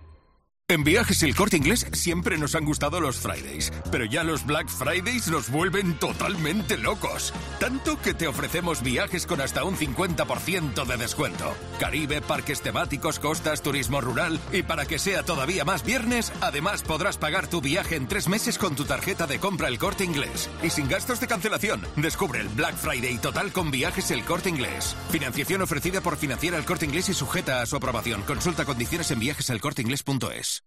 En 0.72 0.84
Viajes 0.84 1.22
El 1.22 1.34
Corte 1.34 1.58
Inglés 1.58 1.86
siempre 1.92 2.38
nos 2.38 2.54
han 2.54 2.64
gustado 2.64 2.98
los 2.98 3.16
Fridays, 3.20 3.70
pero 3.90 4.06
ya 4.06 4.24
los 4.24 4.46
Black 4.46 4.68
Fridays 4.70 5.28
nos 5.28 5.50
vuelven 5.50 5.98
totalmente 5.98 6.78
locos. 6.78 7.34
Tanto 7.60 8.00
que 8.00 8.14
te 8.14 8.26
ofrecemos 8.26 8.82
viajes 8.82 9.26
con 9.26 9.42
hasta 9.42 9.64
un 9.64 9.76
50% 9.76 10.86
de 10.86 10.96
descuento. 10.96 11.54
Caribe, 11.78 12.22
parques 12.22 12.62
temáticos, 12.62 13.18
costas, 13.18 13.60
turismo 13.60 14.00
rural 14.00 14.40
y 14.50 14.62
para 14.62 14.86
que 14.86 14.98
sea 14.98 15.22
todavía 15.24 15.66
más 15.66 15.84
viernes, 15.84 16.32
además 16.40 16.82
podrás 16.82 17.18
pagar 17.18 17.48
tu 17.48 17.60
viaje 17.60 17.96
en 17.96 18.08
tres 18.08 18.26
meses 18.26 18.56
con 18.56 18.74
tu 18.74 18.86
tarjeta 18.86 19.26
de 19.26 19.38
compra 19.38 19.68
El 19.68 19.76
Corte 19.76 20.04
Inglés 20.04 20.48
y 20.62 20.70
sin 20.70 20.88
gastos 20.88 21.20
de 21.20 21.26
cancelación. 21.26 21.82
Descubre 21.96 22.40
el 22.40 22.48
Black 22.48 22.76
Friday 22.76 23.18
total 23.18 23.52
con 23.52 23.70
Viajes 23.70 24.10
El 24.10 24.24
Corte 24.24 24.48
Inglés. 24.48 24.96
Financiación 25.10 25.60
ofrecida 25.60 26.00
por 26.00 26.16
Financiera 26.16 26.56
El 26.56 26.64
Corte 26.64 26.86
Inglés 26.86 27.10
y 27.10 27.12
sujeta 27.12 27.60
a 27.60 27.66
su 27.66 27.76
aprobación. 27.76 28.22
Consulta 28.22 28.64
condiciones 28.64 29.10
en 29.10 29.20
viajeselcorteinglés.es. 29.20 30.61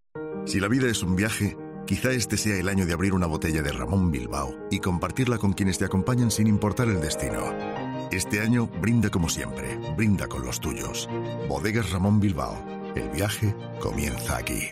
Si 0.46 0.60
la 0.60 0.68
vida 0.68 0.88
es 0.88 1.02
un 1.02 1.16
viaje, 1.16 1.58
quizá 1.88 2.12
este 2.12 2.38
sea 2.38 2.56
el 2.58 2.70
año 2.70 2.86
de 2.86 2.94
abrir 2.94 3.14
una 3.14 3.26
botella 3.26 3.64
de 3.64 3.72
Ramón 3.72 4.12
Bilbao 4.12 4.56
y 4.70 4.80
compartirla 4.80 5.40
con 5.40 5.54
quienes 5.54 5.80
te 5.80 5.86
acompañan 5.86 6.30
sin 6.30 6.46
importar 6.46 6.88
el 6.88 7.02
destino. 7.02 7.52
Este 8.12 8.42
año 8.42 8.68
brinda 8.68 9.10
como 9.10 9.28
siempre, 9.28 9.78
brinda 9.98 10.28
con 10.28 10.46
los 10.46 10.60
tuyos. 10.60 11.10
Bodegas 11.50 11.90
Ramón 11.90 12.20
Bilbao. 12.20 12.64
El 12.96 13.10
viaje 13.10 13.56
comienza 13.82 14.38
aquí. 14.38 14.70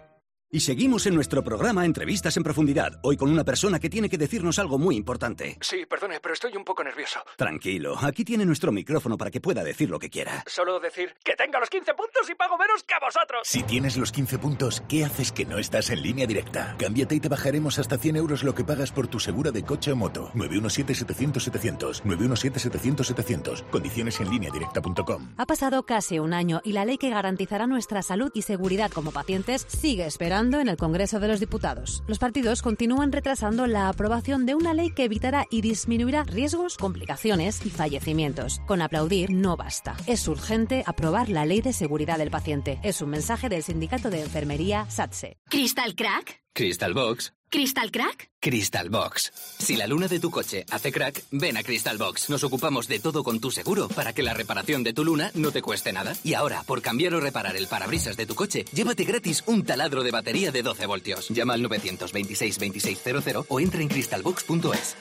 Y 0.53 0.59
seguimos 0.59 1.07
en 1.07 1.15
nuestro 1.15 1.43
programa 1.43 1.83
Entrevistas 1.83 2.37
en 2.37 2.43
Profundidad, 2.43 2.99
hoy 3.01 3.17
con 3.17 3.31
una 3.31 3.43
persona 3.43 3.79
que 3.79 3.89
tiene 3.89 4.07
que 4.07 4.19
decirnos 4.19 4.59
algo 4.59 4.77
muy 4.77 4.95
importante. 4.95 5.57
Sí, 5.61 5.87
perdone, 5.87 6.19
pero 6.19 6.35
estoy 6.35 6.55
un 6.55 6.63
poco 6.63 6.83
nervioso. 6.83 7.21
Tranquilo, 7.37 7.97
aquí 7.99 8.23
tiene 8.23 8.45
nuestro 8.45 8.71
micrófono 8.71 9.17
para 9.17 9.31
que 9.31 9.41
pueda 9.41 9.63
decir 9.63 9.89
lo 9.89 9.97
que 9.97 10.11
quiera. 10.11 10.43
Solo 10.45 10.79
decir 10.79 11.15
que 11.23 11.35
tenga 11.35 11.59
los 11.59 11.71
15 11.71 11.95
puntos 11.95 12.29
y 12.29 12.35
pago 12.35 12.55
menos 12.59 12.83
que 12.83 12.93
a 12.93 12.99
vosotros. 12.99 13.41
Si 13.45 13.63
tienes 13.63 13.97
los 13.97 14.11
15 14.11 14.37
puntos, 14.37 14.83
¿qué 14.87 15.03
haces 15.03 15.31
que 15.31 15.43
no 15.43 15.57
estás 15.57 15.89
en 15.89 16.03
línea 16.03 16.27
directa? 16.27 16.75
Cámbiate 16.77 17.15
y 17.15 17.19
te 17.19 17.29
bajaremos 17.29 17.79
hasta 17.79 17.97
100 17.97 18.17
euros 18.17 18.43
lo 18.43 18.53
que 18.53 18.63
pagas 18.63 18.91
por 18.91 19.07
tu 19.07 19.19
segura 19.19 19.49
de 19.49 19.63
coche 19.63 19.91
o 19.91 19.95
moto. 19.95 20.29
917-700-700. 20.35 22.03
917-700-700. 22.03 23.63
Condiciones 23.71 24.19
en 24.19 24.29
línea 24.29 24.51
directa.com. 24.53 25.33
Ha 25.35 25.47
pasado 25.47 25.81
casi 25.87 26.19
un 26.19 26.31
año 26.31 26.61
y 26.63 26.73
la 26.73 26.85
ley 26.85 26.99
que 26.99 27.09
garantizará 27.09 27.65
nuestra 27.65 28.03
salud 28.03 28.29
y 28.35 28.43
seguridad 28.43 28.91
como 28.91 29.11
pacientes 29.11 29.65
sigue 29.67 30.05
esperando 30.05 30.42
en 30.51 30.67
el 30.67 30.77
Congreso 30.77 31.19
de 31.19 31.27
los 31.27 31.39
Diputados. 31.39 32.03
Los 32.07 32.19
partidos 32.19 32.61
continúan 32.61 33.11
retrasando 33.11 33.65
la 33.67 33.87
aprobación 33.87 34.45
de 34.45 34.55
una 34.55 34.73
ley 34.73 34.91
que 34.91 35.05
evitará 35.05 35.45
y 35.49 35.61
disminuirá 35.61 36.23
riesgos, 36.23 36.77
complicaciones 36.77 37.65
y 37.65 37.69
fallecimientos. 37.69 38.59
Con 38.67 38.81
aplaudir 38.81 39.31
no 39.31 39.55
basta. 39.55 39.95
Es 40.05 40.27
urgente 40.27 40.83
aprobar 40.85 41.29
la 41.29 41.45
ley 41.45 41.61
de 41.61 41.73
seguridad 41.73 42.17
del 42.17 42.31
paciente. 42.31 42.79
Es 42.83 43.01
un 43.01 43.09
mensaje 43.09 43.49
del 43.49 43.63
Sindicato 43.63 44.09
de 44.09 44.21
Enfermería 44.21 44.85
SATSE. 44.89 45.37
¿Crystal 45.49 45.95
Crack? 45.95 46.43
Crystal 46.53 46.93
Box. 46.93 47.33
¿Crystal 47.53 47.91
Crack? 47.91 48.31
Crystal 48.39 48.89
Box. 48.89 49.31
Si 49.59 49.75
la 49.75 49.85
luna 49.85 50.07
de 50.07 50.19
tu 50.19 50.31
coche 50.31 50.65
hace 50.71 50.91
crack, 50.91 51.23
ven 51.29 51.55
a 51.55 51.61
Crystal 51.61 51.99
Box. 51.99 52.31
Nos 52.31 52.43
ocupamos 52.43 52.87
de 52.87 52.97
todo 52.97 53.23
con 53.23 53.39
tu 53.39 53.51
seguro 53.51 53.89
para 53.89 54.11
que 54.11 54.23
la 54.23 54.33
reparación 54.33 54.81
de 54.81 54.91
tu 54.91 55.05
luna 55.05 55.29
no 55.35 55.51
te 55.51 55.61
cueste 55.61 55.93
nada. 55.93 56.15
Y 56.23 56.33
ahora, 56.33 56.63
por 56.63 56.81
cambiar 56.81 57.13
o 57.13 57.19
reparar 57.19 57.55
el 57.55 57.67
parabrisas 57.67 58.17
de 58.17 58.25
tu 58.25 58.33
coche, 58.33 58.65
llévate 58.73 59.03
gratis 59.03 59.43
un 59.45 59.63
taladro 59.63 60.01
de 60.01 60.09
batería 60.09 60.51
de 60.51 60.63
12 60.63 60.87
voltios. 60.87 61.29
Llama 61.29 61.53
al 61.53 61.61
926 61.61 62.57
2600 62.57 63.45
o 63.47 63.59
entra 63.59 63.83
en 63.83 63.87
crystalbox.es. 63.87 64.95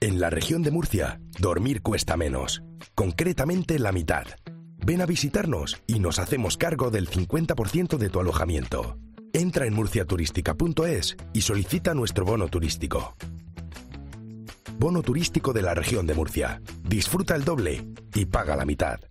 En 0.00 0.18
la 0.18 0.30
región 0.30 0.62
de 0.62 0.70
Murcia, 0.70 1.20
dormir 1.38 1.82
cuesta 1.82 2.16
menos. 2.16 2.62
Concretamente 2.94 3.78
la 3.78 3.92
mitad. 3.92 4.24
Ven 4.78 5.02
a 5.02 5.06
visitarnos 5.06 5.76
y 5.86 5.98
nos 5.98 6.18
hacemos 6.20 6.56
cargo 6.56 6.90
del 6.90 7.10
50% 7.10 7.98
de 7.98 8.08
tu 8.08 8.18
alojamiento. 8.18 8.96
Entra 9.32 9.66
en 9.66 9.74
murciaturística.es 9.74 11.16
y 11.32 11.40
solicita 11.42 11.94
nuestro 11.94 12.24
bono 12.24 12.48
turístico. 12.48 13.16
Bono 14.78 15.02
turístico 15.02 15.52
de 15.52 15.62
la 15.62 15.74
región 15.74 16.06
de 16.06 16.14
Murcia. 16.14 16.60
Disfruta 16.82 17.36
el 17.36 17.44
doble 17.44 17.86
y 18.14 18.24
paga 18.24 18.56
la 18.56 18.64
mitad. 18.64 19.09